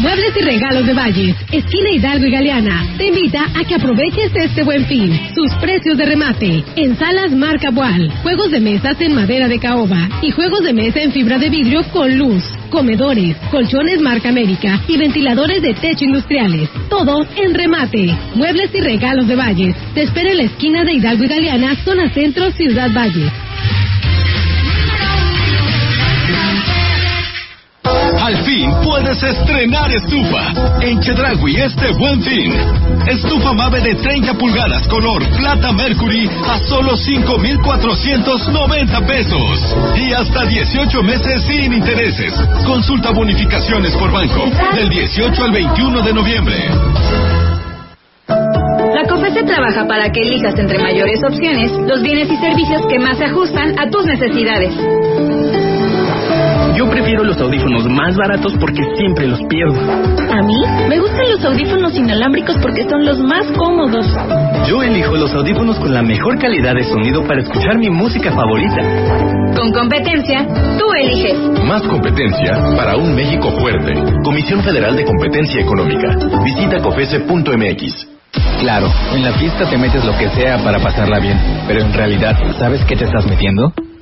Muebles 0.00 0.32
y 0.36 0.42
regalos 0.42 0.86
de 0.86 0.94
Valles, 0.94 1.36
esquina 1.50 1.90
Hidalgo 1.90 2.26
y 2.26 2.30
Galeana, 2.30 2.94
te 2.96 3.08
invita 3.08 3.46
a 3.54 3.64
que 3.64 3.74
aproveches 3.74 4.30
este 4.34 4.62
buen 4.62 4.86
fin. 4.86 5.18
Sus 5.34 5.52
precios 5.60 5.96
de 5.96 6.06
remate, 6.06 6.64
en 6.76 6.96
salas 6.98 7.32
marca 7.32 7.70
Boal, 7.70 8.10
juegos 8.22 8.50
de 8.50 8.60
mesas 8.60 9.00
en 9.00 9.14
madera 9.14 9.48
de 9.48 9.58
caoba 9.58 10.08
y 10.22 10.30
juegos 10.30 10.62
de 10.62 10.72
mesa 10.72 11.00
en 11.00 11.12
fibra 11.12 11.38
de 11.38 11.50
vidrio 11.50 11.82
con 11.92 12.16
luz, 12.16 12.42
comedores, 12.70 13.36
colchones 13.50 14.00
marca 14.00 14.30
América 14.30 14.80
y 14.88 14.96
ventiladores 14.96 15.62
de 15.62 15.74
techo 15.74 16.04
industriales. 16.04 16.68
Todo 16.88 17.26
en 17.36 17.54
remate. 17.54 18.16
Muebles 18.34 18.70
y 18.74 18.80
regalos 18.80 19.26
de 19.26 19.36
Valles. 19.36 19.76
Te 19.94 20.02
espera 20.02 20.30
en 20.30 20.38
la 20.38 20.44
esquina 20.44 20.84
de 20.84 20.94
Hidalgo 20.94 21.24
y 21.24 21.28
Galeana, 21.28 21.76
zona 21.84 22.10
centro, 22.12 22.50
Ciudad 22.52 22.90
Valles. 22.92 23.32
Al 28.32 28.38
fin 28.46 28.72
puedes 28.82 29.22
estrenar 29.22 29.92
estufa. 29.92 30.80
En 30.80 30.98
Chedragui 31.00 31.54
este 31.54 31.92
buen 31.92 32.22
fin. 32.22 32.50
Estufa 33.06 33.52
Mave 33.52 33.82
de 33.82 33.94
30 33.96 34.32
pulgadas 34.38 34.88
color 34.88 35.22
plata 35.36 35.70
Mercury 35.72 36.30
a 36.48 36.58
solo 36.60 36.96
5,490 36.96 39.06
pesos. 39.06 39.76
Y 39.98 40.14
hasta 40.14 40.46
18 40.46 41.02
meses 41.02 41.42
sin 41.42 41.74
intereses. 41.74 42.32
Consulta 42.64 43.10
bonificaciones 43.10 43.94
por 43.96 44.10
banco 44.10 44.46
del 44.76 44.88
18 44.88 45.44
al 45.44 45.52
21 45.52 46.02
de 46.02 46.14
noviembre. 46.14 46.56
La 48.28 49.04
COFESE 49.10 49.42
trabaja 49.42 49.86
para 49.86 50.10
que 50.10 50.22
elijas 50.22 50.58
entre 50.58 50.78
mayores 50.78 51.22
opciones 51.22 51.70
los 51.86 52.00
bienes 52.00 52.30
y 52.30 52.36
servicios 52.38 52.86
que 52.88 52.98
más 52.98 53.18
se 53.18 53.26
ajustan 53.26 53.78
a 53.78 53.90
tus 53.90 54.06
necesidades. 54.06 54.72
Yo 56.76 56.88
prefiero 56.88 57.22
los 57.24 57.38
audífonos 57.40 57.84
más 57.86 58.16
baratos 58.16 58.54
porque 58.58 58.82
siempre 58.96 59.26
los 59.26 59.40
pierdo. 59.44 59.78
A 59.78 60.42
mí 60.42 60.62
me 60.88 60.98
gustan 60.98 61.30
los 61.30 61.44
audífonos 61.44 61.94
inalámbricos 61.94 62.56
porque 62.62 62.88
son 62.88 63.04
los 63.04 63.18
más 63.18 63.46
cómodos. 63.58 64.06
Yo 64.68 64.82
elijo 64.82 65.14
los 65.16 65.32
audífonos 65.34 65.78
con 65.78 65.92
la 65.92 66.02
mejor 66.02 66.38
calidad 66.38 66.74
de 66.74 66.84
sonido 66.84 67.24
para 67.26 67.42
escuchar 67.42 67.78
mi 67.78 67.90
música 67.90 68.32
favorita. 68.32 68.80
Con 69.54 69.70
competencia, 69.72 70.46
tú 70.78 70.84
eliges. 70.98 71.38
Más 71.66 71.82
competencia 71.82 72.58
para 72.76 72.96
un 72.96 73.14
México 73.14 73.50
fuerte. 73.60 73.92
Comisión 74.24 74.62
Federal 74.62 74.96
de 74.96 75.04
Competencia 75.04 75.60
Económica. 75.60 76.16
Visita 76.44 76.78
cofese.mx. 76.80 78.08
Claro, 78.60 78.88
en 79.12 79.22
la 79.24 79.32
fiesta 79.32 79.68
te 79.68 79.76
metes 79.76 80.04
lo 80.04 80.16
que 80.16 80.30
sea 80.30 80.56
para 80.64 80.78
pasarla 80.78 81.18
bien, 81.18 81.38
pero 81.66 81.82
en 81.82 81.92
realidad, 81.92 82.36
¿sabes 82.58 82.82
qué 82.84 82.96
te 82.96 83.04
estás 83.04 83.26
metiendo? 83.26 83.72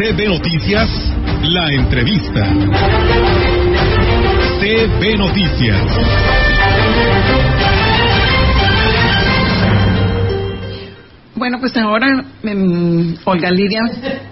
CB 0.00 0.28
Noticias, 0.28 0.88
la 1.42 1.74
entrevista. 1.74 2.48
CB 4.58 5.18
Noticias. 5.18 5.82
Bueno, 11.34 11.58
pues 11.60 11.76
ahora, 11.76 12.24
em, 12.42 13.14
Olga 13.26 13.50
Lidia, 13.50 13.82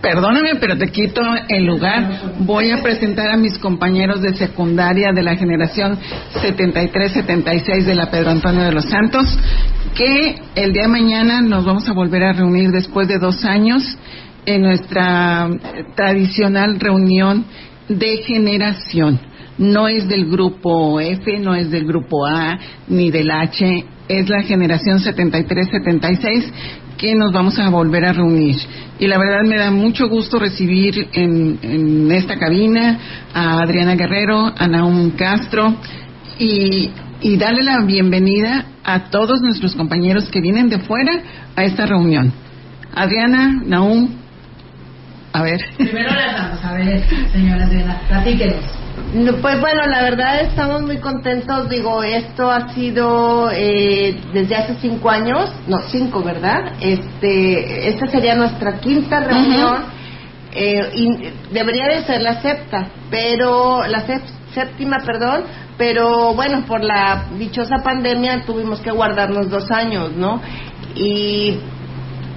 perdóname, 0.01 0.55
pero 0.59 0.79
te 0.79 0.89
quito 0.89 1.21
el 1.51 1.66
lugar. 1.66 2.19
Voy 2.39 2.71
a 2.71 2.83
presentar 2.83 3.29
a 3.29 3.37
mis 3.37 3.59
compañeros 3.59 4.23
de 4.23 4.33
secundaria 4.37 5.12
de 5.12 5.23
la 5.23 5.37
generación 5.37 5.99
73-76 6.43 7.85
de 7.85 7.95
la 7.95 8.11
Pedro 8.11 8.31
Antonio 8.31 8.62
de 8.62 8.73
los 8.73 8.87
Santos, 8.87 9.39
que 9.95 10.41
el 10.55 10.73
día 10.73 10.85
de 10.85 10.89
mañana 10.89 11.43
nos 11.43 11.66
vamos 11.66 11.87
a 11.91 11.93
volver 11.93 12.23
a 12.23 12.33
reunir 12.33 12.71
después 12.71 13.07
de 13.07 13.19
dos 13.19 13.45
años 13.45 13.99
en 14.49 14.62
nuestra 14.62 15.46
tradicional 15.94 16.80
reunión 16.80 17.44
de 17.86 18.22
generación. 18.22 19.20
No 19.59 19.88
es 19.88 20.09
del 20.09 20.24
grupo 20.30 21.01
F, 21.01 21.38
no 21.38 21.55
es 21.55 21.70
del 21.70 21.86
grupo 21.86 22.24
A, 22.24 22.59
ni 22.88 23.11
del 23.11 23.30
H, 23.30 23.84
es 24.09 24.28
la 24.30 24.42
generación 24.42 25.01
73-76 25.01 26.44
que 26.96 27.14
nos 27.14 27.30
vamos 27.30 27.59
a 27.59 27.68
volver 27.68 28.07
a 28.07 28.14
reunir. 28.14 28.57
Y 28.99 29.07
la 29.07 29.18
verdad 29.18 29.42
me 29.44 29.59
da 29.59 29.70
mucho 29.70 30.09
gusto 30.09 30.38
recibir 30.38 31.09
en, 31.12 31.59
en 31.61 32.11
esta 32.11 32.38
cabina 32.38 32.99
a 33.34 33.61
Adriana 33.61 33.96
Guerrero, 33.96 34.51
a 34.57 34.66
Naum 34.66 35.11
Castro 35.11 35.76
y, 36.38 36.88
y 37.20 37.36
darle 37.36 37.64
la 37.64 37.82
bienvenida 37.82 38.64
a 38.82 39.11
todos 39.11 39.42
nuestros 39.42 39.74
compañeros 39.74 40.30
que 40.30 40.40
vienen 40.40 40.70
de 40.70 40.78
fuera 40.78 41.20
a 41.55 41.64
esta 41.64 41.84
reunión. 41.84 42.32
Adriana, 42.94 43.61
Naum, 43.66 44.09
a 45.33 45.43
ver. 45.43 45.61
Primero 45.76 46.11
las 46.11 46.35
damos, 46.35 46.64
a 46.64 46.72
ver, 46.74 47.03
señora 47.33 47.64
Adriana, 47.66 48.01
platíquenos. 48.09 48.64
No, 49.14 49.33
Pues 49.37 49.61
bueno, 49.61 49.87
la 49.87 50.03
verdad 50.03 50.41
estamos 50.43 50.83
muy 50.83 50.99
contentos. 50.99 51.68
Digo, 51.68 52.03
esto 52.03 52.51
ha 52.51 52.68
sido 52.74 53.51
eh, 53.53 54.16
desde 54.33 54.57
hace 54.57 54.74
cinco 54.81 55.11
años, 55.11 55.51
no 55.66 55.81
cinco, 55.91 56.22
¿verdad? 56.22 56.72
Este, 56.81 57.89
esta 57.89 58.07
sería 58.09 58.35
nuestra 58.35 58.79
quinta 58.81 59.20
reunión 59.20 59.85
eh, 60.53 60.91
y 60.95 61.55
debería 61.55 61.87
de 61.89 62.05
ser 62.05 62.20
la 62.22 62.41
septa, 62.43 62.89
pero 63.11 63.87
la 63.87 64.07
sep- 64.07 64.22
séptima, 64.55 64.99
perdón. 65.07 65.45
Pero 65.79 66.35
bueno, 66.35 66.64
por 66.66 66.83
la 66.83 67.26
dichosa 67.39 67.76
pandemia 67.85 68.43
tuvimos 68.45 68.81
que 68.81 68.91
guardarnos 68.91 69.49
dos 69.49 69.70
años, 69.70 70.11
¿no? 70.16 70.41
Y 70.97 71.59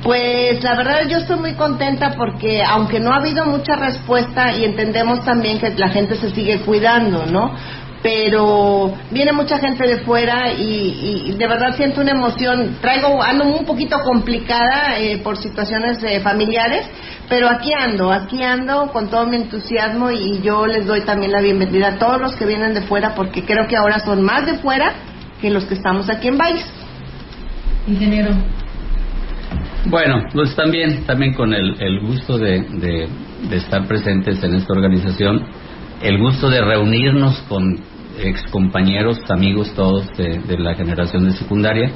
pues 0.03 0.63
la 0.63 0.75
verdad 0.75 1.07
yo 1.07 1.17
estoy 1.17 1.37
muy 1.37 1.53
contenta 1.53 2.15
porque 2.17 2.63
aunque 2.63 2.99
no 2.99 3.11
ha 3.11 3.17
habido 3.17 3.45
mucha 3.45 3.75
respuesta 3.75 4.51
y 4.55 4.65
entendemos 4.65 5.23
también 5.23 5.59
que 5.59 5.69
la 5.71 5.89
gente 5.89 6.15
se 6.15 6.31
sigue 6.31 6.61
cuidando, 6.61 7.25
¿no? 7.27 7.53
Pero 8.01 8.95
viene 9.11 9.31
mucha 9.31 9.59
gente 9.59 9.87
de 9.87 9.99
fuera 9.99 10.51
y, 10.53 11.27
y 11.27 11.31
de 11.33 11.47
verdad 11.47 11.75
siento 11.75 12.01
una 12.01 12.13
emoción. 12.13 12.77
Traigo, 12.81 13.21
ando 13.21 13.45
un 13.45 13.63
poquito 13.63 13.99
complicada 13.99 14.97
eh, 14.97 15.19
por 15.19 15.37
situaciones 15.37 16.01
eh, 16.01 16.19
familiares, 16.19 16.87
pero 17.29 17.47
aquí 17.47 17.71
ando, 17.71 18.11
aquí 18.11 18.41
ando 18.41 18.91
con 18.91 19.11
todo 19.11 19.27
mi 19.27 19.35
entusiasmo 19.35 20.09
y 20.09 20.41
yo 20.41 20.65
les 20.65 20.87
doy 20.87 21.01
también 21.01 21.31
la 21.31 21.41
bienvenida 21.41 21.89
a 21.89 21.99
todos 21.99 22.19
los 22.19 22.35
que 22.35 22.47
vienen 22.47 22.73
de 22.73 22.81
fuera 22.81 23.13
porque 23.13 23.43
creo 23.43 23.67
que 23.67 23.77
ahora 23.77 23.99
son 23.99 24.23
más 24.23 24.47
de 24.47 24.57
fuera 24.57 24.93
que 25.39 25.51
los 25.51 25.65
que 25.65 25.75
estamos 25.75 26.09
aquí 26.09 26.27
en 26.27 26.39
Valles. 26.39 26.65
Ingeniero. 27.87 28.31
Bueno, 29.85 30.23
pues 30.33 30.55
también, 30.55 31.05
también 31.05 31.33
con 31.33 31.53
el, 31.53 31.75
el 31.81 31.99
gusto 32.01 32.37
de, 32.37 33.07
estar 33.51 33.87
presentes 33.87 34.41
en 34.43 34.53
esta 34.55 34.73
organización, 34.73 35.43
el 36.03 36.19
gusto 36.19 36.49
de 36.49 36.61
reunirnos 36.61 37.39
con 37.49 37.79
excompañeros, 38.23 39.19
amigos 39.29 39.73
todos 39.73 40.07
de, 40.17 40.39
de 40.39 40.57
la 40.59 40.75
generación 40.75 41.25
de 41.25 41.31
secundaria, 41.31 41.91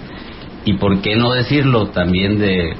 y 0.65 0.73
por 0.77 0.99
qué 1.01 1.15
no 1.15 1.31
decirlo, 1.33 1.87
también 1.89 2.39
de, 2.39 2.73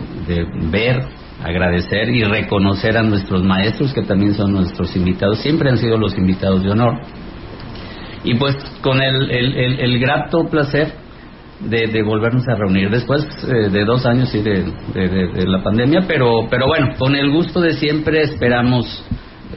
ver, 0.72 1.03
agradecer 1.43 2.10
y 2.10 2.24
reconocer 2.24 2.97
a 2.97 3.03
nuestros 3.03 3.43
maestros 3.43 3.93
que 3.93 4.01
también 4.01 4.34
son 4.34 4.53
nuestros 4.53 4.95
invitados, 4.95 5.38
siempre 5.39 5.70
han 5.70 5.78
sido 5.78 5.97
los 5.97 6.18
invitados 6.18 6.64
de 6.64 6.72
honor. 6.72 6.95
Y 8.24 8.34
pues 8.36 8.56
con 8.82 8.99
el, 9.03 9.30
el- 9.30 9.80
el 9.80 9.99
grato 9.99 10.45
placer 10.49 11.05
de, 11.62 11.88
de 11.88 12.03
volvernos 12.03 12.47
a 12.47 12.56
reunir 12.56 12.89
después 12.89 13.26
eh, 13.47 13.70
de 13.70 13.86
dos 13.86 14.06
años 14.06 14.34
y 14.36 14.41
de, 14.41 14.66
de- 14.93 15.08
de- 15.08 15.28
de 15.28 15.47
la 15.47 15.64
pandemia, 15.64 16.01
pero, 16.08 16.47
pero 16.49 16.68
bueno, 16.68 16.93
con 16.97 17.16
el 17.16 17.32
gusto 17.32 17.62
de 17.62 17.74
siempre 17.74 18.22
esperamos 18.24 19.03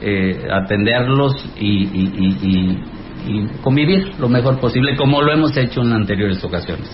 eh, 0.01 0.47
atenderlos 0.51 1.35
y, 1.57 1.83
y- 1.83 2.13
y- 2.17 2.47
y- 2.49 2.83
y 3.27 3.47
convivir 3.61 4.13
lo 4.17 4.29
mejor 4.29 4.59
posible, 4.61 4.95
como 4.95 5.21
lo 5.21 5.33
hemos 5.33 5.55
hecho 5.57 5.81
en 5.81 5.91
anteriores 5.91 6.41
ocasiones. 6.43 6.87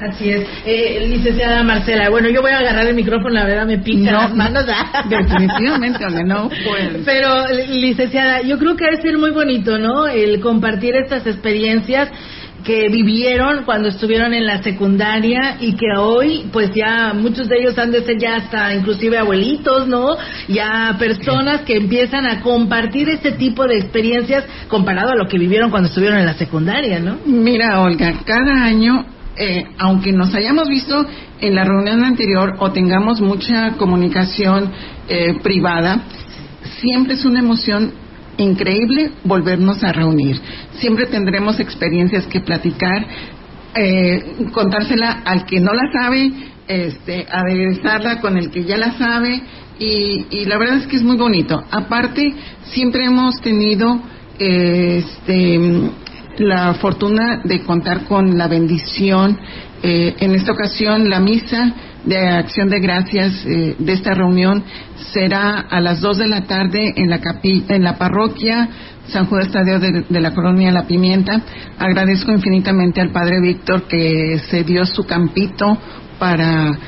Así 0.00 0.28
es. 0.30 0.46
Eh, 0.66 1.06
licenciada 1.08 1.62
Marcela, 1.62 2.10
bueno, 2.10 2.28
yo 2.28 2.42
voy 2.42 2.50
a 2.50 2.58
agarrar 2.58 2.86
el 2.88 2.94
micrófono, 2.96 3.30
la 3.30 3.44
verdad 3.44 3.64
me 3.66 3.78
pica 3.78 4.10
No, 4.10 4.18
las 4.22 4.34
manos. 4.34 4.64
ah. 4.68 5.04
definitivamente, 5.08 6.04
Olga, 6.04 6.24
no 6.24 6.48
puedes. 6.48 7.04
Pero, 7.04 7.46
li- 7.48 7.80
licenciada, 7.80 8.42
yo 8.42 8.58
creo 8.58 8.76
que 8.76 8.86
ha 8.86 8.90
de 8.90 9.02
ser 9.02 9.18
muy 9.18 9.30
bonito, 9.30 9.78
¿no? 9.78 10.08
El 10.08 10.40
compartir 10.40 10.94
estas 10.96 11.24
experiencias 11.26 12.10
que 12.64 12.88
vivieron 12.88 13.64
cuando 13.64 13.88
estuvieron 13.88 14.34
en 14.34 14.46
la 14.46 14.62
secundaria 14.62 15.56
y 15.60 15.74
que 15.74 15.96
hoy, 15.96 16.48
pues 16.52 16.70
ya 16.74 17.12
muchos 17.14 17.48
de 17.48 17.58
ellos 17.58 17.78
han 17.78 17.90
de 17.90 18.02
ser 18.04 18.18
ya 18.18 18.36
hasta 18.36 18.74
inclusive 18.74 19.18
abuelitos, 19.18 19.86
¿no? 19.86 20.16
Ya 20.48 20.96
personas 20.98 21.62
que 21.62 21.76
empiezan 21.76 22.26
a 22.26 22.40
compartir 22.40 23.08
este 23.08 23.32
tipo 23.32 23.66
de 23.66 23.78
experiencias 23.78 24.44
comparado 24.68 25.10
a 25.10 25.16
lo 25.16 25.28
que 25.28 25.38
vivieron 25.38 25.70
cuando 25.70 25.88
estuvieron 25.88 26.18
en 26.18 26.26
la 26.26 26.34
secundaria, 26.34 26.98
¿no? 26.98 27.18
Mira, 27.24 27.80
Olga, 27.80 28.20
cada 28.24 28.64
año, 28.64 29.06
eh, 29.36 29.64
aunque 29.78 30.12
nos 30.12 30.34
hayamos 30.34 30.68
visto 30.68 31.06
en 31.40 31.54
la 31.54 31.64
reunión 31.64 32.02
anterior 32.02 32.56
o 32.58 32.72
tengamos 32.72 33.20
mucha 33.20 33.74
comunicación 33.76 34.70
eh, 35.08 35.34
privada, 35.42 36.02
siempre 36.80 37.14
es 37.14 37.24
una 37.24 37.38
emoción 37.38 38.07
increíble 38.38 39.10
volvernos 39.24 39.84
a 39.84 39.92
reunir. 39.92 40.40
Siempre 40.78 41.06
tendremos 41.06 41.60
experiencias 41.60 42.26
que 42.26 42.40
platicar, 42.40 43.06
eh, 43.74 44.48
contársela 44.52 45.22
al 45.24 45.44
que 45.44 45.60
no 45.60 45.72
la 45.74 45.92
sabe, 45.92 46.32
este, 46.66 47.26
aderezarla 47.30 48.20
con 48.20 48.36
el 48.36 48.50
que 48.50 48.64
ya 48.64 48.76
la 48.76 48.92
sabe 48.98 49.42
y, 49.78 50.26
y 50.30 50.44
la 50.46 50.58
verdad 50.58 50.78
es 50.78 50.86
que 50.86 50.96
es 50.96 51.02
muy 51.02 51.16
bonito. 51.16 51.62
Aparte, 51.70 52.34
siempre 52.64 53.04
hemos 53.04 53.40
tenido 53.40 54.00
este, 54.38 55.60
la 56.38 56.74
fortuna 56.74 57.40
de 57.44 57.60
contar 57.62 58.04
con 58.04 58.36
la 58.38 58.48
bendición. 58.48 59.38
eh, 59.82 60.14
en 60.18 60.34
esta 60.34 60.52
ocasión, 60.52 61.08
la 61.08 61.20
misa 61.20 61.72
de 62.04 62.16
acción 62.28 62.68
de 62.68 62.80
gracias 62.80 63.44
eh, 63.44 63.74
de 63.78 63.92
esta 63.92 64.14
reunión 64.14 64.62
será 65.12 65.58
a 65.60 65.80
las 65.80 66.00
2 66.00 66.18
de 66.18 66.28
la 66.28 66.42
tarde 66.42 66.92
en 66.96 67.10
la, 67.10 67.20
capi- 67.20 67.64
en 67.68 67.82
la 67.82 67.96
parroquia 67.98 68.68
San 69.08 69.26
Judas 69.26 69.50
Tadeo 69.50 69.78
de, 69.80 70.04
de 70.08 70.20
la 70.20 70.32
colonia 70.34 70.70
La 70.70 70.86
Pimienta. 70.86 71.40
Agradezco 71.78 72.30
infinitamente 72.32 73.00
al 73.00 73.10
Padre 73.10 73.40
Víctor 73.40 73.84
que 73.88 74.38
se 74.50 74.64
dio 74.64 74.84
su 74.84 75.04
campito 75.04 75.78
para 76.18 76.78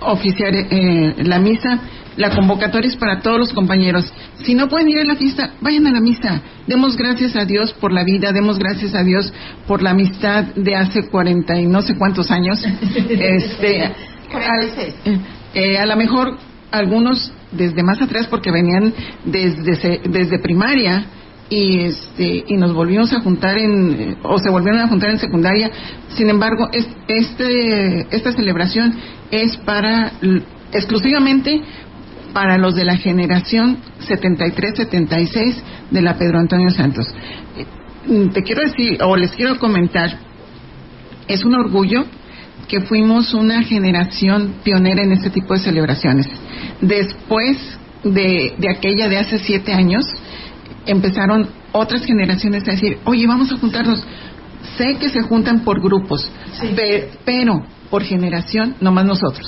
oficiar 0.00 0.52
eh, 0.54 1.14
la 1.24 1.38
misa. 1.38 1.80
La 2.16 2.28
convocatoria 2.30 2.88
es 2.90 2.96
para 2.96 3.20
todos 3.20 3.38
los 3.38 3.52
compañeros. 3.54 4.12
Si 4.44 4.54
no 4.54 4.68
pueden 4.68 4.88
ir 4.90 4.98
a 4.98 5.04
la 5.04 5.16
fiesta, 5.16 5.54
vayan 5.62 5.86
a 5.86 5.92
la 5.92 6.00
misa. 6.00 6.42
Demos 6.66 6.96
gracias 6.96 7.34
a 7.36 7.44
Dios 7.46 7.72
por 7.72 7.90
la 7.90 8.04
vida, 8.04 8.32
demos 8.32 8.58
gracias 8.58 8.94
a 8.94 9.02
Dios 9.02 9.32
por 9.66 9.82
la 9.82 9.90
amistad 9.90 10.44
de 10.54 10.76
hace 10.76 11.08
cuarenta 11.08 11.58
y 11.58 11.66
no 11.66 11.80
sé 11.80 11.96
cuántos 11.96 12.30
años. 12.30 12.62
este, 13.08 13.90
eh, 15.54 15.78
a 15.78 15.86
lo 15.86 15.96
mejor 15.96 16.36
algunos 16.70 17.32
desde 17.50 17.82
más 17.82 18.00
atrás 18.00 18.26
porque 18.28 18.50
venían 18.50 18.92
desde, 19.24 20.00
desde 20.08 20.38
primaria 20.38 21.06
y 21.48 21.80
este 21.80 22.44
y 22.48 22.56
nos 22.56 22.72
volvimos 22.72 23.12
a 23.12 23.20
juntar 23.20 23.58
en 23.58 24.16
o 24.22 24.38
se 24.38 24.48
volvieron 24.48 24.80
a 24.80 24.88
juntar 24.88 25.10
en 25.10 25.18
secundaria. 25.18 25.70
Sin 26.16 26.30
embargo 26.30 26.68
es, 26.72 26.88
este 27.08 28.06
esta 28.10 28.32
celebración 28.32 28.94
es 29.30 29.56
para 29.58 30.12
exclusivamente 30.72 31.60
para 32.32 32.56
los 32.56 32.74
de 32.74 32.86
la 32.86 32.96
generación 32.96 33.76
73-76 34.08 35.54
de 35.90 36.00
la 36.00 36.16
Pedro 36.16 36.38
Antonio 36.38 36.70
Santos. 36.70 37.06
Eh, 37.58 38.28
te 38.32 38.42
quiero 38.42 38.62
decir 38.62 39.02
o 39.02 39.14
les 39.16 39.32
quiero 39.32 39.58
comentar 39.58 40.18
es 41.28 41.44
un 41.44 41.54
orgullo 41.54 42.06
que 42.72 42.80
fuimos 42.80 43.34
una 43.34 43.62
generación 43.62 44.54
pionera 44.64 45.02
en 45.02 45.12
este 45.12 45.28
tipo 45.28 45.52
de 45.52 45.60
celebraciones 45.60 46.26
después 46.80 47.58
de, 48.02 48.54
de 48.56 48.70
aquella 48.70 49.10
de 49.10 49.18
hace 49.18 49.38
siete 49.38 49.74
años 49.74 50.06
empezaron 50.86 51.50
otras 51.72 52.02
generaciones 52.06 52.66
a 52.66 52.72
decir, 52.72 52.96
oye, 53.04 53.26
vamos 53.26 53.52
a 53.52 53.58
juntarnos. 53.58 54.02
Sé 54.78 54.96
que 54.98 55.10
se 55.10 55.20
juntan 55.20 55.60
por 55.60 55.82
grupos, 55.82 56.30
pero 57.26 57.62
por 57.90 58.04
generación, 58.04 58.76
nomás 58.80 59.04
nosotros. 59.04 59.46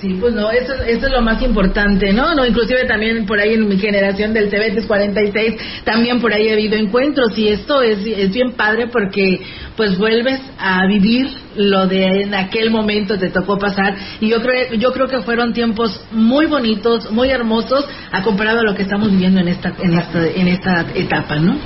Sí, 0.00 0.16
pues 0.20 0.32
no, 0.32 0.48
eso, 0.52 0.74
eso 0.74 1.06
es 1.06 1.12
lo 1.12 1.22
más 1.22 1.42
importante, 1.42 2.12
¿no? 2.12 2.32
No, 2.32 2.46
inclusive 2.46 2.84
también 2.84 3.26
por 3.26 3.40
ahí 3.40 3.54
en 3.54 3.66
mi 3.66 3.78
generación 3.78 4.32
del 4.32 4.48
Cebetes 4.48 4.86
46, 4.86 5.56
también 5.82 6.20
por 6.20 6.32
ahí 6.32 6.48
ha 6.48 6.52
habido 6.52 6.76
encuentros 6.76 7.36
y 7.36 7.48
esto 7.48 7.82
es, 7.82 8.06
es 8.06 8.32
bien 8.32 8.52
padre 8.52 8.86
porque 8.86 9.40
pues 9.76 9.98
vuelves 9.98 10.40
a 10.56 10.86
vivir 10.86 11.28
lo 11.56 11.88
de 11.88 12.22
en 12.22 12.34
aquel 12.34 12.70
momento 12.70 13.18
te 13.18 13.30
tocó 13.30 13.58
pasar 13.58 13.96
y 14.20 14.28
yo 14.28 14.40
creo 14.40 14.74
yo 14.74 14.92
creo 14.92 15.08
que 15.08 15.20
fueron 15.22 15.52
tiempos 15.52 16.00
muy 16.12 16.46
bonitos, 16.46 17.10
muy 17.10 17.30
hermosos 17.30 17.84
a 18.12 18.22
comparado 18.22 18.60
a 18.60 18.62
lo 18.62 18.76
que 18.76 18.82
estamos 18.82 19.10
viviendo 19.10 19.40
en 19.40 19.48
esta 19.48 19.72
en 19.82 19.94
esta 19.94 20.26
en 20.28 20.46
esta 20.46 20.86
etapa, 20.94 21.36
¿no? 21.40 21.56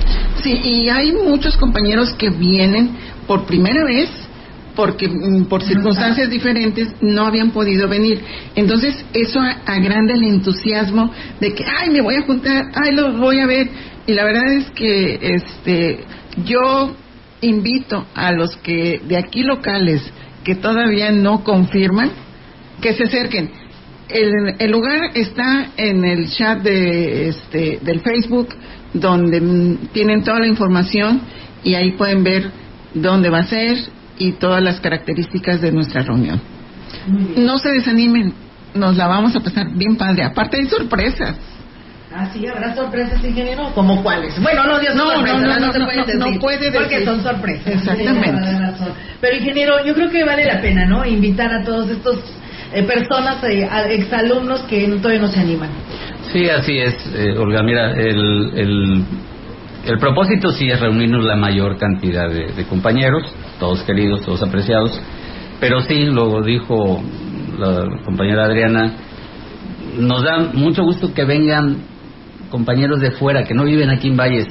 Sí, 0.41 0.59
y 0.63 0.89
hay 0.89 1.11
muchos 1.11 1.55
compañeros 1.57 2.13
que 2.15 2.31
vienen 2.31 2.97
por 3.27 3.45
primera 3.45 3.83
vez 3.83 4.09
porque 4.75 5.07
mm, 5.07 5.45
por 5.45 5.63
circunstancias 5.63 6.29
diferentes 6.29 6.93
no 7.01 7.25
habían 7.25 7.51
podido 7.51 7.87
venir. 7.87 8.21
Entonces 8.55 9.05
eso 9.13 9.39
agranda 9.65 10.13
el 10.13 10.23
entusiasmo 10.23 11.11
de 11.39 11.53
que, 11.53 11.63
ay, 11.65 11.89
me 11.89 12.01
voy 12.01 12.15
a 12.15 12.23
juntar, 12.23 12.65
ay, 12.73 12.95
lo 12.95 13.13
voy 13.13 13.39
a 13.39 13.45
ver. 13.45 13.69
Y 14.07 14.13
la 14.13 14.25
verdad 14.25 14.51
es 14.53 14.69
que 14.71 15.19
este, 15.21 15.99
yo 16.45 16.95
invito 17.41 18.05
a 18.15 18.31
los 18.31 18.55
que 18.57 19.01
de 19.05 19.17
aquí 19.17 19.43
locales 19.43 20.01
que 20.43 20.55
todavía 20.55 21.11
no 21.11 21.43
confirman, 21.43 22.11
que 22.81 22.93
se 22.93 23.03
acerquen. 23.03 23.49
El, 24.09 24.55
el 24.59 24.71
lugar 24.71 25.11
está 25.13 25.71
en 25.77 26.03
el 26.03 26.29
chat 26.29 26.61
de, 26.61 27.29
este, 27.29 27.79
del 27.81 28.01
Facebook, 28.01 28.49
donde 28.93 29.39
mm, 29.39 29.77
tienen 29.93 30.23
toda 30.23 30.39
la 30.39 30.47
información 30.47 31.21
y 31.63 31.75
ahí 31.75 31.91
pueden 31.91 32.23
ver 32.23 32.51
dónde 32.93 33.29
va 33.29 33.39
a 33.39 33.45
ser, 33.45 33.77
y 34.27 34.31
todas 34.33 34.63
las 34.63 34.79
características 34.79 35.59
de 35.59 35.71
nuestra 35.71 36.01
reunión. 36.01 36.39
No 37.35 37.57
se 37.57 37.69
desanimen, 37.69 38.33
nos 38.73 38.95
la 38.95 39.07
vamos 39.07 39.35
a 39.35 39.41
pasar 39.41 39.67
bien 39.75 39.97
padre. 39.97 40.23
Aparte 40.23 40.57
hay 40.57 40.67
sorpresas. 40.67 41.35
Ah, 42.15 42.29
sí, 42.31 42.45
habrá 42.47 42.75
sorpresas, 42.75 43.23
ingeniero. 43.23 43.71
¿Como 43.73 44.01
cuáles? 44.03 44.39
Bueno, 44.41 44.65
no, 44.65 44.79
Dios, 44.79 44.95
no, 44.95 45.05
no, 45.05 45.21
no, 45.25 45.39
no, 45.39 45.59
no, 45.59 45.67
no, 45.67 46.39
puede 46.39 46.57
decir. 46.59 46.79
Porque 46.79 47.03
son 47.03 47.23
sorpresas. 47.23 47.67
Exactamente. 47.67 48.41
Pero, 49.19 49.35
ingeniero, 49.35 49.83
yo 49.83 49.93
creo 49.95 50.09
que 50.09 50.23
vale 50.23 50.45
la 50.45 50.61
pena, 50.61 50.85
¿no? 50.85 51.03
Invitar 51.05 51.51
a 51.51 51.63
todos 51.63 51.89
estos 51.89 52.19
eh, 52.71 52.83
personas, 52.83 53.43
eh, 53.43 53.67
exalumnos 53.89 54.61
que 54.63 54.87
todavía 55.01 55.21
no 55.21 55.27
se 55.27 55.39
animan. 55.39 55.69
Sí, 56.31 56.47
así 56.49 56.77
es, 56.77 56.95
eh, 57.15 57.35
Olga. 57.37 57.63
Mira, 57.63 57.91
el, 57.91 58.51
el, 58.55 59.05
el 59.85 59.97
propósito 59.97 60.51
sí 60.51 60.69
es 60.69 60.79
reunirnos 60.79 61.25
la 61.25 61.35
mayor 61.35 61.77
cantidad 61.77 62.29
de 62.29 62.63
compañeros 62.65 63.23
todos 63.63 63.83
queridos, 63.83 64.21
todos 64.23 64.43
apreciados, 64.43 64.91
pero 65.61 65.79
sí, 65.79 66.03
lo 66.07 66.41
dijo 66.41 67.01
la 67.57 67.87
compañera 68.03 68.43
Adriana, 68.43 68.93
nos 69.97 70.21
da 70.21 70.49
mucho 70.53 70.83
gusto 70.83 71.13
que 71.13 71.23
vengan 71.23 71.77
compañeros 72.49 72.99
de 72.99 73.11
fuera 73.11 73.45
que 73.45 73.53
no 73.53 73.63
viven 73.63 73.89
aquí 73.89 74.09
en 74.09 74.17
Valles, 74.17 74.47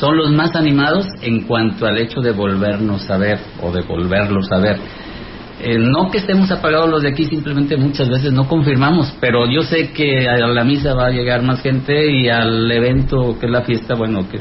son 0.00 0.16
los 0.16 0.32
más 0.32 0.56
animados 0.56 1.06
en 1.20 1.42
cuanto 1.42 1.86
al 1.86 1.98
hecho 1.98 2.22
de 2.22 2.32
volvernos 2.32 3.10
a 3.10 3.18
ver 3.18 3.38
o 3.62 3.70
de 3.70 3.82
volverlos 3.82 4.50
a 4.50 4.58
ver. 4.58 4.78
Eh, 5.60 5.76
no 5.78 6.10
que 6.10 6.18
estemos 6.18 6.50
apagados 6.50 6.88
los 6.88 7.02
de 7.02 7.10
aquí, 7.10 7.26
simplemente 7.26 7.76
muchas 7.76 8.08
veces 8.08 8.32
no 8.32 8.48
confirmamos, 8.48 9.14
pero 9.20 9.44
yo 9.46 9.60
sé 9.60 9.90
que 9.92 10.26
a 10.26 10.38
la 10.38 10.64
misa 10.64 10.94
va 10.94 11.08
a 11.08 11.10
llegar 11.10 11.42
más 11.42 11.60
gente 11.60 12.10
y 12.10 12.30
al 12.30 12.70
evento 12.70 13.36
que 13.38 13.44
es 13.44 13.52
la 13.52 13.60
fiesta, 13.60 13.94
bueno, 13.94 14.26
que 14.26 14.40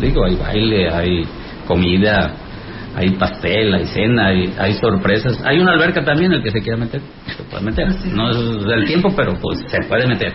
digo, 0.00 0.24
hay 0.24 0.34
baile, 0.34 0.90
hay 0.90 1.22
comida, 1.68 2.49
hay 2.96 3.10
pastel, 3.10 3.74
hay 3.74 3.86
cena, 3.86 4.28
hay, 4.28 4.52
hay 4.58 4.74
sorpresas. 4.74 5.40
Hay 5.44 5.58
una 5.58 5.72
alberca 5.72 6.04
también, 6.04 6.32
el 6.32 6.42
que 6.42 6.50
se 6.50 6.60
quiera 6.60 6.76
meter, 6.76 7.00
se 7.26 7.42
puede 7.44 7.64
meter. 7.64 7.88
No 8.12 8.30
es 8.30 8.66
del 8.66 8.86
tiempo, 8.86 9.12
pero 9.16 9.34
pues 9.40 9.60
se 9.66 9.88
puede 9.88 10.06
meter. 10.06 10.32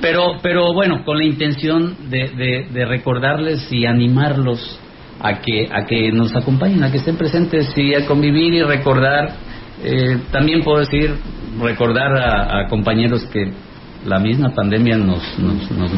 Pero, 0.00 0.38
pero 0.42 0.72
bueno, 0.72 1.04
con 1.04 1.18
la 1.18 1.24
intención 1.24 1.96
de, 2.10 2.66
de, 2.70 2.84
recordarles 2.84 3.70
y 3.70 3.86
animarlos 3.86 4.80
a 5.20 5.40
que, 5.40 5.68
a 5.72 5.86
que 5.86 6.10
nos 6.12 6.34
acompañen, 6.34 6.82
a 6.82 6.90
que 6.90 6.98
estén 6.98 7.16
presentes 7.16 7.72
y 7.76 7.94
a 7.94 8.06
convivir 8.06 8.54
y 8.54 8.62
recordar. 8.62 9.30
Eh, 9.82 10.18
también 10.30 10.62
puedo 10.62 10.78
decir, 10.78 11.14
recordar 11.60 12.16
a 12.16 12.68
compañeros 12.68 13.24
que 13.26 13.52
la 14.04 14.18
misma 14.18 14.50
pandemia 14.54 14.96
nos, 14.96 15.38
nos, 15.38 15.70
nos, 15.70 15.92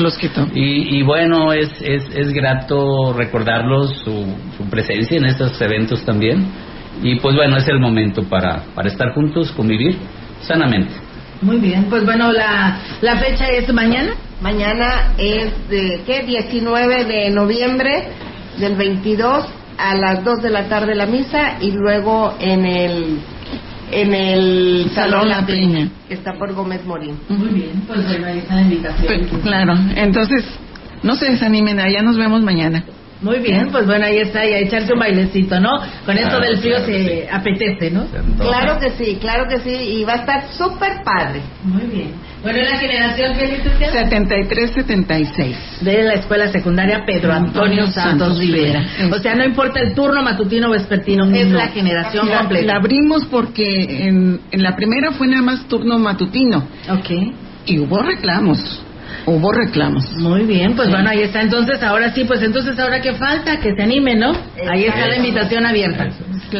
los 0.00 0.16
quitó. 0.18 0.46
Y, 0.54 0.98
y, 0.98 1.02
bueno, 1.02 1.52
es, 1.52 1.70
es, 1.80 2.04
es 2.14 2.32
grato 2.32 3.12
recordarlos, 3.12 3.96
su, 4.04 4.26
su 4.56 4.64
presencia 4.70 5.16
en 5.16 5.26
estos 5.26 5.60
eventos 5.60 6.04
también. 6.04 6.46
Y 7.02 7.18
pues 7.20 7.34
bueno, 7.34 7.56
es 7.56 7.68
el 7.68 7.80
momento 7.80 8.22
para, 8.22 8.62
para 8.74 8.88
estar 8.88 9.12
juntos, 9.12 9.52
convivir 9.52 9.96
sanamente. 10.40 10.92
Muy 11.42 11.58
bien, 11.58 11.86
pues 11.90 12.04
bueno, 12.04 12.32
la, 12.32 12.78
la 13.02 13.16
fecha 13.16 13.48
es 13.48 13.72
mañana. 13.72 14.12
Mañana 14.40 15.12
es 15.18 15.68
de, 15.68 16.02
¿qué? 16.06 16.22
19 16.22 17.04
de 17.04 17.30
noviembre 17.30 18.04
del 18.58 18.74
22 18.76 19.46
a 19.78 19.94
las 19.94 20.24
2 20.24 20.42
de 20.42 20.50
la 20.50 20.68
tarde 20.68 20.94
la 20.94 21.06
misa 21.06 21.56
y 21.60 21.72
luego 21.72 22.34
en 22.40 22.64
el 22.64 23.18
en 23.90 24.14
el 24.14 24.90
Salón 24.94 25.28
La 25.28 25.44
Peña, 25.46 25.88
que 26.08 26.14
está 26.14 26.34
por 26.34 26.52
Gómez 26.52 26.84
Morín. 26.84 27.18
Muy 27.28 27.48
bien, 27.48 27.82
pues 27.86 28.04
bueno, 28.06 28.26
ahí 28.26 28.38
está 28.38 28.54
la 28.56 28.62
invitación. 28.62 29.40
claro, 29.42 29.74
entonces 29.94 30.44
no 31.02 31.14
se 31.16 31.30
desanimen, 31.30 31.78
allá 31.80 32.02
nos 32.02 32.16
vemos 32.16 32.42
mañana. 32.42 32.84
Muy 33.22 33.38
bien, 33.38 33.70
pues 33.70 33.86
bueno, 33.86 34.04
ahí 34.04 34.18
está, 34.18 34.44
y 34.44 34.52
a 34.52 34.58
echarse 34.58 34.92
un 34.92 34.98
bailecito, 34.98 35.58
¿no? 35.58 35.70
Con 36.04 36.18
esto 36.18 36.38
del 36.38 36.58
frío 36.58 36.84
se 36.84 37.26
apetece, 37.30 37.90
¿no? 37.90 38.06
Claro 38.38 38.78
que 38.78 38.90
sí, 38.90 39.16
claro 39.18 39.48
que 39.48 39.58
sí, 39.60 39.70
y 39.70 40.04
va 40.04 40.14
a 40.14 40.16
estar 40.16 40.48
súper 40.52 41.02
padre. 41.02 41.40
Muy 41.64 41.86
bien. 41.86 42.12
Bueno, 42.46 42.60
¿en 42.60 42.70
la 42.70 42.78
generación 42.78 43.36
qué 43.36 43.48
licenciada? 43.48 44.08
73-76. 44.08 45.80
De 45.80 46.04
la 46.04 46.14
escuela 46.14 46.46
secundaria 46.46 47.02
Pedro 47.04 47.32
Antonio 47.32 47.88
Santos, 47.88 48.38
Rivera. 48.38 48.86
O 49.10 49.18
sea, 49.18 49.34
no 49.34 49.44
importa 49.44 49.80
el 49.80 49.94
turno 49.94 50.22
matutino 50.22 50.68
o 50.68 50.70
vespertino, 50.70 51.24
es 51.24 51.50
la 51.50 51.66
generación 51.66 52.28
completa. 52.28 52.64
La 52.64 52.76
abrimos 52.76 53.24
porque 53.24 54.06
en, 54.06 54.40
en 54.52 54.62
la 54.62 54.76
primera 54.76 55.10
fue 55.10 55.26
nada 55.26 55.42
más 55.42 55.66
turno 55.66 55.98
matutino. 55.98 56.58
Ok. 56.88 57.34
Y 57.66 57.80
hubo 57.80 58.00
reclamos 58.00 58.80
hubo 59.24 59.50
reclamos. 59.50 60.08
Muy 60.18 60.44
bien, 60.44 60.76
pues 60.76 60.88
bueno, 60.88 61.10
ahí 61.10 61.22
está. 61.22 61.42
Entonces, 61.42 61.82
ahora 61.82 62.12
sí, 62.12 62.22
pues 62.24 62.42
entonces, 62.42 62.78
ahora 62.78 63.00
qué 63.00 63.14
falta, 63.14 63.58
que 63.58 63.74
se 63.74 63.82
animen, 63.82 64.20
¿no? 64.20 64.32
Ahí 64.70 64.84
está 64.84 65.08
la 65.08 65.16
invitación 65.16 65.66
abierta. 65.66 66.06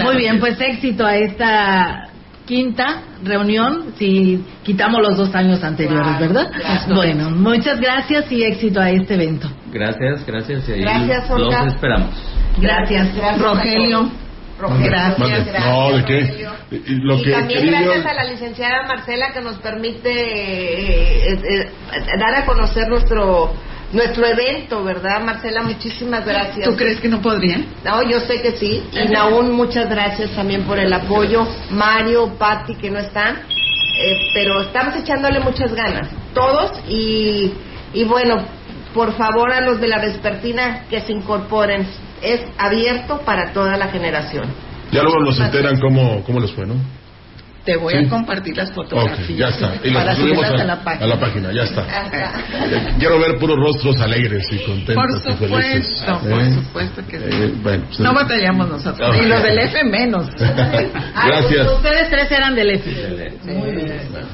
Muy 0.02 0.16
bien, 0.16 0.40
pues 0.40 0.60
éxito 0.60 1.06
a 1.06 1.16
esta 1.16 2.05
quinta 2.46 3.02
reunión 3.22 3.94
si 3.98 4.44
quitamos 4.62 5.02
los 5.02 5.16
dos 5.16 5.34
años 5.34 5.62
anteriores, 5.62 6.18
¿verdad? 6.20 6.50
Bueno, 6.94 7.30
muchas 7.30 7.80
gracias 7.80 8.30
y 8.30 8.44
éxito 8.44 8.80
a 8.80 8.90
este 8.90 9.14
evento. 9.14 9.48
Gracias, 9.72 10.24
gracias. 10.24 10.68
Y 10.68 10.80
gracias, 10.80 11.28
Los 11.28 11.66
esperamos. 11.66 12.10
Gracias, 12.58 13.14
gracias 13.14 13.42
Rogelio. 13.42 14.10
Gracias. 14.58 15.46
No, 15.66 15.96
¿de 15.96 16.04
qué? 16.04 16.46
y 16.70 17.30
también 17.30 17.66
gracias 17.66 18.06
a 18.06 18.14
la 18.14 18.24
licenciada 18.24 18.86
Marcela 18.88 19.32
que 19.32 19.40
nos 19.42 19.58
permite 19.58 20.10
eh, 20.10 21.32
eh, 21.32 21.38
eh, 21.44 21.68
dar 22.18 22.34
a 22.34 22.46
conocer 22.46 22.88
nuestro 22.88 23.52
nuestro 23.96 24.26
evento, 24.26 24.84
¿verdad, 24.84 25.22
Marcela? 25.24 25.62
Muchísimas 25.62 26.24
gracias. 26.24 26.68
¿Tú 26.68 26.76
crees 26.76 27.00
que 27.00 27.08
no 27.08 27.20
podrían? 27.20 27.64
No, 27.84 28.02
yo 28.08 28.20
sé 28.20 28.40
que 28.42 28.52
sí. 28.52 28.84
Y 28.92 29.14
aún 29.14 29.52
muchas 29.52 29.88
gracias 29.88 30.30
también 30.30 30.62
por 30.64 30.78
el 30.78 30.92
apoyo. 30.92 31.46
Mario, 31.70 32.34
Patti, 32.38 32.74
que 32.74 32.90
no 32.90 32.98
están. 32.98 33.40
pero 34.34 34.60
estamos 34.60 34.94
echándole 34.96 35.40
muchas 35.40 35.74
ganas, 35.74 36.08
todos. 36.34 36.72
Y, 36.88 37.54
y 37.94 38.04
bueno, 38.04 38.44
por 38.94 39.14
favor 39.16 39.50
a 39.52 39.60
los 39.62 39.80
de 39.80 39.88
la 39.88 39.98
vespertina 39.98 40.84
que 40.88 41.00
se 41.00 41.12
incorporen 41.12 41.86
es 42.22 42.42
abierto 42.58 43.20
para 43.24 43.52
toda 43.52 43.76
la 43.76 43.88
generación. 43.88 44.44
Ya 44.92 45.02
luego 45.02 45.20
nos 45.20 45.40
enteran 45.40 45.80
cómo, 45.80 46.22
cómo 46.24 46.40
les 46.40 46.52
fue, 46.52 46.66
¿no? 46.66 46.74
Te 47.66 47.76
voy 47.76 47.94
a 47.94 48.08
compartir 48.08 48.56
las 48.56 48.70
fotografías. 48.72 49.28
Ok, 49.28 49.36
ya 49.36 49.48
está. 49.48 49.74
Y 49.84 49.92
para 49.92 50.06
las 50.06 50.16
subimos 50.18 50.46
subirlas 50.46 50.60
a, 50.60 50.62
a 50.62 50.66
la 50.66 50.84
página. 50.84 51.04
a 51.04 51.08
la 51.08 51.20
página, 51.20 51.52
ya 51.52 51.62
está. 51.64 51.82
Eh, 51.82 52.94
Quiero 52.98 53.18
ver 53.18 53.38
puros 53.38 53.58
rostros 53.58 54.00
alegres 54.00 54.46
y 54.52 54.58
contentos 54.64 55.22
Por 55.22 55.32
y 55.32 55.36
felices. 55.36 55.98
supuesto, 55.98 56.20
por 56.30 56.40
¿Eh? 56.40 56.50
supuesto 56.52 57.02
que 57.08 57.18
sí. 57.18 57.24
Eh, 57.28 57.52
bueno, 57.62 57.84
pues, 57.88 58.00
No 58.00 58.14
batallamos 58.14 58.68
nosotros. 58.68 59.16
Y 59.20 59.26
los 59.26 59.42
del 59.42 59.58
F 59.58 59.84
menos. 59.84 60.26
Gracias. 61.26 61.72
Ustedes 61.72 62.08
tres 62.10 62.30
eran 62.30 62.54
del 62.54 62.70
EFI. 62.70 62.96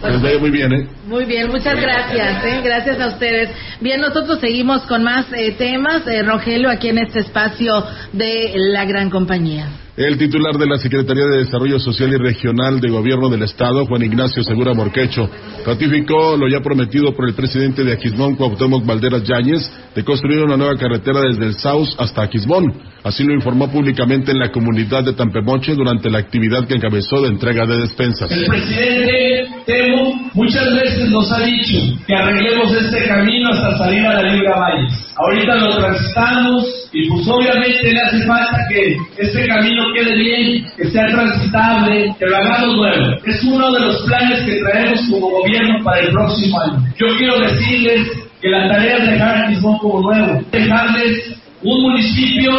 Les 0.02 0.22
veo 0.22 0.40
muy 0.40 0.50
bien, 0.50 0.72
¿eh? 0.72 0.86
Muy 1.06 1.24
bien, 1.24 1.48
muchas 1.48 1.80
gracias, 1.80 2.44
¿eh? 2.44 2.60
gracias 2.62 3.00
a 3.00 3.08
ustedes. 3.08 3.50
Bien, 3.80 4.00
nosotros 4.00 4.40
seguimos 4.40 4.82
con 4.82 5.02
más 5.02 5.26
eh, 5.32 5.52
temas, 5.52 6.06
eh, 6.06 6.22
Rogelio, 6.22 6.70
aquí 6.70 6.88
en 6.88 6.98
este 6.98 7.20
espacio 7.20 7.84
de 8.12 8.52
la 8.56 8.84
gran 8.84 9.10
compañía. 9.10 9.68
El 9.94 10.16
titular 10.16 10.56
de 10.56 10.66
la 10.66 10.78
Secretaría 10.78 11.26
de 11.26 11.38
Desarrollo 11.44 11.78
Social 11.78 12.10
y 12.14 12.16
Regional 12.16 12.80
de 12.80 12.88
Gobierno 12.88 13.21
del 13.28 13.42
Estado, 13.42 13.86
Juan 13.86 14.02
Ignacio 14.02 14.42
Segura 14.42 14.74
Morquecho, 14.74 15.28
ratificó 15.64 16.36
lo 16.36 16.48
ya 16.48 16.60
prometido 16.60 17.14
por 17.14 17.28
el 17.28 17.34
presidente 17.34 17.84
de 17.84 17.92
Aquismón, 17.92 18.36
Cuauhtémoc 18.36 18.84
Valderas 18.84 19.24
Yáñez, 19.24 19.70
de 19.94 20.04
construir 20.04 20.42
una 20.42 20.56
nueva 20.56 20.76
carretera 20.76 21.20
desde 21.22 21.46
el 21.46 21.54
Saus 21.54 21.94
hasta 21.98 22.22
Aquismón. 22.22 22.91
Así 23.04 23.24
lo 23.24 23.34
informó 23.34 23.68
públicamente 23.70 24.30
en 24.30 24.38
la 24.38 24.52
comunidad 24.52 25.02
de 25.02 25.14
Tampemoche 25.14 25.74
durante 25.74 26.08
la 26.08 26.18
actividad 26.18 26.66
que 26.68 26.74
encabezó 26.74 27.20
de 27.20 27.28
entrega 27.28 27.66
de 27.66 27.78
despensas. 27.78 28.30
El 28.30 28.46
presidente 28.46 29.48
Temo 29.66 30.30
muchas 30.34 30.72
veces 30.74 31.10
nos 31.10 31.30
ha 31.32 31.40
dicho 31.40 31.78
que 32.06 32.14
arreglemos 32.14 32.72
este 32.72 33.06
camino 33.06 33.50
hasta 33.50 33.78
salir 33.78 34.06
a 34.06 34.22
la 34.22 34.32
Libra 34.32 34.56
Valles. 34.56 35.12
Ahorita 35.16 35.54
lo 35.56 35.76
transitamos 35.78 36.88
y 36.92 37.08
pues 37.08 37.26
obviamente 37.26 37.92
le 37.92 38.00
hace 38.00 38.26
falta 38.26 38.58
que 38.68 38.96
este 39.18 39.46
camino 39.46 39.82
quede 39.94 40.16
bien, 40.16 40.64
que 40.76 40.90
sea 40.90 41.06
transitable, 41.08 42.14
que 42.18 42.26
lo 42.26 42.36
hagamos 42.36 42.76
nuevo. 42.76 43.16
Es 43.26 43.42
uno 43.44 43.72
de 43.72 43.80
los 43.80 44.02
planes 44.02 44.42
que 44.44 44.60
traemos 44.60 45.00
como 45.10 45.28
gobierno 45.28 45.84
para 45.84 46.00
el 46.00 46.10
próximo 46.12 46.60
año. 46.60 46.84
Yo 46.96 47.06
quiero 47.18 47.40
decirles 47.40 48.08
que 48.40 48.48
la 48.48 48.68
tarea 48.68 48.96
es 48.98 49.10
dejar 49.10 49.36
a 49.36 49.48
Quismón 49.48 49.78
como 49.78 50.00
nuevo, 50.02 50.40
dejarles 50.50 51.41
un 51.62 51.82
municipio 51.82 52.52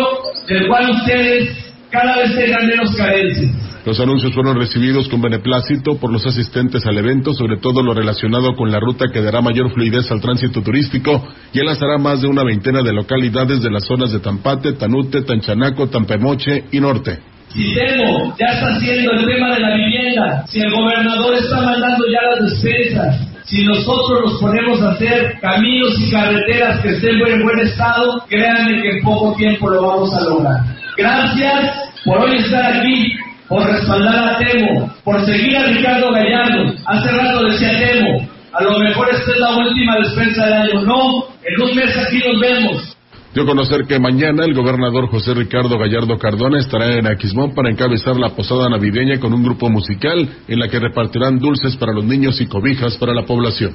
del 0.48 0.68
cual 0.68 0.90
ustedes 0.90 1.50
cada 1.90 2.18
vez 2.18 2.36
tengan 2.36 2.68
menos 2.68 2.96
carencias. 2.96 3.52
Los 3.86 4.00
anuncios 4.00 4.34
fueron 4.34 4.58
recibidos 4.58 5.10
con 5.10 5.22
beneplácito 5.22 5.98
por 5.98 6.10
los 6.12 6.26
asistentes 6.26 6.86
al 6.86 6.98
evento, 6.98 7.34
sobre 7.34 7.58
todo 7.58 7.84
lo 7.84 7.94
relacionado 7.94 8.56
con 8.56 8.72
la 8.72 8.80
ruta 8.80 9.08
que 9.12 9.22
dará 9.22 9.42
mayor 9.42 9.72
fluidez 9.74 10.10
al 10.10 10.22
tránsito 10.22 10.62
turístico 10.62 11.22
y 11.52 11.60
enlazará 11.60 11.98
más 11.98 12.22
de 12.22 12.30
una 12.30 12.44
veintena 12.44 12.82
de 12.82 12.94
localidades 12.94 13.62
de 13.62 13.70
las 13.70 13.84
zonas 13.86 14.14
de 14.14 14.20
Tampate, 14.20 14.74
Tanute, 14.74 15.24
Tanchanaco, 15.24 15.88
Tampemoche 15.88 16.64
y 16.72 16.80
Norte. 16.80 17.20
Si 17.50 17.76
Temo 17.76 18.34
ya 18.40 18.46
está 18.54 18.68
haciendo 18.74 19.12
el 19.12 19.26
tema 19.26 19.54
de 19.54 19.60
la 19.60 19.76
vivienda, 19.76 20.48
si 20.48 20.62
el 20.62 20.72
gobernador 20.72 21.36
está 21.36 21.62
mandando 21.62 22.06
ya 22.08 22.22
las 22.22 22.52
despensas, 22.52 23.33
si 23.54 23.64
nosotros 23.66 24.20
nos 24.26 24.42
ponemos 24.42 24.82
a 24.82 24.94
hacer 24.94 25.38
caminos 25.40 25.94
y 26.00 26.10
carreteras 26.10 26.80
que 26.82 26.90
estén 26.90 27.22
en 27.22 27.44
buen 27.44 27.60
estado, 27.60 28.26
créanme 28.28 28.82
que 28.82 28.98
en 28.98 29.04
poco 29.04 29.36
tiempo 29.36 29.70
lo 29.70 29.86
vamos 29.86 30.12
a 30.16 30.22
lograr. 30.22 30.58
Gracias 30.98 31.72
por 32.04 32.18
hoy 32.22 32.38
estar 32.38 32.78
aquí, 32.78 33.14
por 33.48 33.64
respaldar 33.64 34.28
a 34.28 34.38
Temo, 34.40 34.92
por 35.04 35.24
seguir 35.24 35.56
a 35.56 35.68
Ricardo 35.68 36.12
Gallardo. 36.12 36.74
Hace 36.88 37.12
rato 37.12 37.44
decía 37.44 37.78
Temo, 37.78 38.28
a 38.54 38.64
lo 38.64 38.80
mejor 38.80 39.10
esta 39.12 39.32
es 39.32 39.38
la 39.38 39.56
última 39.56 39.98
despensa 39.98 40.46
del 40.46 40.54
año. 40.54 40.82
No, 40.82 41.26
en 41.44 41.62
un 41.62 41.76
mes 41.76 41.96
aquí 41.96 42.24
nos 42.28 42.40
vemos. 42.42 42.93
Dio 43.34 43.42
a 43.42 43.48
conocer 43.48 43.86
que 43.86 43.98
mañana 43.98 44.46
el 44.46 44.54
gobernador 44.54 45.08
José 45.08 45.34
Ricardo 45.34 45.80
Gallardo 45.80 46.20
Cardona 46.20 46.60
estará 46.60 46.94
en 46.94 47.08
Aquismón 47.08 47.56
para 47.56 47.72
encabezar 47.72 48.16
la 48.16 48.30
posada 48.30 48.70
navideña 48.70 49.20
con 49.20 49.34
un 49.34 49.42
grupo 49.42 49.72
musical 49.72 50.30
en 50.48 50.60
la 50.60 50.68
que 50.68 50.78
repartirán 50.78 51.40
dulces 51.40 51.76
para 51.78 51.94
los 51.94 52.04
niños 52.04 52.40
y 52.42 52.46
cobijas 52.46 52.96
para 52.98 53.12
la 53.12 53.26
población. 53.26 53.74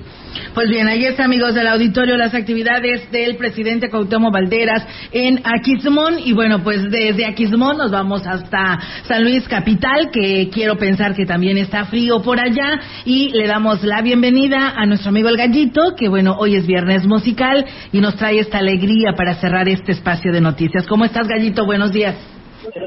Pues 0.54 0.68
bien, 0.68 0.86
ahí 0.86 1.04
está, 1.04 1.24
amigos 1.24 1.56
del 1.56 1.66
auditorio, 1.66 2.16
las 2.16 2.34
actividades 2.34 3.10
del 3.10 3.36
presidente 3.36 3.90
Cuauhtémoc 3.90 4.32
Valderas 4.32 4.86
en 5.10 5.40
Aquismón. 5.42 6.20
Y 6.24 6.34
bueno, 6.34 6.62
pues 6.62 6.88
desde 6.88 7.26
Aquismón 7.26 7.78
nos 7.78 7.90
vamos 7.90 8.24
hasta 8.28 8.78
San 9.08 9.24
Luis 9.24 9.48
Capital, 9.48 10.10
que 10.12 10.50
quiero 10.52 10.76
pensar 10.76 11.16
que 11.16 11.26
también 11.26 11.58
está 11.58 11.84
frío 11.86 12.22
por 12.22 12.38
allá. 12.38 12.78
Y 13.04 13.30
le 13.30 13.48
damos 13.48 13.82
la 13.82 14.02
bienvenida 14.02 14.74
a 14.76 14.86
nuestro 14.86 15.08
amigo 15.08 15.28
el 15.28 15.36
Gallito, 15.36 15.96
que 15.96 16.08
bueno, 16.08 16.36
hoy 16.38 16.54
es 16.54 16.64
viernes 16.64 17.08
musical 17.08 17.66
y 17.92 18.00
nos 18.00 18.14
trae 18.14 18.38
esta 18.38 18.58
alegría 18.58 19.14
para 19.16 19.34
cerrar 19.48 19.68
este 19.68 19.92
espacio 19.92 20.30
de 20.30 20.42
noticias. 20.42 20.86
¿Cómo 20.86 21.06
estás, 21.06 21.26
Gallito? 21.26 21.64
Buenos 21.64 21.90
días. 21.90 22.14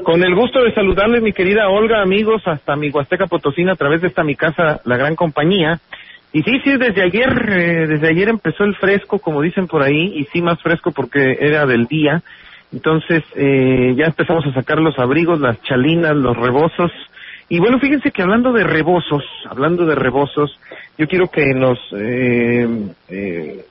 Con 0.04 0.22
el 0.22 0.32
gusto 0.36 0.62
de 0.62 0.72
saludarles, 0.72 1.20
mi 1.20 1.32
querida 1.32 1.68
Olga, 1.68 2.02
amigos, 2.02 2.40
hasta 2.46 2.76
mi 2.76 2.88
Huasteca 2.88 3.26
Potosina, 3.26 3.72
a 3.72 3.76
través 3.76 4.00
de 4.00 4.06
esta 4.06 4.22
mi 4.22 4.36
casa, 4.36 4.80
la 4.84 4.96
gran 4.96 5.16
compañía. 5.16 5.80
Y 6.32 6.42
sí, 6.42 6.60
sí, 6.62 6.76
desde 6.76 7.02
ayer, 7.02 7.30
eh, 7.48 7.86
desde 7.88 8.08
ayer 8.08 8.28
empezó 8.28 8.62
el 8.62 8.76
fresco, 8.76 9.18
como 9.18 9.42
dicen 9.42 9.66
por 9.66 9.82
ahí, 9.82 10.12
y 10.14 10.24
sí 10.32 10.40
más 10.40 10.62
fresco 10.62 10.92
porque 10.92 11.36
era 11.40 11.66
del 11.66 11.86
día. 11.86 12.22
Entonces, 12.72 13.24
eh, 13.34 13.94
ya 13.96 14.04
empezamos 14.04 14.46
a 14.46 14.54
sacar 14.54 14.78
los 14.78 14.96
abrigos, 15.00 15.40
las 15.40 15.60
chalinas, 15.62 16.14
los 16.14 16.36
rebozos. 16.36 16.92
Y 17.48 17.58
bueno, 17.58 17.80
fíjense 17.80 18.12
que 18.12 18.22
hablando 18.22 18.52
de 18.52 18.62
rebozos, 18.62 19.24
hablando 19.50 19.84
de 19.84 19.96
rebozos, 19.96 20.56
yo 20.96 21.08
quiero 21.08 21.26
que 21.26 21.54
nos 21.54 21.78
eh, 21.98 22.68
eh, 23.08 23.64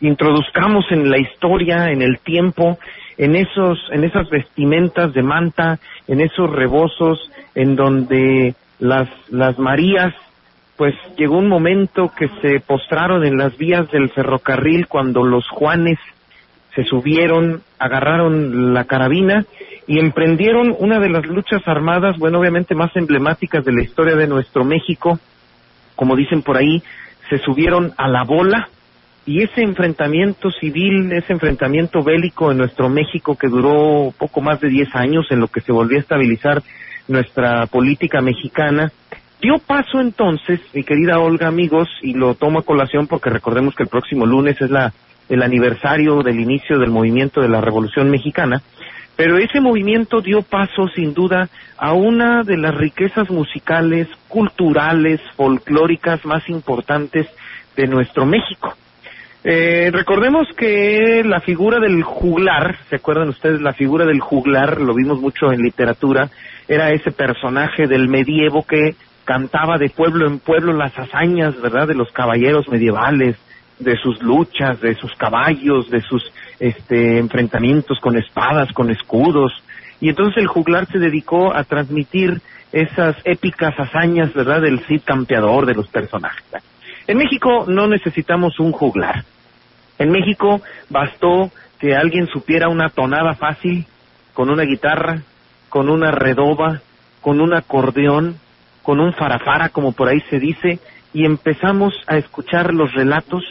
introduzcamos 0.00 0.84
en 0.90 1.10
la 1.10 1.18
historia, 1.18 1.90
en 1.90 2.02
el 2.02 2.18
tiempo, 2.20 2.78
en 3.16 3.34
esos, 3.34 3.78
en 3.90 4.04
esas 4.04 4.28
vestimentas 4.30 5.12
de 5.12 5.22
manta, 5.22 5.78
en 6.06 6.20
esos 6.20 6.50
rebozos, 6.50 7.18
en 7.54 7.74
donde 7.74 8.54
las, 8.78 9.08
las 9.30 9.58
Marías, 9.58 10.14
pues 10.76 10.94
llegó 11.16 11.38
un 11.38 11.48
momento 11.48 12.12
que 12.16 12.28
se 12.40 12.60
postraron 12.60 13.24
en 13.26 13.36
las 13.36 13.56
vías 13.58 13.90
del 13.90 14.10
ferrocarril 14.10 14.86
cuando 14.86 15.24
los 15.24 15.48
Juanes 15.48 15.98
se 16.74 16.84
subieron, 16.84 17.62
agarraron 17.80 18.72
la 18.72 18.84
carabina 18.84 19.44
y 19.88 19.98
emprendieron 19.98 20.76
una 20.78 21.00
de 21.00 21.08
las 21.08 21.26
luchas 21.26 21.62
armadas, 21.66 22.16
bueno, 22.18 22.38
obviamente 22.38 22.76
más 22.76 22.94
emblemáticas 22.94 23.64
de 23.64 23.72
la 23.72 23.82
historia 23.82 24.14
de 24.14 24.28
nuestro 24.28 24.64
México, 24.64 25.18
como 25.96 26.14
dicen 26.14 26.42
por 26.42 26.56
ahí, 26.56 26.80
se 27.28 27.38
subieron 27.38 27.92
a 27.96 28.06
la 28.06 28.22
bola, 28.22 28.68
y 29.28 29.42
ese 29.42 29.60
enfrentamiento 29.60 30.50
civil, 30.50 31.12
ese 31.12 31.34
enfrentamiento 31.34 32.02
bélico 32.02 32.50
en 32.50 32.56
nuestro 32.56 32.88
México 32.88 33.36
que 33.36 33.48
duró 33.48 34.10
poco 34.16 34.40
más 34.40 34.58
de 34.58 34.70
10 34.70 34.94
años 34.94 35.26
en 35.28 35.38
lo 35.38 35.48
que 35.48 35.60
se 35.60 35.70
volvió 35.70 35.98
a 35.98 36.00
estabilizar 36.00 36.62
nuestra 37.08 37.66
política 37.66 38.22
mexicana, 38.22 38.90
dio 39.38 39.58
paso 39.58 40.00
entonces, 40.00 40.60
mi 40.72 40.82
querida 40.82 41.20
Olga, 41.20 41.46
amigos, 41.46 41.90
y 42.00 42.14
lo 42.14 42.36
tomo 42.36 42.60
a 42.60 42.62
colación 42.62 43.06
porque 43.06 43.28
recordemos 43.28 43.74
que 43.74 43.82
el 43.82 43.90
próximo 43.90 44.24
lunes 44.24 44.58
es 44.62 44.70
la, 44.70 44.94
el 45.28 45.42
aniversario 45.42 46.22
del 46.22 46.40
inicio 46.40 46.78
del 46.78 46.90
movimiento 46.90 47.42
de 47.42 47.50
la 47.50 47.60
Revolución 47.60 48.08
Mexicana, 48.08 48.62
pero 49.14 49.36
ese 49.36 49.60
movimiento 49.60 50.22
dio 50.22 50.40
paso 50.40 50.88
sin 50.94 51.12
duda 51.12 51.50
a 51.76 51.92
una 51.92 52.44
de 52.44 52.56
las 52.56 52.74
riquezas 52.74 53.28
musicales, 53.28 54.08
culturales, 54.28 55.20
folclóricas 55.36 56.24
más 56.24 56.48
importantes 56.48 57.26
de 57.76 57.86
nuestro 57.88 58.24
México. 58.24 58.74
Eh, 59.44 59.90
recordemos 59.92 60.48
que 60.56 61.22
la 61.24 61.40
figura 61.40 61.78
del 61.78 62.02
juglar, 62.02 62.76
¿se 62.90 62.96
acuerdan 62.96 63.28
ustedes? 63.28 63.60
La 63.60 63.72
figura 63.72 64.04
del 64.04 64.20
juglar, 64.20 64.80
lo 64.80 64.94
vimos 64.94 65.20
mucho 65.20 65.52
en 65.52 65.62
literatura, 65.62 66.28
era 66.66 66.90
ese 66.90 67.12
personaje 67.12 67.86
del 67.86 68.08
medievo 68.08 68.64
que 68.64 68.96
cantaba 69.24 69.78
de 69.78 69.90
pueblo 69.90 70.26
en 70.26 70.38
pueblo 70.38 70.72
las 70.72 70.98
hazañas, 70.98 71.60
¿verdad? 71.60 71.86
De 71.86 71.94
los 71.94 72.10
caballeros 72.12 72.68
medievales, 72.68 73.36
de 73.78 73.96
sus 73.96 74.20
luchas, 74.22 74.80
de 74.80 74.94
sus 74.94 75.14
caballos, 75.14 75.88
de 75.90 76.00
sus 76.00 76.32
este, 76.58 77.18
enfrentamientos 77.18 78.00
con 78.00 78.16
espadas, 78.16 78.72
con 78.72 78.90
escudos. 78.90 79.52
Y 80.00 80.08
entonces 80.08 80.38
el 80.38 80.48
juglar 80.48 80.86
se 80.90 80.98
dedicó 80.98 81.54
a 81.54 81.64
transmitir 81.64 82.40
esas 82.72 83.16
épicas 83.24 83.74
hazañas, 83.78 84.34
¿verdad? 84.34 84.62
Del 84.62 84.80
Cid 84.86 85.02
campeador, 85.04 85.66
de 85.66 85.74
los 85.74 85.88
personajes. 85.88 86.44
En 87.08 87.16
México 87.18 87.64
no 87.66 87.88
necesitamos 87.88 88.60
un 88.60 88.70
juglar. 88.70 89.24
En 89.98 90.10
México 90.10 90.60
bastó 90.90 91.50
que 91.80 91.96
alguien 91.96 92.26
supiera 92.28 92.68
una 92.68 92.90
tonada 92.90 93.34
fácil 93.34 93.86
con 94.34 94.50
una 94.50 94.62
guitarra, 94.62 95.22
con 95.68 95.88
una 95.88 96.10
redoba, 96.12 96.80
con 97.20 97.40
un 97.40 97.54
acordeón, 97.54 98.36
con 98.82 99.00
un 99.00 99.12
farafara, 99.14 99.70
como 99.70 99.92
por 99.92 100.08
ahí 100.08 100.20
se 100.30 100.38
dice, 100.38 100.78
y 101.12 101.24
empezamos 101.24 101.94
a 102.06 102.16
escuchar 102.18 102.72
los 102.72 102.92
relatos 102.92 103.42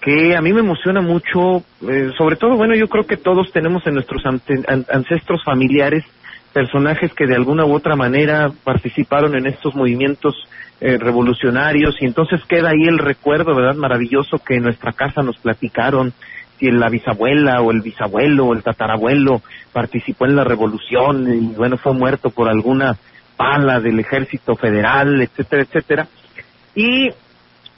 que 0.00 0.34
a 0.36 0.40
mí 0.40 0.52
me 0.52 0.60
emociona 0.60 1.00
mucho, 1.00 1.62
eh, 1.88 2.12
sobre 2.16 2.36
todo, 2.36 2.56
bueno, 2.56 2.74
yo 2.74 2.88
creo 2.88 3.06
que 3.06 3.16
todos 3.16 3.50
tenemos 3.52 3.86
en 3.86 3.94
nuestros 3.94 4.24
ante- 4.24 4.64
an- 4.68 4.86
ancestros 4.90 5.42
familiares 5.44 6.04
personajes 6.52 7.12
que 7.12 7.26
de 7.26 7.34
alguna 7.34 7.66
u 7.66 7.74
otra 7.74 7.96
manera 7.96 8.50
participaron 8.64 9.36
en 9.36 9.46
estos 9.46 9.74
movimientos 9.74 10.34
eh, 10.80 10.98
revolucionarios 10.98 11.96
y 12.00 12.06
entonces 12.06 12.40
queda 12.46 12.70
ahí 12.70 12.86
el 12.86 12.98
recuerdo, 12.98 13.54
¿verdad? 13.54 13.74
Maravilloso 13.74 14.38
que 14.38 14.56
en 14.56 14.64
nuestra 14.64 14.92
casa 14.92 15.22
nos 15.22 15.38
platicaron 15.38 16.12
si 16.58 16.70
la 16.70 16.88
bisabuela 16.88 17.60
o 17.60 17.70
el 17.70 17.82
bisabuelo 17.82 18.46
o 18.46 18.54
el 18.54 18.62
tatarabuelo 18.62 19.42
participó 19.72 20.24
en 20.24 20.36
la 20.36 20.44
revolución 20.44 21.32
y 21.32 21.54
bueno, 21.54 21.76
fue 21.76 21.92
muerto 21.92 22.30
por 22.30 22.48
alguna 22.48 22.96
Chapala, 23.36 23.80
del 23.80 24.00
Ejército 24.00 24.56
Federal, 24.56 25.20
etcétera, 25.20 25.62
etcétera. 25.62 26.08
Y 26.74 27.10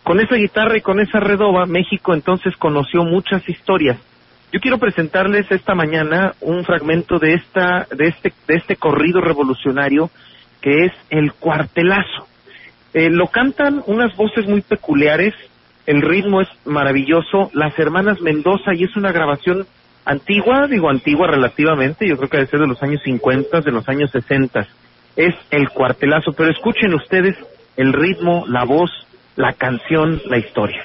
con 0.03 0.21
esa 0.21 0.37
guitarra 0.37 0.77
y 0.77 0.81
con 0.81 1.01
esa 1.01 1.21
redoba, 1.21 1.67
México 1.67 2.15
entonces 2.15 2.57
conoció 2.57 3.05
muchas 3.05 3.47
historias. 3.49 3.99
Yo 4.53 4.61
quiero 4.61 4.79
presentarles 4.79 5.51
esta 5.51 5.75
mañana 5.75 6.33
un 6.41 6.65
fragmento 6.65 7.19
de 7.19 7.35
esta, 7.35 7.87
de 7.95 8.09
este, 8.09 8.33
de 8.47 8.55
este 8.55 8.77
corrido 8.77 9.21
revolucionario 9.21 10.11
que 10.63 10.87
es 10.87 10.93
el 11.11 11.33
cuartelazo. 11.35 12.27
Eh, 12.95 13.11
lo 13.11 13.29
cantan 13.29 13.83
unas 13.87 14.17
voces 14.17 14.47
muy 14.47 14.63
peculiares, 14.63 15.35
el 15.87 16.03
ritmo 16.03 16.41
es 16.41 16.49
maravilloso, 16.65 17.51
las 17.55 17.79
hermanas 17.79 18.21
Mendoza 18.21 18.75
y 18.75 18.85
es 18.85 18.97
una 18.97 19.13
grabación 19.13 19.67
antigua, 20.05 20.67
digo 20.67 20.89
antigua 20.89 21.27
relativamente, 21.27 22.09
yo 22.09 22.17
creo 22.17 22.29
que 22.29 22.39
debe 22.39 22.51
ser 22.51 22.61
de 22.61 22.67
los 22.67 22.83
años 22.83 23.01
50, 23.05 23.61
de 23.61 23.73
los 23.73 23.89
años 23.89 24.11
60. 24.11 24.67
Es 25.17 25.35
el 25.51 25.69
cuartelazo, 25.71 26.33
pero 26.33 26.51
escuchen 26.51 26.95
ustedes 26.95 27.37
el 27.77 27.93
ritmo, 27.93 28.45
la 28.49 28.65
voz, 28.65 28.91
la 29.37 29.53
canción, 29.53 30.21
la 30.27 30.39
historia. 30.39 30.85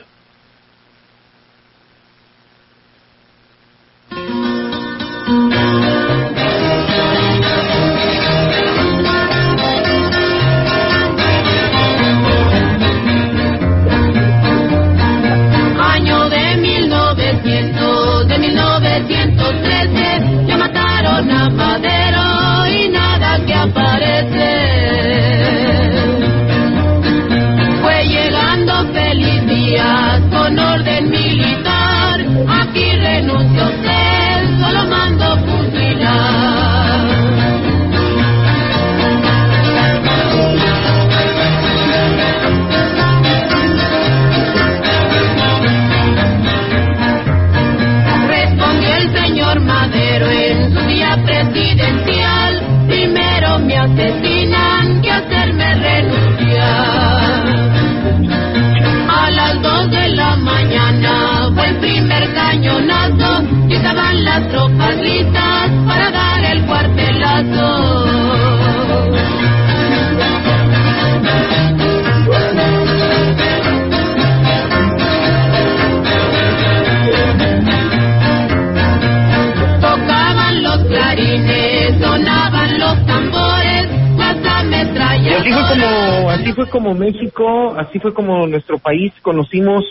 Así 86.43 86.53
fue 86.53 86.69
como 86.69 86.93
México, 86.93 87.73
así 87.77 87.99
fue 87.99 88.13
como 88.13 88.45
nuestro 88.47 88.77
país 88.77 89.13
conocimos 89.21 89.85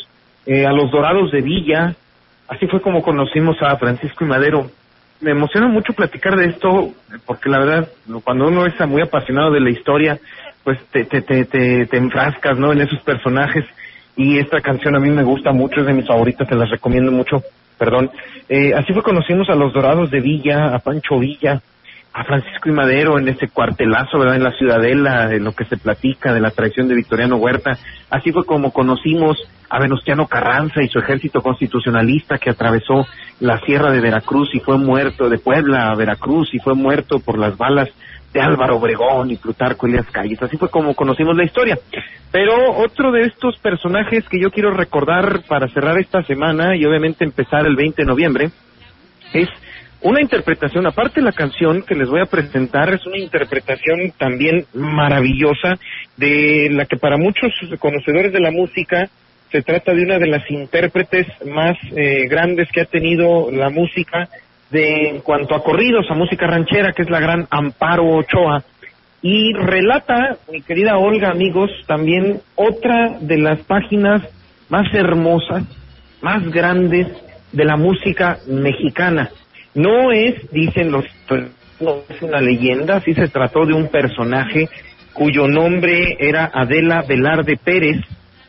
eh, 0.44 0.66
a 0.66 0.72
los 0.72 0.90
Dorados 0.90 1.32
de 1.32 1.40
Villa, 1.40 1.94
así 2.46 2.66
fue 2.66 2.82
como 2.82 3.02
conocimos 3.02 3.56
a 3.62 3.76
Francisco 3.76 4.24
y 4.24 4.28
Madero. 4.28 4.70
Me 5.20 5.30
emociona 5.30 5.68
mucho 5.68 5.94
platicar 5.94 6.36
de 6.36 6.46
esto, 6.46 6.90
porque 7.24 7.48
la 7.48 7.58
verdad, 7.58 7.88
cuando 8.24 8.48
uno 8.48 8.66
es 8.66 8.74
muy 8.86 9.00
apasionado 9.00 9.50
de 9.52 9.60
la 9.60 9.70
historia, 9.70 10.18
pues 10.62 10.78
te, 10.90 11.04
te, 11.04 11.22
te, 11.22 11.44
te, 11.46 11.86
te 11.86 11.96
enfrascas, 11.96 12.58
¿no? 12.58 12.72
En 12.72 12.80
esos 12.80 13.00
personajes. 13.00 13.64
Y 14.16 14.38
esta 14.38 14.60
canción 14.60 14.94
a 14.94 15.00
mí 15.00 15.08
me 15.10 15.22
gusta 15.22 15.52
mucho, 15.52 15.80
es 15.80 15.86
de 15.86 15.94
mis 15.94 16.06
favoritas, 16.06 16.46
te 16.46 16.54
las 16.54 16.68
recomiendo 16.68 17.10
mucho, 17.10 17.42
perdón. 17.78 18.10
Eh, 18.48 18.74
así 18.74 18.92
fue 18.92 19.02
conocimos 19.02 19.48
a 19.48 19.54
los 19.54 19.72
Dorados 19.72 20.10
de 20.10 20.20
Villa, 20.20 20.74
a 20.74 20.80
Pancho 20.80 21.18
Villa, 21.18 21.62
a 22.14 22.24
Francisco 22.24 22.68
y 22.68 22.72
Madero 22.72 23.18
en 23.18 23.28
ese 23.28 23.48
cuartelazo, 23.48 24.18
¿verdad? 24.18 24.36
En 24.36 24.44
la 24.44 24.52
Ciudadela, 24.52 25.28
de 25.28 25.40
lo 25.40 25.52
que 25.52 25.64
se 25.64 25.78
platica 25.78 26.32
de 26.32 26.40
la 26.40 26.50
traición 26.50 26.88
de 26.88 26.94
Victoriano 26.94 27.36
Huerta. 27.36 27.78
Así 28.10 28.32
fue 28.32 28.44
como 28.44 28.72
conocimos 28.72 29.38
a 29.70 29.80
Venustiano 29.80 30.26
Carranza 30.26 30.82
y 30.82 30.88
su 30.88 30.98
ejército 30.98 31.40
constitucionalista 31.40 32.36
que 32.36 32.50
atravesó 32.50 33.06
la 33.40 33.58
sierra 33.60 33.90
de 33.90 34.00
Veracruz 34.00 34.54
y 34.54 34.60
fue 34.60 34.76
muerto 34.76 35.30
de 35.30 35.38
Puebla 35.38 35.88
a 35.88 35.96
Veracruz 35.96 36.52
y 36.52 36.58
fue 36.58 36.74
muerto 36.74 37.20
por 37.20 37.38
las 37.38 37.56
balas 37.56 37.88
de 38.32 38.40
Álvaro 38.40 38.76
Obregón 38.76 39.30
y 39.30 39.36
Plutarco 39.36 39.86
Elías 39.86 40.06
Calles. 40.10 40.42
Así 40.42 40.56
fue 40.56 40.68
como 40.68 40.94
conocimos 40.94 41.36
la 41.36 41.44
historia. 41.44 41.78
Pero 42.30 42.54
otro 42.76 43.12
de 43.12 43.22
estos 43.22 43.58
personajes 43.58 44.28
que 44.28 44.40
yo 44.40 44.50
quiero 44.50 44.70
recordar 44.72 45.42
para 45.48 45.68
cerrar 45.68 45.98
esta 45.98 46.22
semana 46.22 46.76
y 46.76 46.84
obviamente 46.84 47.24
empezar 47.24 47.66
el 47.66 47.76
20 47.76 48.02
de 48.02 48.06
noviembre 48.06 48.50
es 49.32 49.48
una 50.02 50.20
interpretación, 50.20 50.86
aparte 50.86 51.20
la 51.20 51.32
canción 51.32 51.82
que 51.82 51.94
les 51.94 52.08
voy 52.08 52.20
a 52.20 52.26
presentar, 52.26 52.92
es 52.92 53.06
una 53.06 53.18
interpretación 53.18 54.12
también 54.18 54.66
maravillosa 54.74 55.78
de 56.16 56.68
la 56.72 56.86
que 56.86 56.96
para 56.96 57.16
muchos 57.16 57.52
conocedores 57.78 58.32
de 58.32 58.40
la 58.40 58.50
música 58.50 59.08
se 59.52 59.62
trata 59.62 59.92
de 59.92 60.02
una 60.02 60.18
de 60.18 60.26
las 60.26 60.50
intérpretes 60.50 61.26
más 61.46 61.76
eh, 61.94 62.26
grandes 62.28 62.68
que 62.72 62.80
ha 62.80 62.84
tenido 62.86 63.50
la 63.50 63.70
música 63.70 64.28
de 64.70 65.10
en 65.10 65.20
cuanto 65.20 65.54
a 65.54 65.62
corridos, 65.62 66.10
a 66.10 66.14
música 66.14 66.46
ranchera, 66.46 66.92
que 66.92 67.02
es 67.02 67.10
la 67.10 67.20
gran 67.20 67.46
Amparo 67.50 68.08
Ochoa. 68.08 68.64
Y 69.20 69.52
relata, 69.52 70.38
mi 70.50 70.62
querida 70.62 70.96
Olga, 70.96 71.30
amigos, 71.30 71.70
también 71.86 72.40
otra 72.56 73.18
de 73.20 73.38
las 73.38 73.60
páginas 73.60 74.22
más 74.68 74.92
hermosas, 74.94 75.62
más 76.22 76.42
grandes 76.50 77.06
de 77.52 77.64
la 77.64 77.76
música 77.76 78.38
mexicana. 78.48 79.30
No 79.74 80.12
es, 80.12 80.50
dicen 80.50 80.90
los, 80.90 81.04
no 81.80 82.02
es 82.08 82.22
una 82.22 82.40
leyenda, 82.40 83.00
sí 83.00 83.14
se 83.14 83.28
trató 83.28 83.64
de 83.64 83.74
un 83.74 83.88
personaje 83.88 84.68
cuyo 85.12 85.46
nombre 85.46 86.16
era 86.18 86.50
Adela 86.52 87.02
Velarde 87.06 87.56
Pérez. 87.56 87.98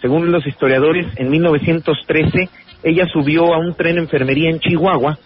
Según 0.02 0.32
los 0.32 0.46
historiadores, 0.46 1.08
en 1.18 1.30
1913 1.30 2.50
ella 2.84 3.08
subió 3.08 3.54
a 3.54 3.60
un 3.60 3.74
tren 3.76 3.98
enfermería 3.98 4.50
en 4.50 4.60
Chihuahua 4.60 5.18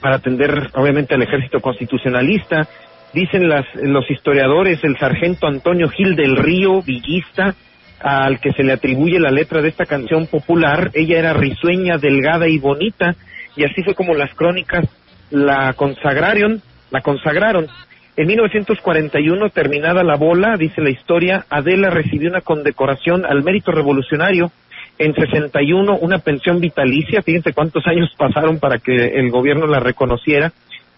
para 0.00 0.16
atender, 0.16 0.70
obviamente, 0.74 1.14
al 1.14 1.22
ejército 1.22 1.60
constitucionalista. 1.60 2.66
Dicen 3.12 3.48
las, 3.48 3.64
los 3.74 4.10
historiadores, 4.10 4.82
el 4.82 4.96
sargento 4.98 5.46
Antonio 5.46 5.88
Gil 5.90 6.16
del 6.16 6.36
Río, 6.36 6.82
villista, 6.82 7.54
al 8.00 8.40
que 8.40 8.52
se 8.52 8.62
le 8.62 8.72
atribuye 8.72 9.20
la 9.20 9.30
letra 9.30 9.60
de 9.60 9.68
esta 9.68 9.84
canción 9.84 10.26
popular, 10.26 10.90
ella 10.94 11.18
era 11.18 11.32
risueña, 11.32 11.98
delgada 11.98 12.48
y 12.48 12.58
bonita, 12.58 13.14
y 13.56 13.64
así 13.64 13.82
fue 13.82 13.94
como 13.94 14.14
las 14.14 14.34
crónicas 14.34 14.84
la 15.30 15.72
consagraron, 15.74 16.62
la 16.90 17.00
consagraron. 17.00 17.68
En 18.16 18.26
1941, 18.28 19.50
terminada 19.50 20.02
la 20.02 20.16
bola, 20.16 20.56
dice 20.56 20.80
la 20.80 20.90
historia, 20.90 21.44
Adela 21.50 21.90
recibió 21.90 22.30
una 22.30 22.40
condecoración 22.40 23.26
al 23.26 23.42
mérito 23.42 23.72
revolucionario. 23.72 24.50
En 24.98 25.14
61, 25.14 25.98
una 25.98 26.18
pensión 26.20 26.58
vitalicia, 26.58 27.20
fíjense 27.20 27.52
cuántos 27.52 27.86
años 27.86 28.10
pasaron 28.18 28.58
para 28.58 28.78
que 28.78 28.94
el 28.94 29.30
gobierno 29.30 29.66
la 29.66 29.80
reconociera, 29.80 30.52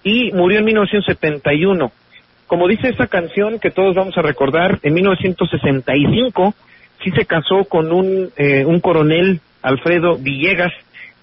y 0.04 0.30
murió 0.32 0.60
en 0.60 0.66
1971. 0.66 1.90
Como 2.46 2.68
dice 2.68 2.90
esa 2.90 3.08
canción 3.08 3.58
que 3.58 3.72
todos 3.72 3.96
vamos 3.96 4.16
a 4.16 4.22
recordar, 4.22 4.78
en 4.82 4.94
1965 4.94 6.54
sí 7.02 7.10
se 7.10 7.26
casó 7.26 7.64
con 7.64 7.92
un, 7.92 8.30
eh, 8.36 8.64
un 8.64 8.80
coronel, 8.80 9.40
Alfredo 9.60 10.16
Villegas, 10.16 10.72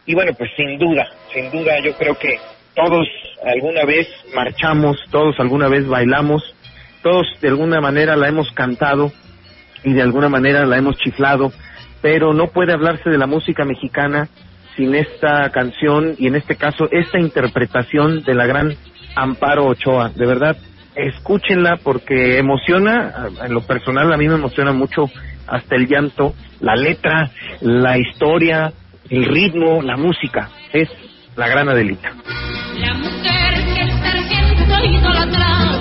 y 0.06 0.14
bueno, 0.14 0.34
pues 0.38 0.52
sin 0.58 0.78
duda, 0.78 1.08
sin 1.34 1.50
duda 1.52 1.80
yo 1.80 1.94
creo 1.94 2.16
que 2.16 2.38
todos 2.76 3.08
alguna 3.46 3.86
vez 3.86 4.08
marchamos, 4.36 4.98
todos 5.12 5.40
alguna 5.40 5.68
vez 5.68 5.88
bailamos, 5.88 6.44
todos 7.02 7.26
de 7.42 7.50
alguna 7.50 7.82
manera 7.82 8.16
la 8.16 8.28
hemos 8.28 8.52
cantado 8.52 9.12
y 9.84 9.94
de 9.94 10.02
alguna 10.02 10.30
manera 10.30 10.66
la 10.66 10.78
hemos 10.78 10.98
chiflado, 10.98 11.52
pero 12.02 12.34
no 12.34 12.48
puede 12.48 12.74
hablarse 12.74 13.10
de 13.10 13.18
la 13.18 13.28
música 13.28 13.64
mexicana 13.64 14.28
sin 14.76 14.94
esta 14.94 15.50
canción 15.52 16.16
y 16.18 16.28
en 16.28 16.36
este 16.36 16.56
caso 16.56 16.90
esta 16.92 17.20
interpretación 17.20 18.24
de 18.24 18.34
la 18.34 18.46
gran 18.46 18.76
Amparo 19.16 19.68
Ochoa. 19.68 20.10
De 20.10 20.26
verdad, 20.26 20.58
escúchenla 20.96 21.78
porque 21.84 22.38
emociona, 22.38 23.30
en 23.46 23.54
lo 23.54 23.62
personal 23.62 24.12
a 24.12 24.18
mí 24.18 24.28
me 24.28 24.36
emociona 24.36 24.74
mucho 24.74 25.10
hasta 25.48 25.76
el 25.76 25.88
llanto, 25.88 26.34
la 26.60 26.76
letra, 26.76 27.32
la 27.62 27.98
historia, 27.98 28.74
el 29.10 29.26
ritmo, 29.26 29.82
la 29.82 29.96
música. 29.96 30.50
Es 30.74 30.90
la 31.36 31.48
gran 31.48 31.70
Adelita. 31.70 32.14
La 32.78 32.94
mujer 32.94 33.66
que 33.74 33.82
el 33.82 33.92
sargento 33.92 34.86
idolatraba 34.86 35.80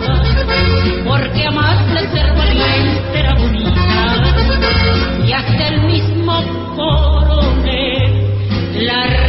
porque 1.05 1.51
más 1.51 1.95
de 1.95 2.09
ser 2.09 2.35
valiente 2.35 3.21
era 3.21 3.35
bonita 3.35 5.25
y 5.27 5.33
hasta 5.33 5.69
el 5.69 5.83
mismo 5.83 6.43
coronel 6.77 8.27
la 8.75 9.24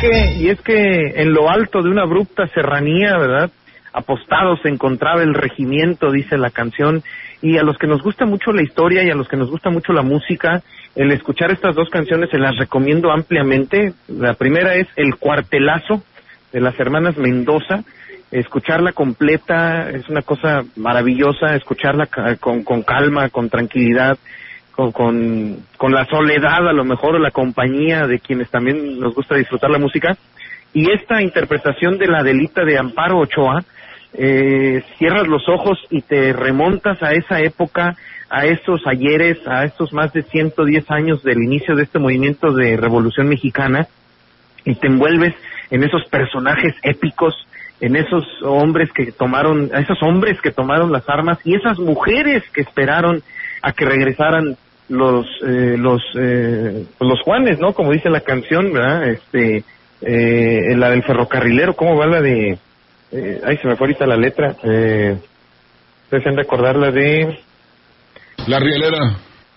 que, 0.00 0.32
y 0.32 0.48
es 0.48 0.60
que 0.60 1.20
en 1.22 1.32
lo 1.32 1.50
alto 1.50 1.82
de 1.82 1.90
una 1.90 2.02
abrupta 2.02 2.46
serranía, 2.48 3.16
¿verdad? 3.18 3.50
Apostado 3.92 4.56
se 4.58 4.68
encontraba 4.68 5.22
el 5.22 5.34
regimiento, 5.34 6.10
dice 6.10 6.36
la 6.36 6.50
canción, 6.50 7.02
y 7.42 7.56
a 7.56 7.62
los 7.62 7.78
que 7.78 7.86
nos 7.86 8.02
gusta 8.02 8.26
mucho 8.26 8.52
la 8.52 8.62
historia 8.62 9.02
y 9.02 9.10
a 9.10 9.14
los 9.14 9.28
que 9.28 9.36
nos 9.36 9.50
gusta 9.50 9.70
mucho 9.70 9.92
la 9.92 10.02
música, 10.02 10.62
el 10.94 11.12
escuchar 11.12 11.52
estas 11.52 11.74
dos 11.76 11.88
canciones 11.90 12.30
se 12.30 12.38
las 12.38 12.56
recomiendo 12.56 13.12
ampliamente. 13.12 13.92
La 14.08 14.34
primera 14.34 14.74
es 14.74 14.88
El 14.96 15.16
Cuartelazo 15.16 16.02
de 16.52 16.60
las 16.60 16.78
hermanas 16.80 17.16
Mendoza. 17.16 17.84
Escucharla 18.30 18.92
completa 18.92 19.90
es 19.90 20.08
una 20.08 20.22
cosa 20.22 20.64
maravillosa, 20.76 21.54
escucharla 21.54 22.08
con, 22.40 22.64
con 22.64 22.82
calma, 22.82 23.30
con 23.30 23.48
tranquilidad, 23.48 24.18
con, 24.92 25.64
con, 25.76 25.92
la 25.92 26.04
soledad 26.04 26.68
a 26.68 26.72
lo 26.72 26.84
mejor 26.84 27.16
o 27.16 27.18
la 27.18 27.32
compañía 27.32 28.06
de 28.06 28.20
quienes 28.20 28.48
también 28.48 29.00
nos 29.00 29.12
gusta 29.12 29.34
disfrutar 29.34 29.70
la 29.70 29.78
música. 29.78 30.16
Y 30.72 30.92
esta 30.92 31.20
interpretación 31.20 31.98
de 31.98 32.06
la 32.06 32.22
delita 32.22 32.64
de 32.64 32.78
Amparo 32.78 33.18
Ochoa, 33.18 33.64
eh, 34.14 34.82
cierras 34.96 35.26
los 35.26 35.48
ojos 35.48 35.78
y 35.90 36.02
te 36.02 36.32
remontas 36.32 37.02
a 37.02 37.10
esa 37.10 37.40
época, 37.40 37.96
a 38.30 38.46
esos 38.46 38.86
ayeres, 38.86 39.38
a 39.48 39.64
estos 39.64 39.92
más 39.92 40.12
de 40.12 40.22
110 40.22 40.88
años 40.92 41.24
del 41.24 41.42
inicio 41.42 41.74
de 41.74 41.82
este 41.82 41.98
movimiento 41.98 42.52
de 42.52 42.76
revolución 42.76 43.28
mexicana 43.28 43.88
y 44.64 44.76
te 44.76 44.86
envuelves 44.86 45.34
en 45.70 45.82
esos 45.82 46.04
personajes 46.04 46.74
épicos, 46.82 47.34
en 47.80 47.96
esos 47.96 48.24
hombres 48.42 48.92
que 48.92 49.10
tomaron, 49.10 49.70
a 49.74 49.80
esos 49.80 50.00
hombres 50.02 50.40
que 50.40 50.52
tomaron 50.52 50.92
las 50.92 51.08
armas 51.08 51.38
y 51.44 51.56
esas 51.56 51.80
mujeres 51.80 52.44
que 52.52 52.60
esperaron 52.60 53.22
a 53.62 53.72
que 53.72 53.84
regresaran 53.84 54.56
los 54.88 55.26
eh, 55.46 55.76
los 55.78 56.02
eh, 56.18 56.86
pues 56.98 57.10
los 57.10 57.20
Juanes, 57.22 57.58
¿no? 57.58 57.72
Como 57.74 57.92
dice 57.92 58.08
la 58.10 58.20
canción, 58.20 58.72
¿verdad? 58.72 59.08
Este 59.08 59.64
eh, 60.00 60.74
la 60.76 60.90
del 60.90 61.02
ferrocarrilero, 61.02 61.74
¿cómo 61.74 61.96
va 61.96 62.06
la 62.06 62.20
de? 62.22 62.58
Eh, 63.12 63.40
ay, 63.44 63.56
se 63.58 63.66
me 63.68 63.76
fue 63.76 63.86
ahorita 63.86 64.06
la 64.06 64.16
letra. 64.16 64.54
Eh, 64.62 65.16
Dejen 66.10 66.36
recordar 66.36 66.76
la 66.76 66.90
de 66.90 67.38
La 68.46 68.58
rielera. 68.58 68.98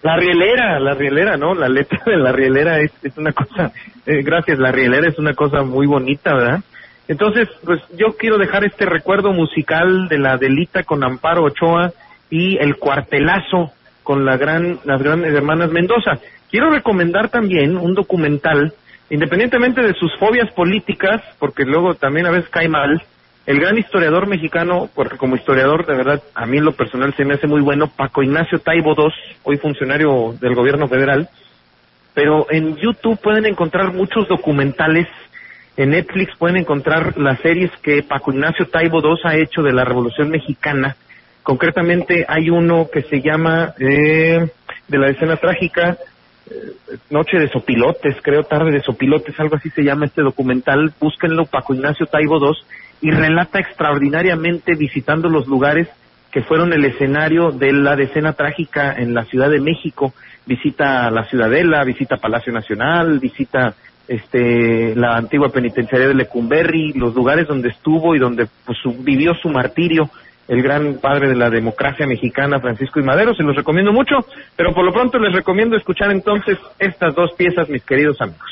la 0.04 0.18
rielera, 0.18 0.80
la 0.82 0.94
rielera, 0.96 1.38
¿no? 1.38 1.54
La 1.54 1.70
letra 1.70 2.02
de 2.06 2.18
la 2.18 2.32
rielera 2.34 2.80
es, 2.80 2.92
es 3.04 3.18
una 3.18 3.32
cosa, 3.32 3.72
eh, 4.06 4.22
gracias, 4.24 4.60
la 4.60 4.72
rielera 4.72 5.08
es 5.08 5.18
una 5.18 5.34
cosa 5.34 5.64
muy 5.64 5.88
bonita, 5.88 6.34
¿verdad? 6.34 6.60
Entonces, 7.08 7.48
pues 7.64 7.82
yo 7.98 8.18
quiero 8.18 8.38
dejar 8.38 8.66
este 8.66 8.86
recuerdo 8.86 9.32
musical 9.32 10.08
de 10.10 10.18
la 10.18 10.38
Delita 10.38 10.84
con 10.84 11.04
Amparo 11.04 11.44
Ochoa 11.46 11.92
y 12.30 12.58
el 12.58 12.76
cuartelazo 12.78 13.72
con 14.04 14.26
la 14.26 14.38
gran, 14.38 14.80
las 14.84 15.02
grandes 15.02 15.34
hermanas 15.34 15.72
Mendoza. 15.72 16.20
Quiero 16.50 16.70
recomendar 16.70 17.30
también 17.30 17.78
un 17.78 17.94
documental, 17.94 18.74
independientemente 19.10 19.82
de 19.82 19.94
sus 19.94 20.16
fobias 20.18 20.52
políticas, 20.54 21.22
porque 21.40 21.64
luego 21.64 21.96
también 21.96 22.26
a 22.26 22.32
veces 22.32 22.50
cae 22.50 22.68
mal, 22.68 23.02
el 23.46 23.60
gran 23.60 23.78
historiador 23.78 24.28
mexicano, 24.28 24.90
porque 24.94 25.18
como 25.18 25.36
historiador 25.36 25.86
de 25.86 25.96
verdad 25.96 26.22
a 26.36 26.46
mí 26.46 26.60
lo 26.60 26.74
personal 26.74 27.14
se 27.16 27.26
me 27.26 27.36
hace 27.36 27.48
muy 27.48 27.62
bueno, 27.62 27.88
Paco 27.88 28.22
Ignacio 28.22 28.60
Taibo 28.60 28.94
II, 28.98 29.12
hoy 29.44 29.58
funcionario 29.58 30.36
del 30.40 30.56
gobierno 30.56 30.88
federal, 30.88 31.30
pero 32.14 32.48
en 32.50 32.76
YouTube 32.78 33.20
pueden 33.20 33.46
encontrar 33.46 33.94
muchos 33.94 34.28
documentales, 34.28 35.08
en 35.78 35.92
Netflix 35.92 36.36
pueden 36.38 36.58
encontrar 36.58 37.18
las 37.18 37.40
series 37.40 37.72
que 37.82 38.04
Paco 38.04 38.32
Ignacio 38.32 38.68
Taibo 38.68 39.00
II 39.00 39.22
ha 39.24 39.36
hecho 39.36 39.62
de 39.64 39.74
la 39.74 39.86
Revolución 39.86 40.30
Mexicana, 40.30 40.96
concretamente 41.44 42.26
hay 42.28 42.50
uno 42.50 42.88
que 42.92 43.02
se 43.04 43.22
llama 43.22 43.74
eh, 43.80 44.50
de 44.88 44.98
la 44.98 45.10
escena 45.10 45.38
trágica, 45.38 45.98
eh, 46.50 46.98
Noche 47.10 47.38
de 47.38 47.50
Sopilotes, 47.50 48.18
creo, 48.22 48.44
Tarde 48.44 48.72
de 48.72 48.82
Sopilotes, 48.82 49.40
algo 49.40 49.56
así 49.56 49.70
se 49.70 49.84
llama 49.84 50.06
este 50.06 50.22
documental, 50.22 50.94
búsquenlo, 51.00 51.46
Paco 51.46 51.74
Ignacio 51.74 52.06
Taibo 52.06 52.38
II, 52.38 52.54
y 53.02 53.12
relata 53.12 53.60
extraordinariamente 53.60 54.76
visitando 54.76 55.30
los 55.30 55.48
lugares 55.48 55.88
que 56.32 56.42
fueron 56.42 56.72
el 56.74 56.86
escenario 56.86 57.52
de 57.52 57.74
la 57.74 57.96
decena 57.96 58.34
trágica 58.34 58.94
en 58.94 59.14
la 59.14 59.26
Ciudad 59.26 59.50
de 59.50 59.60
México. 59.60 60.14
Visita 60.46 61.12
la 61.12 61.26
Ciudadela, 61.26 61.84
visita 61.84 62.18
Palacio 62.18 62.54
Nacional, 62.54 63.20
visita 63.20 63.76
este 64.08 64.96
la 64.96 65.18
antigua 65.18 65.50
penitenciaría 65.50 66.08
de 66.08 66.16
Lecumberri, 66.16 66.94
los 66.94 67.14
lugares 67.14 67.48
donde 67.48 67.70
estuvo 67.70 68.16
y 68.16 68.20
donde 68.20 68.48
pues, 68.66 68.78
vivió 69.00 69.34
su 69.36 69.50
martirio 69.50 70.10
el 70.52 70.62
gran 70.62 70.96
padre 70.96 71.30
de 71.30 71.36
la 71.36 71.50
democracia 71.50 72.06
mexicana, 72.06 72.60
Francisco 72.60 73.00
y 73.00 73.04
Madero, 73.04 73.34
se 73.34 73.42
los 73.42 73.56
recomiendo 73.56 73.94
mucho, 73.94 74.18
pero 74.58 74.74
por 74.74 74.84
lo 74.84 74.92
pronto 74.92 75.18
les 75.18 75.34
recomiendo 75.34 75.78
escuchar 75.78 76.12
entonces 76.12 76.58
estas 76.78 77.16
dos 77.16 77.32
piezas, 77.38 77.70
mis 77.70 77.82
queridos 77.86 78.20
amigos. 78.20 78.50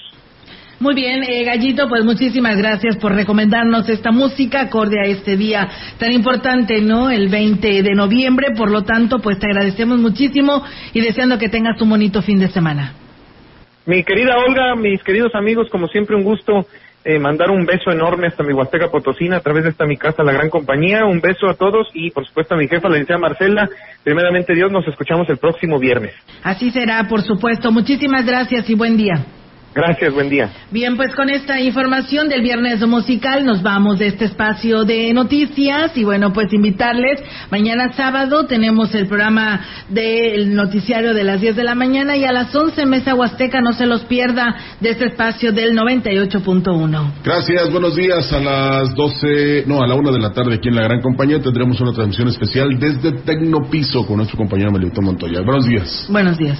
Muy 0.80 0.96
bien, 0.96 1.24
eh, 1.24 1.44
Gallito, 1.44 1.90
pues 1.90 2.06
muchísimas 2.06 2.56
gracias 2.56 2.96
por 2.96 3.14
recomendarnos 3.14 3.90
esta 3.90 4.12
música 4.12 4.62
acorde 4.62 4.98
a 4.98 5.10
este 5.10 5.36
día 5.36 5.68
tan 5.98 6.14
importante, 6.14 6.80
¿no? 6.80 7.12
El 7.12 7.28
20 7.28 7.84
de 7.84 7.94
noviembre, 7.94 8.52
por 8.56 8.72
lo 8.72 8.84
tanto, 8.84 9.20
pues 9.20 9.38
te 9.38 9.48
agradecemos 9.48 10.00
muchísimo 10.00 10.64
y 10.94 11.02
deseando 11.02 11.38
que 11.38 11.50
tengas 11.50 11.82
un 11.82 11.90
bonito 11.90 12.22
fin 12.22 12.40
de 12.40 12.48
semana. 12.48 12.94
Mi 13.86 14.06
querida 14.06 14.38
Olga, 14.38 14.74
mis 14.78 15.04
queridos 15.04 15.36
amigos, 15.36 15.68
como 15.70 15.90
siempre 15.90 16.16
un 16.16 16.24
gusto 16.24 16.66
eh, 17.10 17.18
mandar 17.18 17.50
un 17.50 17.66
beso 17.66 17.92
enorme 17.92 18.28
hasta 18.28 18.44
mi 18.44 18.54
Huasteca 18.54 18.90
Potosina 18.92 19.38
a 19.38 19.40
través 19.40 19.64
de 19.64 19.72
esta 19.72 19.86
mi 19.86 19.98
casa, 19.98 20.24
la 20.24 20.32
gran 20.32 20.50
compañía. 20.50 21.06
Un 21.06 21.20
beso 21.20 21.50
a 21.50 21.56
todos 21.56 21.88
y 21.94 22.12
por 22.12 22.28
supuesto 22.28 22.54
a 22.54 22.58
mi 22.58 22.68
jefa, 22.68 22.88
la 22.88 22.98
licenciada 22.98 23.20
Marcela. 23.20 23.70
Primeramente 24.04 24.54
Dios, 24.54 24.72
nos 24.72 24.88
escuchamos 24.88 25.28
el 25.30 25.38
próximo 25.38 25.80
viernes. 25.80 26.14
Así 26.44 26.70
será, 26.70 27.08
por 27.08 27.24
supuesto. 27.24 27.72
Muchísimas 27.72 28.26
gracias 28.26 28.70
y 28.70 28.76
buen 28.76 28.96
día. 28.96 29.26
Gracias, 29.80 30.14
buen 30.14 30.30
día. 30.30 30.50
Bien, 30.72 30.98
pues 30.98 31.16
con 31.16 31.30
esta 31.30 31.62
información 31.62 32.28
del 32.28 32.42
viernes 32.42 32.86
musical 32.86 33.46
nos 33.46 33.64
vamos 33.64 33.98
de 33.98 34.08
este 34.08 34.26
espacio 34.26 34.84
de 34.84 35.14
noticias 35.14 35.96
y 35.96 36.04
bueno, 36.04 36.34
pues 36.34 36.52
invitarles, 36.52 37.22
mañana 37.50 37.94
sábado 37.94 38.46
tenemos 38.46 38.94
el 38.94 39.08
programa 39.08 39.62
del 39.88 40.54
noticiario 40.54 41.14
de 41.14 41.24
las 41.24 41.40
10 41.40 41.56
de 41.56 41.64
la 41.64 41.76
mañana 41.76 42.18
y 42.18 42.26
a 42.26 42.34
las 42.34 42.54
11 42.54 42.86
Mesa 42.88 43.16
Huasteca, 43.16 43.62
no 43.62 43.72
se 43.72 43.86
los 43.86 44.02
pierda 44.04 44.54
de 44.82 44.90
este 44.90 45.06
espacio 45.06 45.54
del 45.54 45.78
98.1. 45.78 47.12
Gracias, 47.24 47.72
buenos 47.72 47.96
días. 47.96 48.32
A 48.34 48.40
las 48.40 48.94
12, 48.96 49.64
no, 49.66 49.82
a 49.82 49.88
la 49.88 49.96
1 49.96 50.12
de 50.12 50.20
la 50.20 50.32
tarde 50.32 50.56
aquí 50.56 50.68
en 50.68 50.76
la 50.76 50.84
Gran 50.84 51.02
Compañía 51.02 51.40
tendremos 51.40 51.80
una 51.80 51.94
transmisión 51.94 52.28
especial 52.28 52.78
desde 52.78 53.14
Tecnopiso 53.22 54.06
con 54.06 54.18
nuestro 54.18 54.38
compañero 54.38 54.72
Melito 54.72 55.02
Montoya. 55.02 55.40
Buenos 55.42 55.66
días. 55.66 56.06
Buenos 56.10 56.38
días. 56.38 56.60